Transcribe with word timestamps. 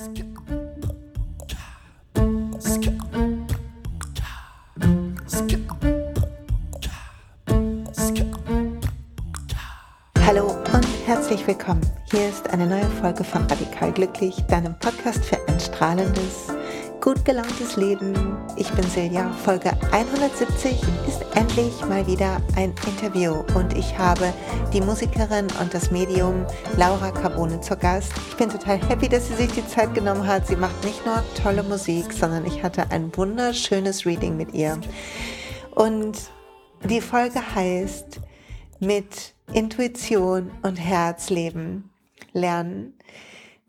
Hallo 0.00 0.06
und 10.72 10.86
herzlich 11.04 11.46
willkommen. 11.46 11.82
Hier 12.10 12.30
ist 12.30 12.48
eine 12.48 12.66
neue 12.66 12.86
Folge 13.02 13.24
von 13.24 13.42
Radikal 13.42 13.92
Glücklich, 13.92 14.36
deinem 14.48 14.74
Podcast 14.78 15.22
für 15.22 15.36
ein 15.46 15.60
strahlendes, 15.60 16.48
gut 17.00 17.24
gelauntes 17.24 17.76
Leben. 17.76 18.14
Ich 18.56 18.70
bin 18.72 18.84
Silja. 18.84 19.30
Folge 19.44 19.70
170 19.90 20.72
ist 21.08 21.24
endlich 21.34 21.72
mal 21.86 22.06
wieder 22.06 22.42
ein 22.56 22.74
Interview 22.86 23.42
und 23.54 23.74
ich 23.74 23.96
habe 23.96 24.34
die 24.74 24.82
Musikerin 24.82 25.46
und 25.60 25.72
das 25.72 25.90
Medium 25.90 26.44
Laura 26.76 27.10
Carbone 27.10 27.60
zur 27.62 27.78
Gast. 27.78 28.12
Ich 28.28 28.36
bin 28.36 28.50
total 28.50 28.78
happy, 28.86 29.08
dass 29.08 29.28
sie 29.28 29.34
sich 29.34 29.50
die 29.52 29.66
Zeit 29.66 29.94
genommen 29.94 30.26
hat. 30.26 30.46
Sie 30.46 30.56
macht 30.56 30.84
nicht 30.84 31.04
nur 31.06 31.22
tolle 31.42 31.62
Musik, 31.62 32.12
sondern 32.12 32.44
ich 32.44 32.62
hatte 32.62 32.90
ein 32.90 33.16
wunderschönes 33.16 34.04
Reading 34.04 34.36
mit 34.36 34.52
ihr. 34.52 34.78
Und 35.74 36.18
die 36.84 37.00
Folge 37.00 37.40
heißt 37.54 38.20
mit 38.78 39.34
Intuition 39.54 40.50
und 40.62 40.76
Herzleben 40.76 41.88
lernen. 42.32 42.94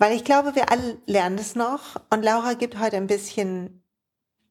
Weil 0.02 0.16
ich 0.16 0.24
glaube, 0.24 0.56
wir 0.56 0.72
alle 0.72 0.98
lernen 1.06 1.38
es 1.38 1.54
noch. 1.54 2.02
Und 2.10 2.24
Laura 2.24 2.56
gibt 2.56 2.80
heute 2.80 2.98
ein 2.98 3.06
bisschen 3.06 3.84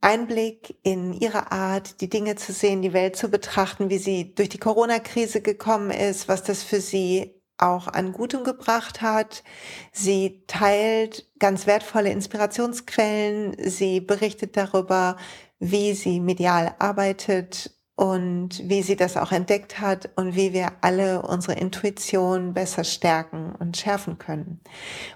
Einblick 0.01 0.79
in 0.85 1.13
ihre 1.13 1.51
Art, 1.51 2.01
die 2.01 2.09
Dinge 2.09 2.37
zu 2.37 2.53
sehen, 2.53 2.83
die 2.83 2.93
Welt 2.93 3.17
zu 3.17 3.31
betrachten, 3.31 3.91
wie 3.91 3.99
sie 3.99 4.33
durch 4.33 4.49
die 4.49 4.59
Corona-Krise 4.59 5.41
gekommen 5.41 5.91
ist, 5.91 6.29
was 6.29 6.45
das 6.45 6.63
für 6.63 6.81
sie 6.81 7.43
auch 7.59 7.89
an 7.89 8.13
Gutem 8.13 8.45
gebracht 8.45 9.03
hat. 9.03 9.43
Sie 9.91 10.45
teilt 10.47 11.27
ganz 11.41 11.67
wertvolle 11.67 12.13
Inspirationsquellen. 12.13 13.57
Sie 13.59 14.01
berichtet 14.01 14.57
darüber, 14.57 15.17
wie 15.59 15.95
sie 15.95 16.21
medial 16.21 16.77
arbeitet 16.79 17.73
und 18.01 18.67
wie 18.67 18.81
sie 18.83 18.97
das 18.97 19.19
auch 19.19 19.31
entdeckt 19.31 19.79
hat 19.79 20.09
und 20.17 20.35
wie 20.35 20.55
wir 20.55 20.73
alle 20.81 21.21
unsere 21.21 21.53
Intuition 21.61 22.55
besser 22.55 22.83
stärken 22.83 23.55
und 23.59 23.77
schärfen 23.77 24.19
können 24.19 24.59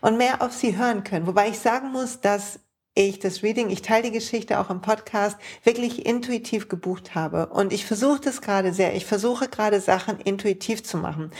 und 0.02 0.18
mehr 0.18 0.42
auf 0.42 0.52
sie 0.52 0.76
hören 0.76 1.02
können. 1.02 1.26
Wobei 1.26 1.48
ich 1.48 1.58
sagen 1.58 1.92
muss, 1.92 2.20
dass 2.20 2.60
ich 2.94 3.20
das 3.20 3.42
Reading, 3.42 3.70
ich 3.70 3.80
teile 3.80 4.02
die 4.02 4.10
Geschichte 4.10 4.60
auch 4.60 4.68
im 4.68 4.82
Podcast, 4.82 5.38
wirklich 5.62 6.04
intuitiv 6.04 6.68
gebucht 6.68 7.14
habe. 7.14 7.46
Und 7.46 7.72
ich 7.72 7.86
versuche 7.86 8.20
das 8.20 8.42
gerade 8.42 8.74
sehr. 8.74 8.94
Ich 8.94 9.06
versuche 9.06 9.48
gerade 9.48 9.80
Sachen 9.80 10.20
intuitiv 10.20 10.84
zu 10.84 10.98
machen 10.98 11.30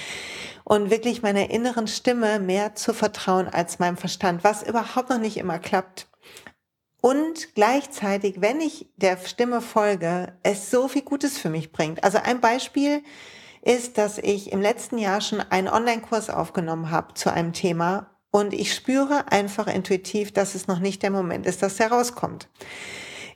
und 0.64 0.88
wirklich 0.88 1.20
meiner 1.20 1.50
inneren 1.50 1.88
Stimme 1.88 2.40
mehr 2.40 2.74
zu 2.74 2.94
vertrauen 2.94 3.48
als 3.48 3.78
meinem 3.78 3.98
Verstand, 3.98 4.44
was 4.44 4.62
überhaupt 4.62 5.10
noch 5.10 5.20
nicht 5.20 5.36
immer 5.36 5.58
klappt 5.58 6.06
und 7.04 7.54
gleichzeitig, 7.54 8.40
wenn 8.40 8.62
ich 8.62 8.86
der 8.96 9.18
Stimme 9.18 9.60
folge, 9.60 10.32
es 10.42 10.70
so 10.70 10.88
viel 10.88 11.02
Gutes 11.02 11.36
für 11.36 11.50
mich 11.50 11.70
bringt. 11.70 12.02
Also 12.02 12.16
ein 12.16 12.40
Beispiel 12.40 13.02
ist, 13.60 13.98
dass 13.98 14.16
ich 14.16 14.52
im 14.52 14.62
letzten 14.62 14.96
Jahr 14.96 15.20
schon 15.20 15.42
einen 15.42 15.68
Online-Kurs 15.68 16.30
aufgenommen 16.30 16.90
habe 16.90 17.12
zu 17.12 17.30
einem 17.30 17.52
Thema 17.52 18.06
und 18.30 18.54
ich 18.54 18.72
spüre 18.72 19.30
einfach 19.30 19.66
intuitiv, 19.66 20.32
dass 20.32 20.54
es 20.54 20.66
noch 20.66 20.78
nicht 20.78 21.02
der 21.02 21.10
Moment 21.10 21.44
ist, 21.44 21.62
dass 21.62 21.76
der 21.76 21.92
rauskommt. 21.92 22.48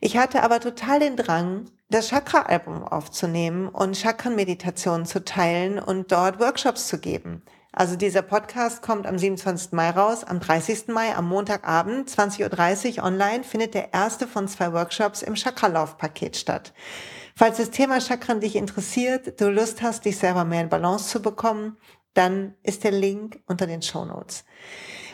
Ich 0.00 0.16
hatte 0.16 0.42
aber 0.44 0.60
total 0.60 1.00
den 1.00 1.16
Drang, 1.16 1.66
das 1.90 2.08
Chakra-Album 2.08 2.84
aufzunehmen 2.84 3.68
und 3.68 3.98
Chakren-Meditationen 3.98 5.04
zu 5.04 5.26
teilen 5.26 5.78
und 5.78 6.10
dort 6.10 6.40
Workshops 6.40 6.88
zu 6.88 7.00
geben. 7.00 7.42
Also 7.78 7.94
dieser 7.94 8.22
Podcast 8.22 8.82
kommt 8.82 9.06
am 9.06 9.20
27. 9.20 9.70
Mai 9.70 9.90
raus. 9.90 10.24
Am 10.24 10.40
30. 10.40 10.88
Mai, 10.88 11.14
am 11.14 11.28
Montagabend, 11.28 12.10
20.30 12.10 12.98
Uhr 12.98 13.04
online, 13.04 13.44
findet 13.44 13.72
der 13.74 13.94
erste 13.94 14.26
von 14.26 14.48
zwei 14.48 14.72
Workshops 14.72 15.22
im 15.22 15.36
Chakralauf-Paket 15.36 16.36
statt. 16.36 16.72
Falls 17.36 17.58
das 17.58 17.70
Thema 17.70 18.00
Chakran 18.00 18.40
dich 18.40 18.56
interessiert, 18.56 19.40
du 19.40 19.48
Lust 19.48 19.80
hast, 19.80 20.06
dich 20.06 20.18
selber 20.18 20.44
mehr 20.44 20.62
in 20.62 20.68
Balance 20.68 21.08
zu 21.08 21.22
bekommen, 21.22 21.76
dann 22.14 22.56
ist 22.64 22.82
der 22.82 22.90
Link 22.90 23.44
unter 23.46 23.68
den 23.68 23.82
Show 23.82 24.04
Notes. 24.04 24.44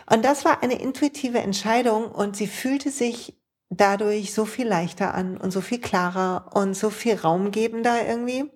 Und 0.09 0.25
das 0.25 0.47
war 0.47 0.63
eine 0.63 0.81
intuitive 0.81 1.41
Entscheidung 1.41 2.07
und 2.11 2.35
sie 2.35 2.47
fühlte 2.47 2.91
sich 2.91 3.39
dadurch 3.69 4.33
so 4.33 4.47
viel 4.47 4.67
leichter 4.67 5.13
an 5.13 5.37
und 5.37 5.51
so 5.51 5.61
viel 5.61 5.83
klarer 5.83 6.51
und 6.55 6.73
so 6.73 6.89
viel 6.89 7.17
raumgebender 7.17 8.09
irgendwie. 8.09 8.51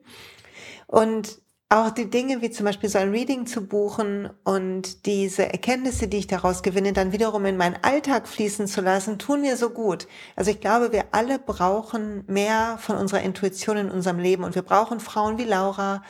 Und 0.87 1.43
auch 1.71 1.91
die 1.91 2.09
Dinge 2.09 2.41
wie 2.41 2.51
zum 2.51 2.65
Beispiel 2.65 2.89
so 2.89 2.97
ein 2.97 3.11
Reading 3.11 3.47
zu 3.47 3.67
buchen 3.67 4.31
und 4.43 5.05
diese 5.05 5.53
Erkenntnisse, 5.53 6.09
die 6.09 6.17
ich 6.17 6.27
daraus 6.27 6.63
gewinne, 6.63 6.95
dann 6.95 7.13
wiederum 7.13 7.45
in 7.45 7.59
meinen 7.59 7.77
Alltag 7.83 8.27
fließen 8.27 8.67
zu 8.67 8.81
lassen, 8.81 9.19
tun 9.19 9.43
mir 9.43 9.59
so 9.59 9.69
gut. 9.69 10.09
Also 10.35 10.51
ich 10.51 10.61
glaube, 10.61 10.93
wir 10.93 11.05
alle 11.13 11.39
brauchen 11.39 12.25
mehr 12.27 12.79
von 12.81 12.97
unserer 12.97 13.21
Intuition 13.21 13.77
in 13.77 13.91
unserem 13.91 14.19
Leben 14.19 14.45
und 14.45 14.55
wir 14.55 14.63
brauchen 14.63 14.99
Frauen 14.99 15.37
wie 15.37 15.45
Laura, 15.45 16.03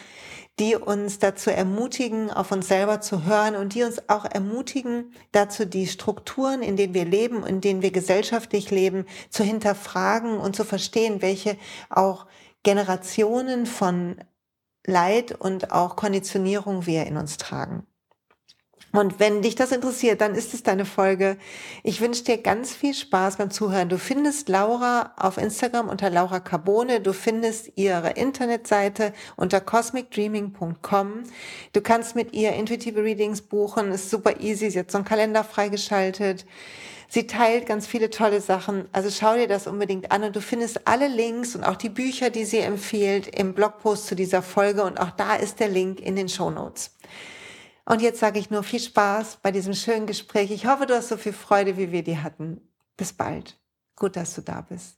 die 0.60 0.76
uns 0.76 1.18
dazu 1.18 1.50
ermutigen, 1.50 2.30
auf 2.30 2.52
uns 2.52 2.68
selber 2.68 3.00
zu 3.00 3.24
hören 3.24 3.56
und 3.56 3.74
die 3.74 3.82
uns 3.82 4.08
auch 4.08 4.24
ermutigen, 4.24 5.12
dazu 5.32 5.64
die 5.64 5.88
Strukturen, 5.88 6.62
in 6.62 6.76
denen 6.76 6.94
wir 6.94 7.04
leben, 7.04 7.44
in 7.44 7.60
denen 7.60 7.82
wir 7.82 7.90
gesellschaftlich 7.90 8.70
leben, 8.70 9.06
zu 9.28 9.42
hinterfragen 9.42 10.38
und 10.38 10.54
zu 10.54 10.64
verstehen, 10.64 11.20
welche 11.20 11.56
auch 11.90 12.26
Generationen 12.62 13.66
von 13.66 14.16
Leid 14.86 15.32
und 15.32 15.72
auch 15.72 15.96
Konditionierung 15.96 16.86
wir 16.86 17.06
in 17.06 17.16
uns 17.16 17.36
tragen. 17.36 17.86
Und 18.92 19.20
wenn 19.20 19.42
dich 19.42 19.54
das 19.54 19.70
interessiert, 19.70 20.22
dann 20.22 20.34
ist 20.34 20.54
es 20.54 20.62
deine 20.62 20.86
Folge. 20.86 21.36
Ich 21.82 22.00
wünsche 22.00 22.24
dir 22.24 22.38
ganz 22.38 22.72
viel 22.72 22.94
Spaß 22.94 23.36
beim 23.36 23.50
Zuhören. 23.50 23.90
Du 23.90 23.98
findest 23.98 24.48
Laura 24.48 25.12
auf 25.18 25.36
Instagram 25.36 25.90
unter 25.90 26.08
Laura 26.08 26.40
Carbone. 26.40 27.00
Du 27.00 27.12
findest 27.12 27.72
ihre 27.76 28.10
Internetseite 28.12 29.12
unter 29.36 29.60
cosmicdreaming.com. 29.60 31.24
Du 31.74 31.80
kannst 31.82 32.16
mit 32.16 32.32
ihr 32.32 32.54
intuitive 32.54 33.04
Readings 33.04 33.42
buchen. 33.42 33.92
Ist 33.92 34.08
super 34.08 34.40
easy. 34.40 34.70
Sie 34.70 34.78
hat 34.78 34.90
so 34.90 34.98
einen 34.98 35.04
Kalender 35.04 35.44
freigeschaltet. 35.44 36.46
Sie 37.10 37.26
teilt 37.26 37.66
ganz 37.66 37.86
viele 37.86 38.10
tolle 38.10 38.42
Sachen. 38.42 38.86
Also 38.92 39.10
schau 39.10 39.34
dir 39.34 39.48
das 39.48 39.66
unbedingt 39.66 40.12
an 40.12 40.24
und 40.24 40.36
du 40.36 40.42
findest 40.42 40.86
alle 40.86 41.08
Links 41.08 41.54
und 41.54 41.64
auch 41.64 41.76
die 41.76 41.88
Bücher, 41.88 42.28
die 42.28 42.44
sie 42.44 42.58
empfiehlt, 42.58 43.26
im 43.28 43.54
Blogpost 43.54 44.06
zu 44.06 44.14
dieser 44.14 44.42
Folge 44.42 44.84
und 44.84 45.00
auch 45.00 45.10
da 45.12 45.36
ist 45.36 45.58
der 45.58 45.68
Link 45.68 46.00
in 46.00 46.16
den 46.16 46.28
Show 46.28 46.50
Notes. 46.50 46.94
Und 47.86 48.02
jetzt 48.02 48.20
sage 48.20 48.38
ich 48.38 48.50
nur 48.50 48.62
viel 48.62 48.80
Spaß 48.80 49.38
bei 49.42 49.50
diesem 49.50 49.72
schönen 49.72 50.06
Gespräch. 50.06 50.50
Ich 50.50 50.66
hoffe, 50.66 50.84
du 50.84 50.94
hast 50.94 51.08
so 51.08 51.16
viel 51.16 51.32
Freude, 51.32 51.78
wie 51.78 51.90
wir 51.90 52.02
die 52.02 52.18
hatten. 52.18 52.60
Bis 52.98 53.14
bald. 53.14 53.58
Gut, 53.96 54.14
dass 54.14 54.34
du 54.34 54.42
da 54.42 54.60
bist. 54.60 54.97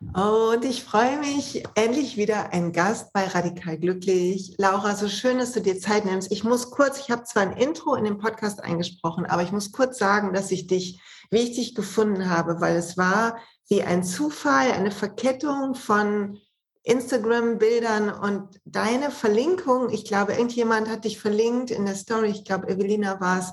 Und 0.00 0.64
ich 0.64 0.84
freue 0.84 1.18
mich, 1.18 1.64
endlich 1.74 2.18
wieder 2.18 2.52
ein 2.52 2.72
Gast 2.72 3.14
bei 3.14 3.24
Radikal 3.26 3.78
Glücklich. 3.78 4.54
Laura, 4.58 4.94
so 4.94 5.08
schön, 5.08 5.38
dass 5.38 5.52
du 5.52 5.62
dir 5.62 5.80
Zeit 5.80 6.04
nimmst. 6.04 6.30
Ich 6.30 6.44
muss 6.44 6.70
kurz, 6.70 7.00
ich 7.00 7.10
habe 7.10 7.24
zwar 7.24 7.44
ein 7.44 7.56
Intro 7.56 7.94
in 7.94 8.04
den 8.04 8.18
Podcast 8.18 8.62
eingesprochen, 8.62 9.24
aber 9.24 9.42
ich 9.42 9.52
muss 9.52 9.72
kurz 9.72 9.98
sagen, 9.98 10.34
dass 10.34 10.50
ich 10.50 10.66
dich 10.66 11.00
wichtig 11.30 11.74
gefunden 11.74 12.28
habe, 12.28 12.60
weil 12.60 12.76
es 12.76 12.98
war 12.98 13.38
wie 13.68 13.82
ein 13.82 14.04
Zufall, 14.04 14.70
eine 14.72 14.90
Verkettung 14.90 15.74
von 15.74 16.38
Instagram-Bildern 16.82 18.10
und 18.10 18.60
deine 18.66 19.10
Verlinkung. 19.10 19.88
Ich 19.90 20.04
glaube, 20.04 20.32
irgendjemand 20.32 20.90
hat 20.90 21.04
dich 21.04 21.18
verlinkt 21.18 21.70
in 21.70 21.86
der 21.86 21.96
Story. 21.96 22.28
Ich 22.28 22.44
glaube, 22.44 22.68
Evelina 22.68 23.18
war 23.20 23.38
es. 23.38 23.52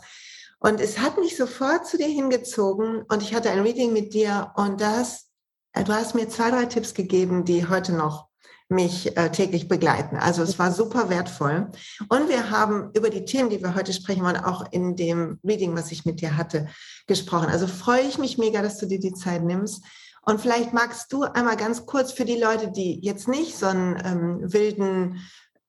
Und 0.60 0.82
es 0.82 1.00
hat 1.00 1.18
mich 1.18 1.38
sofort 1.38 1.88
zu 1.88 1.98
dir 1.98 2.08
hingezogen 2.08 3.04
und 3.10 3.24
ich 3.24 3.34
hatte 3.34 3.50
ein 3.50 3.62
Reading 3.62 3.92
mit 3.92 4.14
dir 4.14 4.52
und 4.56 4.80
das 4.82 5.33
du 5.74 5.94
hast 5.94 6.16
mir 6.16 6.30
zwei, 6.30 6.52
drei 6.52 6.66
Tipps 6.66 6.94
gegeben, 6.94 7.46
die 7.46 7.68
heute 7.68 7.94
noch 7.94 8.28
mich 8.70 9.16
äh, 9.18 9.30
täglich 9.30 9.68
begleiten. 9.68 10.18
Also 10.18 10.42
es 10.44 10.58
war 10.58 10.72
super 10.72 11.10
wertvoll. 11.10 11.72
Und 12.10 12.30
wir 12.30 12.50
haben 12.50 12.92
über 12.94 13.10
die 13.10 13.26
Themen, 13.26 13.50
die 13.50 13.62
wir 13.62 13.76
heute 13.76 13.94
sprechen 13.94 14.24
wollen, 14.24 14.38
auch 14.38 14.66
in 14.72 14.96
dem 14.96 15.40
Reading, 15.44 15.76
was 15.76 15.92
ich 15.92 16.06
mit 16.06 16.22
dir 16.22 16.38
hatte, 16.38 16.68
gesprochen. 17.08 17.50
Also 17.50 17.68
freue 17.68 18.02
ich 18.02 18.18
mich 18.18 18.38
mega, 18.38 18.62
dass 18.62 18.78
du 18.78 18.86
dir 18.86 19.00
die 19.00 19.14
Zeit 19.14 19.44
nimmst. 19.44 19.84
Und 20.26 20.40
vielleicht 20.40 20.74
magst 20.74 21.12
du 21.12 21.24
einmal 21.24 21.58
ganz 21.58 21.86
kurz 21.86 22.14
für 22.14 22.26
die 22.26 22.40
Leute, 22.40 22.72
die 22.72 23.00
jetzt 23.02 23.28
nicht 23.28 23.58
so 23.58 23.66
einen 23.68 24.02
ähm, 24.04 24.54
wilden 24.54 25.22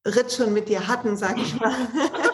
Ritt 0.07 0.33
schon 0.33 0.53
mit 0.53 0.69
dir 0.69 0.87
hatten, 0.87 1.17
sag 1.17 1.39
ich 1.39 1.59
mal, 1.59 1.75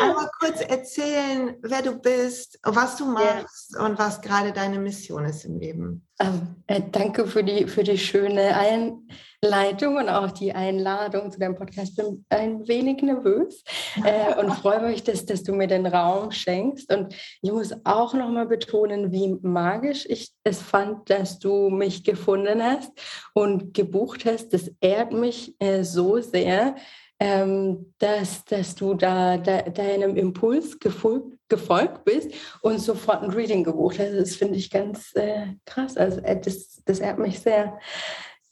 einmal 0.00 0.30
kurz 0.38 0.60
erzählen, 0.60 1.56
wer 1.62 1.82
du 1.82 1.98
bist, 1.98 2.58
was 2.62 2.96
du 2.96 3.06
machst 3.06 3.74
ja. 3.74 3.86
und 3.86 3.98
was 3.98 4.20
gerade 4.20 4.52
deine 4.52 4.78
Mission 4.78 5.24
ist 5.24 5.44
im 5.44 5.58
Leben. 5.58 6.06
Ähm, 6.20 6.56
äh, 6.66 6.82
danke 6.90 7.26
für 7.26 7.44
die, 7.44 7.68
für 7.68 7.84
die 7.84 7.96
schöne 7.96 8.56
Einleitung 8.56 9.96
und 9.96 10.08
auch 10.08 10.32
die 10.32 10.52
Einladung 10.52 11.30
zu 11.30 11.38
deinem 11.38 11.54
Podcast. 11.54 11.90
Ich 11.90 11.96
bin 11.96 12.24
ein 12.28 12.66
wenig 12.66 13.02
nervös 13.02 13.62
äh, 14.04 14.34
und 14.34 14.52
freue 14.54 14.82
mich, 14.82 15.04
dass, 15.04 15.24
dass 15.26 15.44
du 15.44 15.52
mir 15.52 15.68
den 15.68 15.86
Raum 15.86 16.32
schenkst. 16.32 16.92
Und 16.92 17.14
ich 17.40 17.52
muss 17.52 17.72
auch 17.84 18.14
nochmal 18.14 18.46
betonen, 18.46 19.12
wie 19.12 19.36
magisch 19.42 20.06
ich 20.08 20.32
es 20.42 20.60
fand, 20.60 21.08
dass 21.08 21.38
du 21.38 21.70
mich 21.70 22.02
gefunden 22.02 22.62
hast 22.62 22.90
und 23.32 23.72
gebucht 23.72 24.24
hast. 24.24 24.52
Das 24.52 24.72
ehrt 24.80 25.12
mich 25.12 25.54
äh, 25.60 25.84
so 25.84 26.20
sehr 26.20 26.74
ähm, 27.20 27.92
dass, 27.98 28.44
dass 28.44 28.74
du 28.74 28.94
da, 28.94 29.36
da 29.38 29.62
deinem 29.62 30.16
Impuls 30.16 30.78
gefolgt, 30.78 31.36
gefolgt 31.48 32.04
bist 32.04 32.30
und 32.62 32.78
sofort 32.78 33.22
ein 33.22 33.30
Reading 33.30 33.64
gebucht 33.64 33.98
hast. 33.98 34.12
Das 34.12 34.36
finde 34.36 34.56
ich 34.56 34.70
ganz 34.70 35.14
äh, 35.14 35.54
krass. 35.64 35.96
Also 35.96 36.20
äh, 36.20 36.40
das, 36.40 36.82
das 36.84 37.00
ehrt 37.00 37.18
mich 37.18 37.40
sehr. 37.40 37.78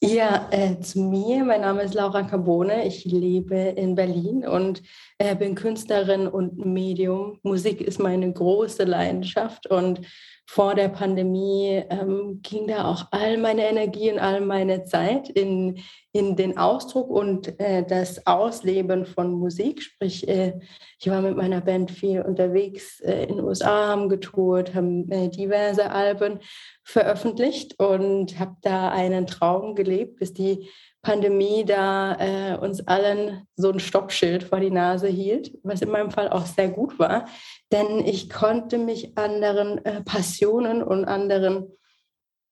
Ja, 0.03 0.49
äh, 0.51 0.79
zu 0.81 1.01
mir. 1.01 1.43
Mein 1.43 1.63
Name 1.63 1.83
ist 1.83 1.95
Laura 1.95 2.23
Carbone. 2.23 2.87
Ich 2.87 3.07
lebe 3.07 3.57
in 3.57 3.95
Berlin 3.95 4.47
und 4.47 4.83
äh, 5.17 5.35
bin 5.35 5.55
Künstlerin 5.55 6.29
und 6.29 6.65
Medium. 6.67 7.39
Musik 7.43 7.81
ist 7.81 7.99
meine 7.99 8.31
große 8.31 8.85
Leidenschaft 8.85 9.67
und 9.69 10.03
vor 10.49 10.77
der 10.77 10.89
Pandemie 10.89 11.83
ähm, 11.91 12.41
ging 12.43 12.69
da 12.69 12.91
auch 12.91 13.09
all 13.11 13.37
meine 13.37 13.69
Energie 13.69 14.13
und 14.13 14.21
all 14.21 14.41
meine 14.41 14.85
Zeit 14.85 15.29
in, 15.29 15.81
in 16.13 16.37
den 16.37 16.57
Ausdruck 16.57 17.11
und 17.11 17.59
äh, 17.59 17.85
das 17.85 18.27
Ausleben 18.29 19.07
von 19.07 19.33
Musik. 19.33 19.83
Sprich, 19.83 20.27
äh, 20.29 20.55
ich 21.01 21.11
war 21.11 21.21
mit 21.21 21.37
meiner 21.37 21.61
Band 21.61 21.91
viel 21.91 22.23
unterwegs 22.23 23.01
äh, 23.01 23.25
in 23.25 23.37
den 23.37 23.45
USA, 23.45 23.89
haben 23.89 24.09
getourt, 24.09 24.73
haben 24.73 25.11
äh, 25.11 25.29
diverse 25.29 25.91
Alben 25.91 26.39
veröffentlicht 26.85 27.79
und 27.81 28.39
habe 28.39 28.57
da 28.63 28.91
einen 28.91 29.27
Traum 29.27 29.75
gelebt, 29.75 30.21
bis 30.21 30.33
die 30.33 30.69
Pandemie 31.07 31.65
da 31.65 32.17
äh, 32.19 32.57
uns 32.59 32.85
allen 32.89 33.47
so 33.55 33.71
ein 33.71 33.79
Stoppschild 33.79 34.43
vor 34.43 34.59
die 34.59 34.73
Nase 34.73 35.07
hielt, 35.07 35.57
was 35.63 35.81
in 35.81 35.91
meinem 35.91 36.11
Fall 36.11 36.29
auch 36.29 36.47
sehr 36.47 36.69
gut 36.69 36.99
war, 36.99 37.27
denn 37.71 38.05
ich 38.05 38.29
konnte 38.29 38.77
mich 38.77 39.17
anderen 39.17 39.85
äh, 39.85 40.03
Passionen 40.03 40.83
und 40.83 41.05
anderen 41.05 41.69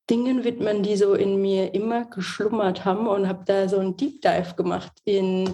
Dingen 0.08 0.44
widmen, 0.44 0.84
die 0.84 0.96
so 0.96 1.14
in 1.14 1.42
mir 1.42 1.74
immer 1.74 2.04
geschlummert 2.04 2.84
haben 2.84 3.08
und 3.08 3.26
habe 3.26 3.42
da 3.44 3.68
so 3.68 3.78
einen 3.78 3.96
Deep 3.96 4.22
Dive 4.22 4.54
gemacht 4.54 4.92
in 5.04 5.50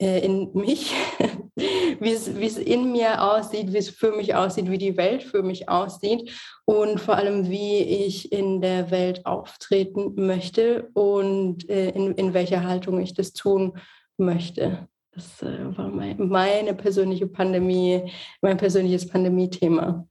äh, 0.00 0.18
in 0.24 0.50
mich, 0.52 0.92
wie 1.56 2.12
es, 2.12 2.56
in 2.56 2.92
mir 2.92 3.22
aussieht, 3.22 3.72
wie 3.72 3.78
es 3.78 3.90
für 3.90 4.12
mich 4.12 4.34
aussieht, 4.34 4.70
wie 4.70 4.78
die 4.78 4.96
Welt 4.96 5.22
für 5.22 5.42
mich 5.42 5.68
aussieht 5.68 6.30
und 6.64 7.00
vor 7.00 7.16
allem, 7.16 7.50
wie 7.50 7.78
ich 7.78 8.32
in 8.32 8.60
der 8.60 8.90
Welt 8.90 9.26
auftreten 9.26 10.14
möchte 10.26 10.88
und 10.94 11.68
äh, 11.68 11.90
in, 11.90 12.12
in 12.12 12.32
welcher 12.34 12.64
Haltung 12.64 13.00
ich 13.00 13.14
das 13.14 13.32
tun 13.32 13.78
möchte. 14.16 14.88
Das 15.14 15.42
äh, 15.42 15.76
war 15.76 15.88
mein, 15.88 16.28
meine 16.28 16.74
persönliche 16.74 17.26
Pandemie, 17.26 18.10
mein 18.40 18.56
persönliches 18.56 19.06
Pandemie-Thema. 19.06 20.06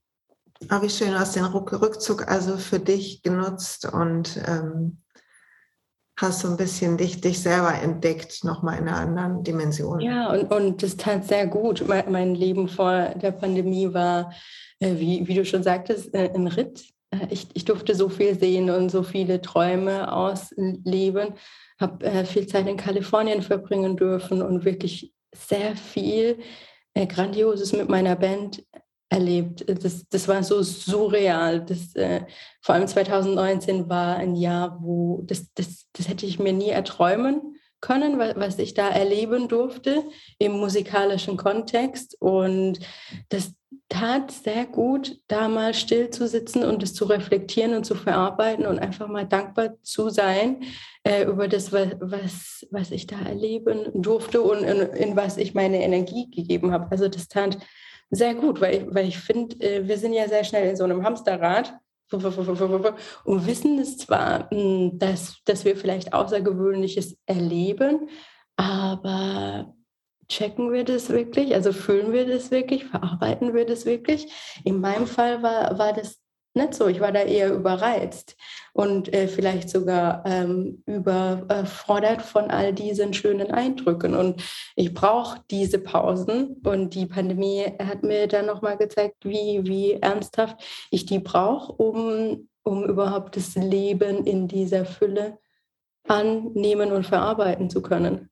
Oh, 0.70 0.80
wie 0.82 0.90
schön, 0.90 1.10
du 1.10 1.18
hast 1.18 1.34
den 1.34 1.44
Rückzug 1.44 2.28
also 2.28 2.56
für 2.56 2.78
dich 2.78 3.22
genutzt 3.22 3.92
und 3.92 4.40
ähm, 4.46 5.02
hast 6.16 6.40
so 6.40 6.48
ein 6.48 6.56
bisschen 6.56 6.96
dich, 6.96 7.20
dich 7.20 7.40
selber 7.40 7.74
entdeckt, 7.74 8.44
nochmal 8.44 8.78
in 8.78 8.88
einer 8.88 8.98
anderen 8.98 9.42
Dimension. 9.42 10.00
Ja, 10.00 10.30
und, 10.30 10.52
und 10.52 10.82
das 10.82 10.96
tat 10.96 11.26
sehr 11.26 11.46
gut. 11.46 11.84
Mein, 11.86 12.10
mein 12.10 12.34
Leben 12.34 12.68
vor 12.68 13.10
der 13.16 13.32
Pandemie 13.32 13.92
war, 13.92 14.32
äh, 14.78 14.94
wie, 14.96 15.26
wie 15.26 15.34
du 15.34 15.44
schon 15.44 15.62
sagtest, 15.62 16.14
äh, 16.14 16.30
ein 16.34 16.46
Ritt. 16.46 16.84
Äh, 17.10 17.26
ich, 17.30 17.48
ich 17.54 17.64
durfte 17.64 17.94
so 17.94 18.08
viel 18.08 18.38
sehen 18.38 18.70
und 18.70 18.90
so 18.90 19.02
viele 19.02 19.40
Träume 19.40 20.12
ausleben, 20.12 21.34
habe 21.80 22.04
äh, 22.04 22.24
viel 22.24 22.46
Zeit 22.46 22.68
in 22.68 22.76
Kalifornien 22.76 23.42
verbringen 23.42 23.96
dürfen 23.96 24.42
und 24.42 24.64
wirklich 24.64 25.12
sehr 25.34 25.76
viel 25.76 26.38
äh, 26.94 27.06
Grandioses 27.06 27.72
mit 27.72 27.88
meiner 27.88 28.16
Band 28.16 28.62
erlebt. 29.12 29.64
Das, 29.84 30.08
das 30.08 30.26
war 30.26 30.42
so 30.42 30.62
surreal. 30.62 31.64
Das, 31.64 31.94
äh, 31.94 32.22
vor 32.60 32.74
allem 32.74 32.88
2019 32.88 33.88
war 33.88 34.16
ein 34.16 34.34
Jahr, 34.34 34.78
wo 34.80 35.22
das, 35.24 35.52
das, 35.54 35.86
das 35.92 36.08
hätte 36.08 36.26
ich 36.26 36.38
mir 36.38 36.52
nie 36.52 36.70
erträumen 36.70 37.56
können, 37.80 38.18
was 38.18 38.58
ich 38.58 38.74
da 38.74 38.88
erleben 38.88 39.48
durfte 39.48 40.04
im 40.38 40.52
musikalischen 40.52 41.36
Kontext. 41.36 42.16
Und 42.20 42.78
das 43.28 43.52
tat 43.88 44.30
sehr 44.30 44.66
gut, 44.66 45.18
da 45.26 45.48
mal 45.48 45.74
still 45.74 46.08
zu 46.10 46.26
sitzen 46.28 46.64
und 46.64 46.82
es 46.82 46.94
zu 46.94 47.04
reflektieren 47.04 47.74
und 47.74 47.84
zu 47.84 47.94
verarbeiten 47.94 48.66
und 48.66 48.78
einfach 48.78 49.08
mal 49.08 49.26
dankbar 49.26 49.74
zu 49.82 50.10
sein 50.10 50.62
äh, 51.02 51.24
über 51.24 51.48
das, 51.48 51.72
was, 51.72 52.66
was 52.70 52.90
ich 52.92 53.08
da 53.08 53.20
erleben 53.20 53.90
durfte 53.94 54.40
und 54.42 54.62
in, 54.62 54.80
in 54.80 55.16
was 55.16 55.36
ich 55.36 55.52
meine 55.52 55.82
Energie 55.82 56.30
gegeben 56.30 56.72
habe. 56.72 56.86
Also 56.90 57.08
das 57.08 57.26
tat 57.28 57.58
sehr 58.14 58.34
gut, 58.34 58.60
weil 58.60 58.74
ich, 58.74 58.94
weil 58.94 59.08
ich 59.08 59.18
finde, 59.18 59.58
äh, 59.60 59.88
wir 59.88 59.96
sind 59.96 60.12
ja 60.12 60.28
sehr 60.28 60.44
schnell 60.44 60.68
in 60.68 60.76
so 60.76 60.84
einem 60.84 61.02
Hamsterrad 61.02 61.74
und 62.12 63.46
wissen 63.46 63.78
es 63.78 63.96
zwar, 63.96 64.50
hm, 64.50 64.98
dass, 64.98 65.38
dass 65.46 65.64
wir 65.64 65.76
vielleicht 65.76 66.12
Außergewöhnliches 66.12 67.16
erleben, 67.24 68.10
aber 68.56 69.74
checken 70.28 70.72
wir 70.72 70.84
das 70.84 71.08
wirklich? 71.08 71.54
Also 71.54 71.72
fühlen 71.72 72.12
wir 72.12 72.26
das 72.26 72.50
wirklich? 72.50 72.84
Verarbeiten 72.84 73.54
wir 73.54 73.64
das 73.64 73.86
wirklich? 73.86 74.30
In 74.62 74.80
meinem 74.80 75.06
Fall 75.06 75.42
war, 75.42 75.78
war 75.78 75.94
das 75.94 76.21
nicht 76.54 76.74
so. 76.74 76.86
Ich 76.86 77.00
war 77.00 77.12
da 77.12 77.20
eher 77.20 77.52
überreizt 77.52 78.36
und 78.72 79.12
äh, 79.12 79.28
vielleicht 79.28 79.70
sogar 79.70 80.22
ähm, 80.26 80.82
überfordert 80.86 82.22
von 82.22 82.50
all 82.50 82.72
diesen 82.72 83.14
schönen 83.14 83.50
Eindrücken. 83.50 84.14
Und 84.14 84.42
ich 84.76 84.92
brauche 84.92 85.40
diese 85.50 85.78
Pausen. 85.78 86.60
Und 86.64 86.94
die 86.94 87.06
Pandemie 87.06 87.64
hat 87.78 88.02
mir 88.02 88.26
dann 88.28 88.46
nochmal 88.46 88.76
gezeigt, 88.76 89.24
wie, 89.24 89.60
wie 89.64 89.92
ernsthaft 89.94 90.62
ich 90.90 91.06
die 91.06 91.20
brauche, 91.20 91.72
um, 91.72 92.48
um 92.62 92.84
überhaupt 92.84 93.36
das 93.36 93.54
Leben 93.54 94.26
in 94.26 94.48
dieser 94.48 94.84
Fülle 94.84 95.38
annehmen 96.06 96.92
und 96.92 97.06
verarbeiten 97.06 97.70
zu 97.70 97.80
können. 97.80 98.28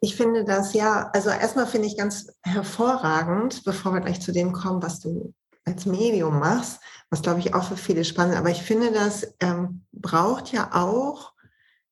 Ich 0.00 0.14
finde 0.14 0.44
das 0.44 0.74
ja, 0.74 1.10
also 1.12 1.28
erstmal 1.30 1.66
finde 1.66 1.88
ich 1.88 1.96
ganz 1.96 2.32
hervorragend, 2.42 3.64
bevor 3.64 3.92
wir 3.92 4.00
gleich 4.00 4.20
zu 4.20 4.30
dem 4.30 4.52
kommen, 4.52 4.80
was 4.80 5.00
du 5.00 5.34
als 5.68 5.86
Medium 5.86 6.38
machst, 6.38 6.80
was 7.10 7.22
glaube 7.22 7.40
ich 7.40 7.54
auch 7.54 7.64
für 7.64 7.76
viele 7.76 8.04
spannend 8.04 8.34
ist. 8.34 8.40
Aber 8.40 8.50
ich 8.50 8.62
finde, 8.62 8.92
das 8.92 9.34
ähm, 9.40 9.84
braucht 9.92 10.52
ja 10.52 10.70
auch 10.72 11.32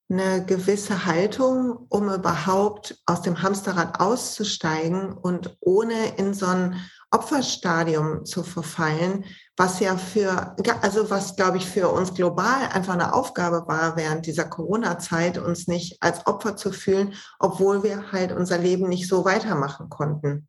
eine 0.09 0.45
gewisse 0.45 1.05
Haltung, 1.05 1.87
um 1.89 2.09
überhaupt 2.09 3.03
aus 3.07 3.23
dem 3.23 3.43
Hamsterrad 3.43 4.01
auszusteigen 4.01 5.13
und 5.13 5.57
ohne 5.61 6.17
in 6.17 6.33
so 6.33 6.47
ein 6.47 6.77
Opferstadium 7.11 8.25
zu 8.25 8.43
verfallen, 8.43 9.25
was 9.57 9.81
ja 9.81 9.97
für, 9.97 10.55
also 10.83 11.11
was 11.11 11.35
glaube 11.35 11.57
ich 11.57 11.67
für 11.67 11.89
uns 11.89 12.15
global 12.15 12.69
einfach 12.73 12.93
eine 12.93 13.15
Aufgabe 13.15 13.65
war 13.67 13.97
während 13.97 14.27
dieser 14.27 14.45
Corona-Zeit, 14.45 15.39
uns 15.39 15.67
nicht 15.67 16.03
als 16.03 16.27
Opfer 16.27 16.57
zu 16.57 16.73
fühlen, 16.73 17.15
obwohl 17.39 17.83
wir 17.83 18.13
halt 18.13 18.33
unser 18.33 18.59
Leben 18.59 18.89
nicht 18.89 19.09
so 19.09 19.25
weitermachen 19.25 19.89
konnten 19.89 20.49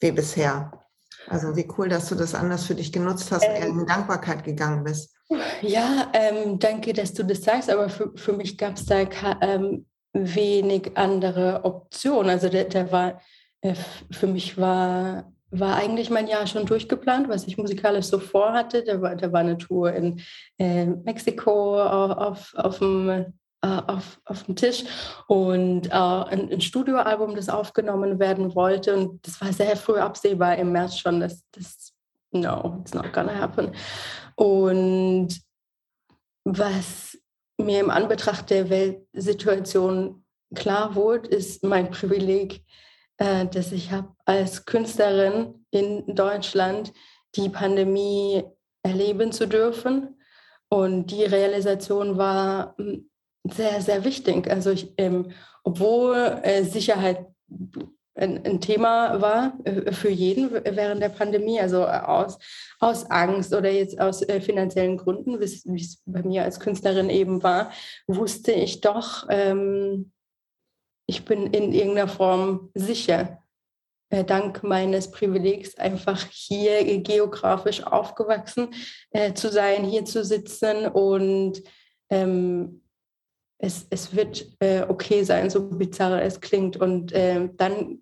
wie 0.00 0.12
bisher. 0.12 0.72
Also 1.28 1.56
wie 1.56 1.68
cool, 1.76 1.88
dass 1.88 2.08
du 2.08 2.14
das 2.14 2.34
anders 2.34 2.64
für 2.64 2.74
dich 2.74 2.92
genutzt 2.92 3.30
hast 3.30 3.44
ähm, 3.44 3.72
und 3.72 3.80
in 3.80 3.86
Dankbarkeit 3.86 4.44
gegangen 4.44 4.84
bist. 4.84 5.14
Ja, 5.60 6.10
ähm, 6.12 6.58
danke, 6.58 6.92
dass 6.92 7.12
du 7.12 7.22
das 7.22 7.42
sagst, 7.42 7.70
aber 7.70 7.88
für, 7.88 8.12
für 8.16 8.32
mich 8.32 8.56
gab 8.56 8.76
es 8.76 8.86
da 8.86 9.06
ähm, 9.42 9.86
wenig 10.12 10.92
andere 10.96 11.64
Optionen. 11.64 12.30
Also 12.30 12.48
der, 12.48 12.64
der 12.64 12.90
war, 12.90 13.20
äh, 13.60 13.74
für 14.10 14.26
mich 14.26 14.56
war, 14.56 15.32
war 15.50 15.76
eigentlich 15.76 16.10
mein 16.10 16.28
Jahr 16.28 16.46
schon 16.46 16.66
durchgeplant, 16.66 17.28
was 17.28 17.46
ich 17.46 17.58
musikalisch 17.58 18.06
so 18.06 18.18
vorhatte. 18.18 18.82
Da 18.84 19.00
war, 19.00 19.16
da 19.16 19.32
war 19.32 19.40
eine 19.40 19.58
Tour 19.58 19.92
in 19.92 20.20
äh, 20.58 20.86
Mexiko 20.86 21.82
auf, 21.82 22.54
auf 22.54 22.78
dem 22.78 23.08
äh, 23.08 23.26
auf, 23.60 24.20
auf 24.24 24.44
dem 24.44 24.54
Tisch 24.54 24.84
und 25.26 25.86
äh, 25.88 25.90
ein, 25.90 26.52
ein, 26.52 26.60
Studioalbum, 26.60 27.34
das 27.34 27.48
aufgenommen 27.48 28.18
werden 28.18 28.54
wollte. 28.54 28.96
Und 28.96 29.26
das 29.26 29.40
war 29.40 29.52
sehr 29.52 29.76
früh 29.76 29.98
absehbar 29.98 30.56
im 30.56 30.72
März 30.72 30.98
schon, 30.98 31.20
dass 31.20 31.42
das, 31.50 31.92
no, 32.30 32.78
it's 32.80 32.94
not 32.94 33.12
gonna 33.12 33.34
happen. 33.34 33.72
Und 34.36 35.40
was 36.44 37.18
mir 37.58 37.80
im 37.80 37.90
Anbetracht 37.90 38.50
der 38.50 38.70
Weltsituation 38.70 40.24
klar 40.54 40.94
wurde, 40.94 41.28
ist 41.28 41.64
mein 41.64 41.90
Privileg, 41.90 42.64
äh, 43.16 43.46
dass 43.46 43.72
ich 43.72 43.90
habe 43.90 44.14
als 44.24 44.64
Künstlerin 44.64 45.66
in 45.70 46.14
Deutschland 46.14 46.92
die 47.34 47.48
Pandemie 47.48 48.44
erleben 48.82 49.32
zu 49.32 49.46
dürfen. 49.46 50.14
Und 50.68 51.06
die 51.10 51.24
Realisation 51.24 52.18
war, 52.18 52.76
sehr, 53.54 53.80
sehr 53.80 54.04
wichtig. 54.04 54.50
Also 54.50 54.70
ich, 54.70 54.92
ähm, 54.96 55.32
obwohl 55.64 56.40
äh, 56.42 56.64
Sicherheit 56.64 57.26
ein, 58.14 58.44
ein, 58.44 58.60
Thema 58.60 59.20
war 59.20 59.58
äh, 59.64 59.92
für 59.92 60.10
jeden 60.10 60.52
während 60.52 61.02
der 61.02 61.08
Pandemie, 61.08 61.60
also 61.60 61.86
aus, 61.86 62.38
aus 62.80 63.08
Angst 63.10 63.54
oder 63.54 63.70
jetzt 63.70 64.00
aus 64.00 64.22
äh, 64.22 64.40
finanziellen 64.40 64.96
Gründen, 64.96 65.40
wie 65.40 65.44
es 65.80 66.02
bei 66.04 66.22
mir 66.22 66.42
als 66.42 66.58
Künstlerin 66.58 67.10
eben 67.10 67.42
war, 67.42 67.70
wusste 68.06 68.52
ich 68.52 68.80
doch, 68.80 69.26
ähm, 69.30 70.12
ich 71.06 71.24
bin 71.24 71.46
in 71.46 71.72
irgendeiner 71.72 72.08
Form 72.08 72.70
sicher. 72.74 73.42
Äh, 74.10 74.24
dank 74.24 74.62
meines 74.62 75.10
Privilegs 75.10 75.76
einfach 75.76 76.26
hier 76.30 76.98
geografisch 77.02 77.82
aufgewachsen 77.82 78.68
äh, 79.10 79.34
zu 79.34 79.50
sein, 79.50 79.84
hier 79.84 80.06
zu 80.06 80.24
sitzen 80.24 80.86
und 80.86 81.62
ähm, 82.08 82.82
es, 83.58 83.86
es 83.90 84.14
wird 84.14 84.46
äh, 84.60 84.82
okay 84.88 85.24
sein, 85.24 85.50
so 85.50 85.68
bizarr 85.68 86.22
es 86.22 86.40
klingt. 86.40 86.76
Und 86.76 87.12
äh, 87.12 87.48
dann 87.56 87.98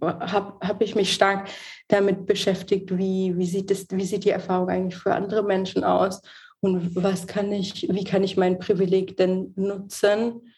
habe 0.00 0.54
hab 0.60 0.82
ich 0.82 0.94
mich 0.94 1.12
stark 1.12 1.48
damit 1.88 2.26
beschäftigt, 2.26 2.96
wie, 2.96 3.36
wie, 3.36 3.46
sieht 3.46 3.70
es, 3.70 3.86
wie 3.90 4.04
sieht 4.04 4.24
die 4.24 4.30
Erfahrung 4.30 4.68
eigentlich 4.68 5.00
für 5.00 5.14
andere 5.14 5.42
Menschen 5.42 5.84
aus 5.84 6.20
und 6.60 6.96
was 6.96 7.26
kann 7.26 7.52
ich, 7.52 7.88
wie 7.88 8.04
kann 8.04 8.24
ich 8.24 8.36
mein 8.36 8.58
Privileg 8.58 9.16
denn 9.16 9.52
nutzen, 9.56 10.52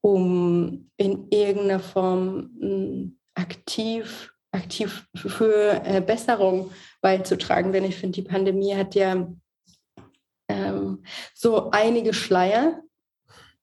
um 0.00 0.90
in 0.96 1.26
irgendeiner 1.30 1.80
Form 1.80 2.50
hm, 2.60 3.18
aktiv, 3.34 4.32
aktiv 4.52 5.06
für 5.14 5.82
äh, 5.84 6.00
Besserung 6.00 6.70
beizutragen. 7.00 7.72
Denn 7.72 7.84
ich 7.84 7.96
finde, 7.96 8.22
die 8.22 8.28
Pandemie 8.28 8.74
hat 8.74 8.94
ja 8.94 9.28
ähm, 10.48 11.02
so 11.34 11.70
einige 11.70 12.14
Schleier 12.14 12.82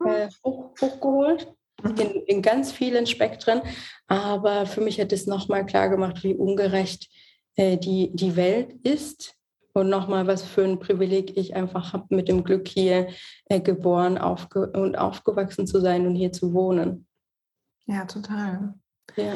äh, 0.06 0.30
hoch, 0.44 0.74
hochgeholt 0.80 1.54
in, 1.84 2.22
in, 2.26 2.42
ganz 2.42 2.72
vielen 2.72 3.08
Spektren. 3.08 3.62
Aber 4.08 4.66
für 4.66 4.82
mich 4.82 5.00
hat 5.00 5.12
es 5.12 5.28
nochmal 5.28 5.66
klar 5.66 5.90
gemacht, 5.90 6.24
wie 6.24 6.34
ungerecht 6.34 7.10
äh, 7.56 7.78
die, 7.78 8.12
die 8.14 8.36
Welt 8.36 8.74
ist 8.84 9.36
und 9.74 9.90
nochmal, 9.90 10.28
was 10.28 10.44
für 10.44 10.64
ein 10.64 10.80
Privileg 10.80 11.38
ich 11.38 11.56
einfach 11.56 11.94
habe, 11.94 12.16
mit 12.16 12.28
dem 12.28 12.44
Glück 12.44 12.68
hier 12.68 13.10
äh, 13.46 13.60
geboren 13.60 14.18
aufge 14.18 14.72
und 14.72 14.98
aufgewachsen 14.98 15.68
zu 15.68 15.80
sein 15.80 16.08
und 16.08 16.16
hier 16.16 16.32
zu 16.32 16.54
wohnen. 16.54 17.08
Ja, 17.86 18.06
total. 18.06 18.74
Ja. 19.16 19.36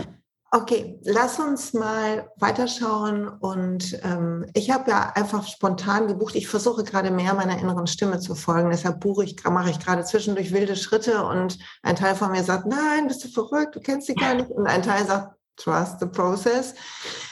Okay, 0.54 1.00
lass 1.06 1.40
uns 1.40 1.72
mal 1.72 2.30
weiterschauen. 2.36 3.30
Und 3.30 3.98
ähm, 4.04 4.46
ich 4.54 4.70
habe 4.70 4.92
ja 4.92 5.14
einfach 5.16 5.48
spontan 5.48 6.08
gebucht. 6.08 6.36
Ich 6.36 6.50
versuche 6.50 6.84
gerade 6.84 7.10
mehr 7.10 7.34
meiner 7.34 7.58
inneren 7.58 7.88
Stimme 7.88 8.20
zu 8.20 8.36
folgen. 8.36 8.70
Deshalb 8.70 9.00
buche 9.00 9.24
ich, 9.24 9.42
mache 9.46 9.70
ich 9.70 9.80
gerade 9.80 10.04
zwischendurch 10.04 10.52
wilde 10.52 10.76
Schritte. 10.76 11.24
Und 11.24 11.58
ein 11.84 11.96
Teil 11.96 12.16
von 12.16 12.32
mir 12.32 12.44
sagt, 12.44 12.66
nein, 12.66 13.08
bist 13.08 13.24
du 13.24 13.30
verrückt, 13.30 13.78
du 13.78 13.80
kennst 13.80 14.08
sie 14.08 14.14
gar 14.14 14.34
nicht. 14.34 14.50
Und 14.52 14.68
ein 14.68 14.84
Teil 14.84 15.06
sagt, 15.06 15.38
trust 15.56 16.02
the 16.02 16.06
process. 16.06 16.74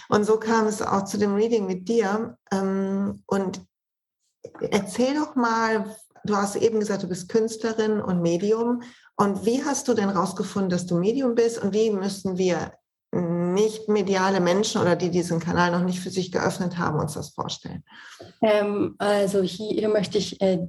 Und 0.08 0.24
so 0.24 0.38
kam 0.38 0.68
es 0.68 0.82
auch 0.82 1.04
zu 1.04 1.18
dem 1.18 1.36
Reading 1.36 1.66
mit 1.66 1.90
dir. 1.90 2.38
Ähm, 2.54 3.22
und 3.26 3.62
erzähl 4.62 5.16
doch 5.16 5.36
mal, 5.36 5.94
du 6.24 6.38
hast 6.38 6.56
eben 6.56 6.80
gesagt, 6.80 7.04
du 7.04 7.10
bist 7.10 7.28
Künstlerin 7.28 8.00
und 8.00 8.22
Medium. 8.22 8.82
Und 9.18 9.46
wie 9.46 9.62
hast 9.66 9.90
du 9.90 9.94
denn 9.94 10.08
rausgefunden, 10.08 10.70
dass 10.70 10.86
du 10.86 10.98
Medium 10.98 11.36
bist? 11.36 11.62
Und 11.62 11.74
wie 11.74 11.92
müssen 11.92 12.38
wir 12.38 12.79
nicht 13.54 13.88
mediale 13.88 14.40
Menschen 14.40 14.82
oder 14.82 14.96
die 14.96 15.10
diesen 15.10 15.40
Kanal 15.40 15.72
noch 15.72 15.84
nicht 15.84 16.00
für 16.00 16.10
sich 16.10 16.32
geöffnet 16.32 16.78
haben, 16.78 17.00
uns 17.00 17.14
das 17.14 17.30
vorstellen? 17.30 17.84
Ähm, 18.42 18.96
also 18.98 19.42
hier, 19.42 19.72
hier, 19.72 19.90
möchte 19.90 20.18
ich 20.18 20.40
äh, 20.42 20.60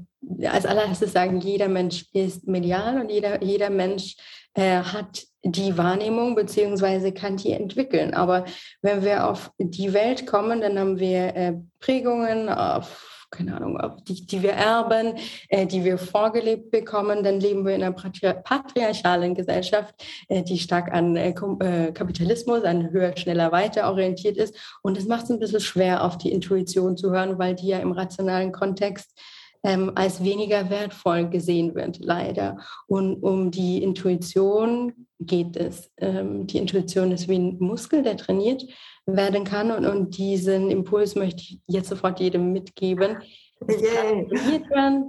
als 0.46 0.66
allererstes 0.66 1.12
sagen, 1.12 1.40
jeder 1.40 1.68
Mensch 1.68 2.06
ist 2.12 2.46
medial 2.46 3.00
und 3.00 3.10
jeder, 3.10 3.42
jeder 3.42 3.70
Mensch 3.70 4.16
äh, 4.54 4.82
hat 4.82 5.24
die 5.42 5.78
Wahrnehmung 5.78 6.34
beziehungsweise 6.34 7.12
kann 7.12 7.36
die 7.36 7.52
entwickeln. 7.52 8.14
Aber 8.14 8.44
wenn 8.82 9.02
wir 9.02 9.28
auf 9.28 9.50
die 9.58 9.92
Welt 9.92 10.26
kommen, 10.26 10.60
dann 10.60 10.78
haben 10.78 10.98
wir 10.98 11.36
äh, 11.36 11.54
Prägungen 11.80 12.48
auf 12.48 13.09
keine 13.30 13.56
Ahnung, 13.56 13.78
die, 14.08 14.26
die 14.26 14.42
wir 14.42 14.52
erben, 14.52 15.14
äh, 15.48 15.66
die 15.66 15.84
wir 15.84 15.98
vorgelebt 15.98 16.70
bekommen, 16.70 17.22
dann 17.22 17.40
leben 17.40 17.64
wir 17.64 17.74
in 17.74 17.82
einer 17.82 17.94
patriarchalen 17.94 19.34
Gesellschaft, 19.34 19.94
äh, 20.28 20.42
die 20.42 20.58
stark 20.58 20.92
an 20.92 21.16
äh, 21.16 21.30
äh, 21.30 21.92
Kapitalismus, 21.92 22.64
an 22.64 22.90
höher, 22.90 23.16
schneller, 23.16 23.52
weiter 23.52 23.90
orientiert 23.90 24.36
ist. 24.36 24.54
Und 24.82 24.98
es 24.98 25.06
macht 25.06 25.24
es 25.24 25.30
ein 25.30 25.38
bisschen 25.38 25.60
schwer, 25.60 26.04
auf 26.04 26.18
die 26.18 26.32
Intuition 26.32 26.96
zu 26.96 27.10
hören, 27.10 27.38
weil 27.38 27.54
die 27.54 27.68
ja 27.68 27.78
im 27.78 27.92
rationalen 27.92 28.52
Kontext 28.52 29.18
ähm, 29.62 29.92
als 29.94 30.24
weniger 30.24 30.70
wertvoll 30.70 31.28
gesehen 31.28 31.74
wird, 31.74 31.98
leider. 32.00 32.58
Und 32.86 33.22
um 33.22 33.50
die 33.50 33.82
Intuition 33.82 35.06
geht 35.18 35.56
es. 35.56 35.90
Ähm, 35.98 36.46
die 36.46 36.58
Intuition 36.58 37.12
ist 37.12 37.28
wie 37.28 37.38
ein 37.38 37.58
Muskel, 37.58 38.02
der 38.02 38.16
trainiert 38.16 38.64
werden 39.06 39.44
kann. 39.44 39.70
Und, 39.70 39.86
und 39.86 40.16
diesen 40.16 40.70
Impuls 40.70 41.14
möchte 41.14 41.42
ich 41.42 41.58
jetzt 41.66 41.88
sofort 41.88 42.20
jedem 42.20 42.52
mitgeben. 42.52 43.18
Das, 43.60 43.76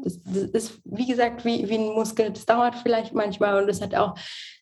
das, 0.03 0.24
das 0.24 0.43
ist, 0.63 0.81
wie 0.83 1.07
gesagt, 1.07 1.45
wie, 1.45 1.69
wie 1.69 1.77
ein 1.77 1.93
Muskel. 1.93 2.31
Das 2.31 2.45
dauert 2.45 2.75
vielleicht 2.75 3.13
manchmal 3.13 3.62
und 3.62 3.69
es 3.69 3.81
hat 3.81 3.95
auch 3.95 4.15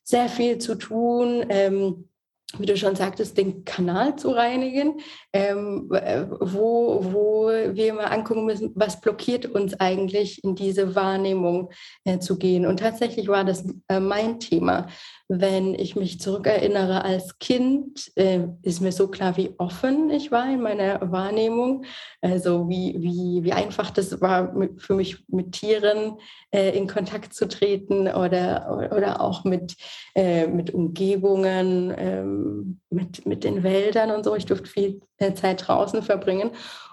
sehr 0.04 0.30
viel 0.30 0.60
zu 0.60 0.76
tun. 0.76 1.46
Ähm, 1.50 2.10
wie 2.58 2.66
du 2.66 2.76
schon 2.76 2.96
sagtest, 2.96 3.38
den 3.38 3.64
Kanal 3.64 4.16
zu 4.16 4.32
reinigen, 4.32 5.00
ähm, 5.34 5.88
wo, 5.88 7.00
wo 7.02 7.48
wir 7.48 7.94
mal 7.94 8.06
angucken 8.06 8.46
müssen, 8.46 8.72
was 8.76 9.00
blockiert 9.00 9.46
uns 9.46 9.80
eigentlich 9.80 10.44
in 10.44 10.56
diese 10.56 10.96
Wahrnehmung 10.96 11.70
äh, 12.06 12.18
zu 12.18 12.40
gehen. 12.40 12.66
Und 12.66 12.80
tatsächlich 12.80 13.28
war 13.28 13.44
das 13.44 13.66
äh, 13.88 14.00
mein 14.00 14.40
Thema. 14.40 14.88
Wenn 15.32 15.76
ich 15.76 15.96
mich 15.96 16.20
zurückerinnere 16.20 17.04
als 17.04 17.38
Kind, 17.38 18.12
äh, 18.16 18.48
ist 18.64 18.82
mir 18.82 18.92
so 18.92 19.10
klar, 19.10 19.38
wie 19.38 19.54
offen 19.60 20.10
ich 20.10 20.32
war 20.32 20.52
in 20.52 20.60
meiner 20.60 21.12
Wahrnehmung. 21.12 21.86
Also 22.20 22.68
wie, 22.68 22.96
wie, 22.98 23.44
wie 23.44 23.54
einfach 23.54 23.92
das 23.92 24.20
war 24.22 24.56
für 24.78 24.96
mich 24.96 25.24
mit 25.28 25.52
Tieren 25.52 26.18
äh, 26.50 26.76
in 26.76 26.88
Kontakt 26.88 27.36
zu 27.36 27.48
treten 27.48 28.08
oder, 28.08 28.90
oder 28.92 29.22
auch 29.22 29.44
mit, 29.44 29.76
äh, 30.16 30.48
mit 30.48 30.74
Umgebungen, 30.74 31.94
ähm, 31.96 32.80
mit, 32.90 33.28
mit 33.28 33.44
den 33.44 33.62
Wäldern 33.62 34.10
und 34.10 34.24
so. 34.24 34.34
Ich 34.36 34.48
durfte 34.48 34.68
viel 34.68 35.00
äh, 35.20 35.36
Zeit 35.36 35.68
draußen 35.68 36.02
verbringen. 36.02 36.50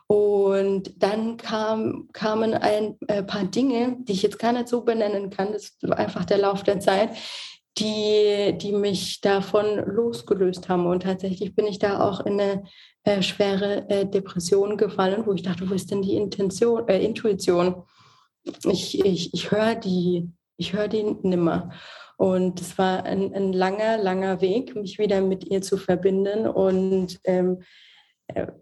Und 0.09 1.03
dann 1.03 1.37
kam, 1.37 2.09
kamen 2.13 2.55
ein 2.55 2.97
äh, 3.09 3.23
paar 3.23 3.45
Dinge, 3.45 3.97
die 4.01 4.13
ich 4.13 4.23
jetzt 4.23 4.39
gar 4.39 4.53
nicht 4.53 4.69
so 4.69 4.83
benennen 4.83 5.31
kann. 5.31 5.53
Das 5.53 5.77
war 5.83 5.99
einfach 5.99 6.25
der 6.25 6.39
Lauf 6.39 6.63
der 6.63 6.79
Zeit, 6.81 7.11
die, 7.79 8.57
die 8.57 8.73
mich 8.73 9.21
davon 9.21 9.77
losgelöst 9.87 10.69
haben. 10.69 10.87
Und 10.87 11.03
tatsächlich 11.03 11.55
bin 11.55 11.67
ich 11.67 11.79
da 11.79 12.01
auch 12.01 12.21
in 12.25 12.41
eine 12.41 12.65
äh, 13.05 13.23
schwere 13.23 13.89
äh, 13.91 14.07
Depression 14.07 14.77
gefallen, 14.77 15.25
wo 15.27 15.33
ich 15.33 15.43
dachte, 15.43 15.69
wo 15.69 15.75
ist 15.75 15.91
denn 15.91 16.03
die 16.03 16.17
Intention, 16.17 16.89
äh, 16.89 17.05
Intuition? 17.05 17.83
Ich, 18.65 19.05
ich, 19.05 19.35
ich 19.35 19.51
höre 19.51 19.75
die, 19.75 20.31
ich 20.57 20.73
höre 20.73 20.89
die 20.89 21.03
nimmer. 21.23 21.71
Und 22.17 22.61
es 22.63 22.79
war 22.79 23.05
ein, 23.05 23.35
ein, 23.35 23.53
langer, 23.53 23.99
langer 23.99 24.41
Weg, 24.41 24.75
mich 24.75 24.99
wieder 24.99 25.21
mit 25.21 25.45
ihr 25.51 25.61
zu 25.61 25.77
verbinden. 25.77 26.47
Und 26.47 27.21
ähm, 27.25 27.59
äh, 27.61 27.65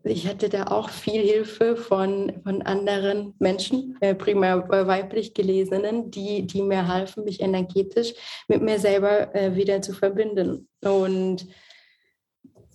ich 0.04 0.28
hatte 0.28 0.48
da 0.48 0.64
auch 0.64 0.90
viel 0.90 1.22
Hilfe 1.22 1.76
von, 1.76 2.32
von 2.42 2.62
anderen 2.62 3.34
Menschen, 3.38 3.96
äh, 4.00 4.14
primär 4.14 4.68
weiblich 4.68 5.32
Gelesenen, 5.32 6.10
die, 6.10 6.46
die 6.46 6.62
mir 6.62 6.86
halfen, 6.86 7.24
mich 7.24 7.40
energetisch 7.40 8.14
mit 8.46 8.60
mir 8.60 8.78
selber 8.78 9.34
äh, 9.34 9.56
wieder 9.56 9.80
zu 9.80 9.94
verbinden. 9.94 10.68
Und 10.82 11.46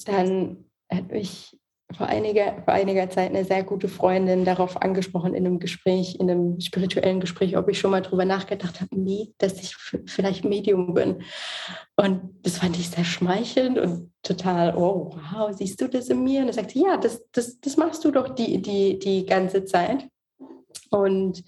dann 0.06 0.66
hat 0.92 1.12
mich 1.12 1.59
vor 1.96 2.08
einiger, 2.08 2.62
vor 2.64 2.74
einiger 2.74 3.10
Zeit 3.10 3.30
eine 3.30 3.44
sehr 3.44 3.64
gute 3.64 3.88
Freundin 3.88 4.46
darauf 4.46 4.82
angesprochen 4.82 5.34
in 5.34 5.46
einem 5.46 5.60
Gespräch, 5.60 6.16
in 6.20 6.30
einem 6.30 6.60
spirituellen 6.60 7.20
Gespräch, 7.20 7.58
ob 7.58 7.68
ich 7.68 7.80
schon 7.80 7.92
mal 7.92 8.02
darüber 8.02 8.26
nachgedacht 8.26 8.80
habe, 8.80 8.96
nee, 8.96 9.34
dass 9.40 9.60
ich 9.60 9.76
vielleicht 10.06 10.46
Medium 10.46 10.94
bin. 10.94 11.24
Und 11.96 12.22
das 12.44 12.60
fand 12.60 12.78
ich 12.78 12.90
sehr 12.90 13.04
schmeichelnd 13.04 13.80
und 13.80 14.12
total, 14.22 14.76
oh, 14.76 15.16
wow, 15.32 15.52
siehst 15.52 15.82
du 15.82 15.88
das 15.88 16.10
in 16.10 16.24
mir? 16.24 16.42
Und 16.42 16.48
er 16.48 16.54
sagte, 16.54 16.78
ja, 16.80 16.98
das, 16.98 17.24
das, 17.32 17.60
das 17.60 17.76
machst 17.76 18.06
du 18.06 18.12
doch 18.12 18.30
die, 18.36 18.62
die, 18.62 19.00
die 19.00 19.26
ganze 19.26 19.66
Zeit. 19.66 20.08
Und 20.92 21.44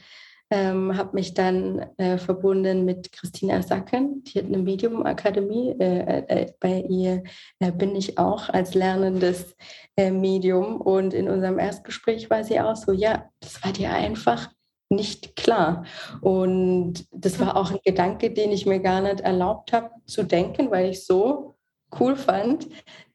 ähm, 0.51 0.97
habe 0.97 1.15
mich 1.15 1.33
dann 1.33 1.79
äh, 1.97 2.17
verbunden 2.17 2.83
mit 2.83 3.11
Christina 3.13 3.61
Sacken, 3.61 4.23
die 4.25 4.39
hat 4.39 4.45
eine 4.45 4.57
Medium-Akademie. 4.57 5.75
Äh, 5.79 6.23
äh, 6.27 6.53
bei 6.59 6.81
ihr 6.89 7.23
äh, 7.59 7.71
bin 7.71 7.95
ich 7.95 8.17
auch 8.17 8.49
als 8.49 8.73
lernendes 8.73 9.55
äh, 9.95 10.11
Medium. 10.11 10.81
Und 10.81 11.13
in 11.13 11.29
unserem 11.29 11.57
Erstgespräch 11.57 12.29
war 12.29 12.43
sie 12.43 12.59
auch 12.59 12.75
so, 12.75 12.91
ja, 12.91 13.29
das 13.39 13.63
war 13.63 13.71
dir 13.71 13.91
einfach 13.91 14.49
nicht 14.89 15.37
klar. 15.37 15.85
Und 16.19 17.05
das 17.11 17.39
war 17.39 17.55
auch 17.55 17.71
ein 17.71 17.79
Gedanke, 17.83 18.31
den 18.31 18.51
ich 18.51 18.65
mir 18.65 18.81
gar 18.81 19.01
nicht 19.01 19.21
erlaubt 19.21 19.71
habe 19.71 19.89
zu 20.05 20.23
denken, 20.23 20.69
weil 20.69 20.89
ich 20.89 21.05
so 21.05 21.50
cool 21.99 22.15
fand 22.15 22.67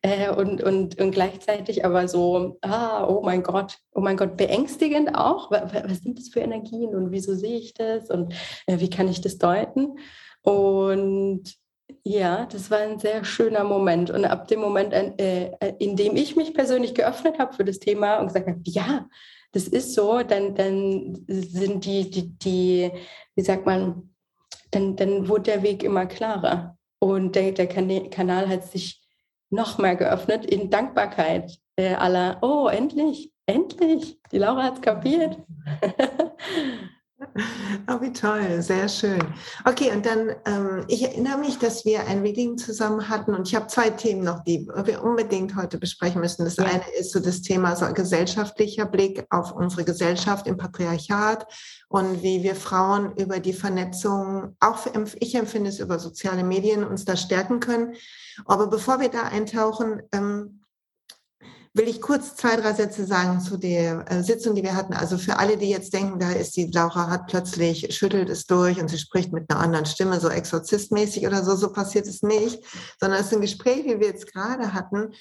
äh, 0.03 0.31
und, 0.31 0.63
und, 0.63 1.01
und 1.01 1.11
gleichzeitig 1.11 1.85
aber 1.85 2.09
so, 2.09 2.59
ah, 2.63 3.07
oh 3.07 3.23
mein 3.23 3.43
Gott, 3.43 3.79
oh 3.93 4.01
mein 4.01 4.17
Gott, 4.17 4.37
beängstigend 4.37 5.15
auch. 5.15 5.51
Was, 5.51 5.73
was 5.73 5.99
sind 5.99 6.19
das 6.19 6.29
für 6.29 6.41
Energien 6.41 6.95
und 6.95 7.11
wieso 7.11 7.35
sehe 7.35 7.59
ich 7.59 7.75
das 7.75 8.11
und 8.11 8.35
äh, 8.67 8.79
wie 8.79 8.91
kann 8.91 9.09
ich 9.09 9.21
das 9.21 9.39
deuten? 9.39 9.99
Und 10.43 11.55
ja, 12.05 12.47
das 12.47 12.71
war 12.71 12.79
ein 12.79 12.99
sehr 12.99 13.25
schöner 13.25 13.65
Moment. 13.65 14.11
Und 14.11 14.25
ab 14.25 14.49
dem 14.49 14.61
Moment, 14.61 14.93
äh, 14.93 15.51
in 15.79 15.97
dem 15.97 16.17
ich 16.17 16.37
mich 16.37 16.55
persönlich 16.55 16.95
geöffnet 16.95 17.39
habe 17.39 17.53
für 17.53 17.65
das 17.65 17.79
Thema 17.79 18.19
und 18.19 18.29
gesagt 18.29 18.47
habe, 18.49 18.61
ja, 18.65 19.09
das 19.53 19.69
ist 19.69 19.95
so, 19.95 20.23
dann, 20.23 20.55
dann 20.55 21.25
sind 21.29 21.85
die, 21.85 22.11
die, 22.11 22.39
die, 22.39 22.91
wie 23.35 23.43
sagt 23.43 23.67
man, 23.67 24.15
dann, 24.71 24.97
dann 24.97 25.29
wurde 25.29 25.45
der 25.45 25.63
Weg 25.63 25.83
immer 25.83 26.07
klarer. 26.07 26.76
Und 27.07 27.37
der, 27.37 27.53
der 27.53 27.69
Kanal 27.69 28.49
hat 28.49 28.65
sich 28.65 29.01
noch 29.49 29.79
mehr 29.79 29.95
geöffnet 29.95 30.45
in 30.45 30.71
Dankbarkeit 30.71 31.59
aller, 31.79 32.39
oh, 32.43 32.69
endlich, 32.69 33.33
endlich, 33.47 34.19
die 34.33 34.39
Laura 34.39 34.65
hat 34.65 34.75
es 34.75 34.81
kapiert. 34.81 35.39
Oh, 37.89 38.01
wie 38.01 38.13
toll, 38.13 38.61
sehr 38.63 38.89
schön. 38.89 39.23
Okay, 39.65 39.93
und 39.93 40.05
dann, 40.05 40.31
ähm, 40.45 40.85
ich 40.89 41.03
erinnere 41.03 41.39
mich, 41.39 41.59
dass 41.59 41.85
wir 41.85 42.07
ein 42.07 42.23
Reading 42.23 42.59
zusammen 42.59 43.09
hatten 43.09 43.35
und 43.35 43.49
ich 43.49 43.55
habe 43.55 43.69
zwei 43.69 43.91
Themen 43.91 44.25
noch, 44.25 44.43
die 44.45 44.67
wir 44.67 45.03
unbedingt 45.03 45.57
heute 45.57 45.79
besprechen 45.79 46.21
müssen. 46.21 46.45
Das 46.45 46.57
ja. 46.57 46.65
eine 46.65 46.85
ist 46.99 47.13
so 47.13 47.21
das 47.21 47.43
Thema 47.43 47.77
so 47.77 47.85
ein 47.85 47.95
gesellschaftlicher 47.95 48.87
Blick 48.87 49.25
auf 49.31 49.53
unsere 49.53 49.85
Gesellschaft 49.85 50.47
im 50.47 50.57
Patriarchat 50.57 51.47
und 51.89 52.23
wie 52.23 52.43
wir 52.43 52.55
Frauen 52.55 53.13
über 53.17 53.41
die 53.41 53.53
Vernetzung, 53.53 54.57
auch 54.61 54.79
für, 54.79 54.91
ich 55.21 55.35
empfinde 55.35 55.71
es 55.71 55.79
über 55.79 55.99
soziale 55.99 56.45
Medien, 56.45 56.85
uns 56.85 57.05
da 57.05 57.17
stärken 57.17 57.61
können. 57.61 57.95
Aber 58.45 58.67
bevor 58.67 59.01
wir 59.01 59.09
da 59.09 59.23
eintauchen, 59.23 60.03
ähm, 60.13 60.61
will 61.77 61.89
ich 61.89 62.01
kurz 62.01 62.35
zwei, 62.37 62.57
drei 62.57 62.73
Sätze 62.73 63.05
sagen 63.05 63.41
zu 63.41 63.59
der 63.59 64.11
äh, 64.11 64.23
Sitzung, 64.23 64.55
die 64.55 64.63
wir 64.63 64.75
hatten. 64.75 64.95
Also 64.95 65.19
für 65.19 65.39
alle, 65.39 65.59
die 65.59 65.69
jetzt 65.69 65.93
denken, 65.93 66.19
da 66.19 66.33
ist 66.33 66.57
die 66.57 66.71
Laura 66.73 67.11
hat 67.11 67.27
plötzlich, 67.27 67.95
schüttelt 67.95 68.31
es 68.31 68.47
durch 68.47 68.81
und 68.81 68.89
sie 68.89 68.99
spricht 68.99 69.33
mit 69.33 69.51
einer 69.51 69.61
anderen 69.61 69.85
Stimme, 69.85 70.19
so 70.19 70.29
exorzistmäßig 70.29 71.27
oder 71.27 71.45
so, 71.45 71.55
so 71.55 71.73
passiert 71.73 72.07
es 72.07 72.23
nicht, 72.23 72.63
sondern 72.99 73.21
es 73.21 73.27
ist 73.27 73.35
ein 73.35 73.43
Gespräch, 73.43 73.85
wie 73.85 74.01
wir 74.01 74.09
jetzt 74.09 74.33
gerade 74.33 74.73
hatten. 74.73 75.13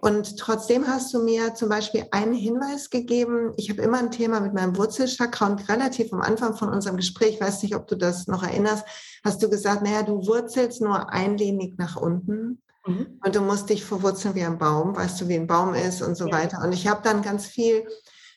Und 0.00 0.38
trotzdem 0.38 0.86
hast 0.86 1.12
du 1.12 1.24
mir 1.24 1.54
zum 1.54 1.68
Beispiel 1.68 2.06
einen 2.12 2.32
Hinweis 2.32 2.88
gegeben. 2.88 3.52
Ich 3.56 3.68
habe 3.68 3.82
immer 3.82 3.98
ein 3.98 4.12
Thema 4.12 4.38
mit 4.40 4.54
meinem 4.54 4.76
Wurzelchakra 4.76 5.48
und 5.48 5.68
relativ 5.68 6.12
am 6.12 6.20
Anfang 6.20 6.56
von 6.56 6.68
unserem 6.68 6.96
Gespräch, 6.96 7.40
weiß 7.40 7.62
nicht, 7.64 7.74
ob 7.74 7.88
du 7.88 7.96
das 7.96 8.28
noch 8.28 8.44
erinnerst, 8.44 8.86
hast 9.24 9.42
du 9.42 9.50
gesagt, 9.50 9.82
naja, 9.82 10.04
du 10.04 10.26
wurzelst 10.26 10.80
nur 10.80 11.12
einlinig 11.12 11.74
nach 11.78 11.96
unten. 11.96 12.62
Mhm. 12.88 13.20
Und 13.24 13.34
du 13.34 13.40
musst 13.40 13.68
dich 13.70 13.84
verwurzeln 13.84 14.34
wie 14.34 14.44
ein 14.44 14.58
Baum, 14.58 14.96
weißt 14.96 15.20
du, 15.20 15.28
wie 15.28 15.36
ein 15.36 15.46
Baum 15.46 15.74
ist 15.74 16.02
und 16.02 16.16
so 16.16 16.26
ja. 16.26 16.32
weiter. 16.32 16.62
Und 16.64 16.72
ich 16.72 16.88
habe 16.88 17.02
dann 17.02 17.22
ganz 17.22 17.46
viel 17.46 17.86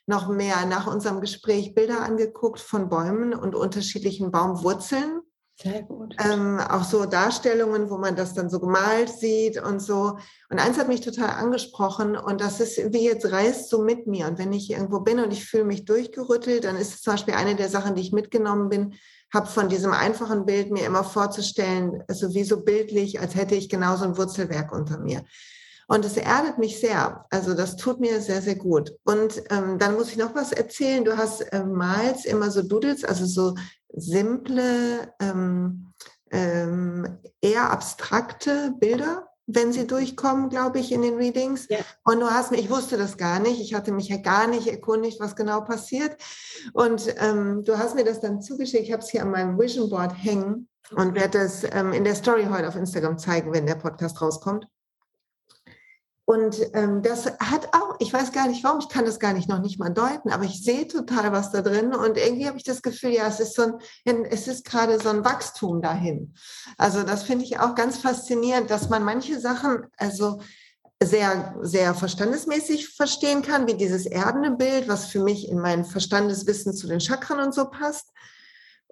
noch 0.07 0.27
mehr 0.27 0.65
nach 0.65 0.87
unserem 0.87 1.21
Gespräch 1.21 1.73
Bilder 1.73 2.01
angeguckt 2.01 2.59
von 2.59 2.89
Bäumen 2.89 3.33
und 3.33 3.55
unterschiedlichen 3.55 4.31
Baumwurzeln. 4.31 5.21
Sehr 5.61 5.83
gut. 5.83 6.15
Ähm, 6.19 6.59
auch 6.59 6.83
so 6.83 7.05
Darstellungen, 7.05 7.89
wo 7.91 7.97
man 7.97 8.15
das 8.15 8.33
dann 8.33 8.49
so 8.49 8.59
gemalt 8.59 9.09
sieht 9.09 9.61
und 9.61 9.79
so. 9.79 10.17
Und 10.49 10.59
eins 10.59 10.79
hat 10.79 10.87
mich 10.87 11.01
total 11.01 11.29
angesprochen 11.29 12.17
und 12.17 12.41
das 12.41 12.59
ist, 12.59 12.93
wie 12.93 13.05
jetzt 13.05 13.31
reist 13.31 13.69
so 13.69 13.83
mit 13.83 14.07
mir. 14.07 14.27
Und 14.27 14.39
wenn 14.39 14.53
ich 14.53 14.71
irgendwo 14.71 15.01
bin 15.01 15.19
und 15.19 15.31
ich 15.31 15.45
fühle 15.45 15.65
mich 15.65 15.85
durchgerüttelt, 15.85 16.63
dann 16.63 16.77
ist 16.77 16.95
es 16.95 17.01
zum 17.01 17.13
Beispiel 17.13 17.35
eine 17.35 17.55
der 17.55 17.69
Sachen, 17.69 17.93
die 17.93 18.01
ich 18.01 18.11
mitgenommen 18.11 18.69
bin, 18.69 18.95
habe 19.33 19.47
von 19.47 19.69
diesem 19.69 19.93
einfachen 19.93 20.45
Bild 20.45 20.71
mir 20.71 20.85
immer 20.85 21.03
vorzustellen, 21.03 22.03
also 22.07 22.33
wie 22.33 22.43
so 22.43 22.63
bildlich, 22.63 23.19
als 23.19 23.35
hätte 23.35 23.55
ich 23.55 23.69
genauso 23.69 24.05
ein 24.05 24.17
Wurzelwerk 24.17 24.71
unter 24.71 24.99
mir. 24.99 25.23
Und 25.87 26.05
es 26.05 26.15
erdet 26.15 26.57
mich 26.57 26.79
sehr. 26.79 27.25
Also 27.29 27.53
das 27.53 27.75
tut 27.75 27.99
mir 27.99 28.21
sehr, 28.21 28.41
sehr 28.41 28.55
gut. 28.55 28.97
Und 29.03 29.43
ähm, 29.49 29.77
dann 29.77 29.95
muss 29.95 30.09
ich 30.09 30.17
noch 30.17 30.35
was 30.35 30.53
erzählen. 30.53 31.03
Du 31.03 31.17
hast 31.17 31.41
äh, 31.41 31.65
Mals 31.65 32.23
immer 32.23 32.49
so 32.49 32.61
Doodles, 32.61 33.03
also 33.03 33.25
so 33.25 33.55
simple, 33.93 35.13
ähm, 35.19 35.93
ähm, 36.31 37.17
eher 37.41 37.71
abstrakte 37.71 38.73
Bilder 38.79 39.30
wenn 39.47 39.73
sie 39.73 39.87
durchkommen, 39.87 40.49
glaube 40.49 40.79
ich, 40.79 40.91
in 40.91 41.01
den 41.01 41.15
Readings. 41.15 41.67
Ja. 41.69 41.79
Und 42.03 42.19
du 42.19 42.29
hast 42.29 42.51
mir, 42.51 42.57
ich 42.57 42.69
wusste 42.69 42.97
das 42.97 43.17
gar 43.17 43.39
nicht, 43.39 43.59
ich 43.59 43.73
hatte 43.73 43.91
mich 43.91 44.09
ja 44.09 44.17
gar 44.17 44.47
nicht 44.47 44.67
erkundigt, 44.67 45.19
was 45.19 45.35
genau 45.35 45.61
passiert. 45.61 46.15
Und 46.73 47.13
ähm, 47.17 47.63
du 47.63 47.77
hast 47.77 47.95
mir 47.95 48.05
das 48.05 48.19
dann 48.19 48.41
zugeschickt. 48.41 48.83
Ich 48.83 48.91
habe 48.91 49.03
es 49.03 49.09
hier 49.09 49.23
an 49.23 49.31
meinem 49.31 49.59
Vision 49.59 49.89
Board 49.89 50.13
hängen 50.15 50.67
und 50.95 51.15
werde 51.15 51.39
das 51.39 51.63
ähm, 51.63 51.93
in 51.93 52.03
der 52.03 52.15
Story 52.15 52.47
heute 52.49 52.67
auf 52.67 52.75
Instagram 52.75 53.17
zeigen, 53.17 53.53
wenn 53.53 53.65
der 53.65 53.75
Podcast 53.75 54.21
rauskommt. 54.21 54.67
Und 56.25 56.57
ähm, 56.73 57.01
das 57.01 57.25
hat 57.25 57.73
auch, 57.73 57.95
ich 57.99 58.13
weiß 58.13 58.31
gar 58.31 58.47
nicht 58.47 58.63
warum, 58.63 58.79
ich 58.79 58.89
kann 58.89 59.05
das 59.05 59.19
gar 59.19 59.33
nicht 59.33 59.49
noch 59.49 59.59
nicht 59.59 59.79
mal 59.79 59.89
deuten, 59.89 60.31
aber 60.31 60.45
ich 60.45 60.63
sehe 60.63 60.87
total 60.87 61.31
was 61.31 61.51
da 61.51 61.61
drin 61.61 61.93
und 61.93 62.17
irgendwie 62.17 62.47
habe 62.47 62.57
ich 62.57 62.63
das 62.63 62.81
Gefühl, 62.81 63.11
ja, 63.11 63.27
es 63.27 63.39
ist 63.39 63.55
so 63.55 63.63
ein, 64.05 64.25
es 64.25 64.47
ist 64.47 64.63
gerade 64.63 64.99
so 64.99 65.09
ein 65.09 65.25
Wachstum 65.25 65.81
dahin. 65.81 66.33
Also 66.77 67.03
das 67.03 67.23
finde 67.23 67.45
ich 67.45 67.59
auch 67.59 67.75
ganz 67.75 67.97
faszinierend, 67.97 68.69
dass 68.69 68.89
man 68.89 69.03
manche 69.03 69.39
Sachen, 69.39 69.87
also 69.97 70.39
sehr, 71.03 71.55
sehr 71.61 71.95
verstandesmäßig 71.95 72.89
verstehen 72.89 73.41
kann, 73.41 73.67
wie 73.67 73.73
dieses 73.73 74.05
erdene 74.05 74.51
Bild, 74.51 74.87
was 74.87 75.07
für 75.07 75.23
mich 75.23 75.49
in 75.49 75.59
mein 75.59 75.83
Verstandeswissen 75.83 76.73
zu 76.73 76.87
den 76.87 77.01
Chakren 77.01 77.39
und 77.39 77.53
so 77.55 77.65
passt 77.65 78.11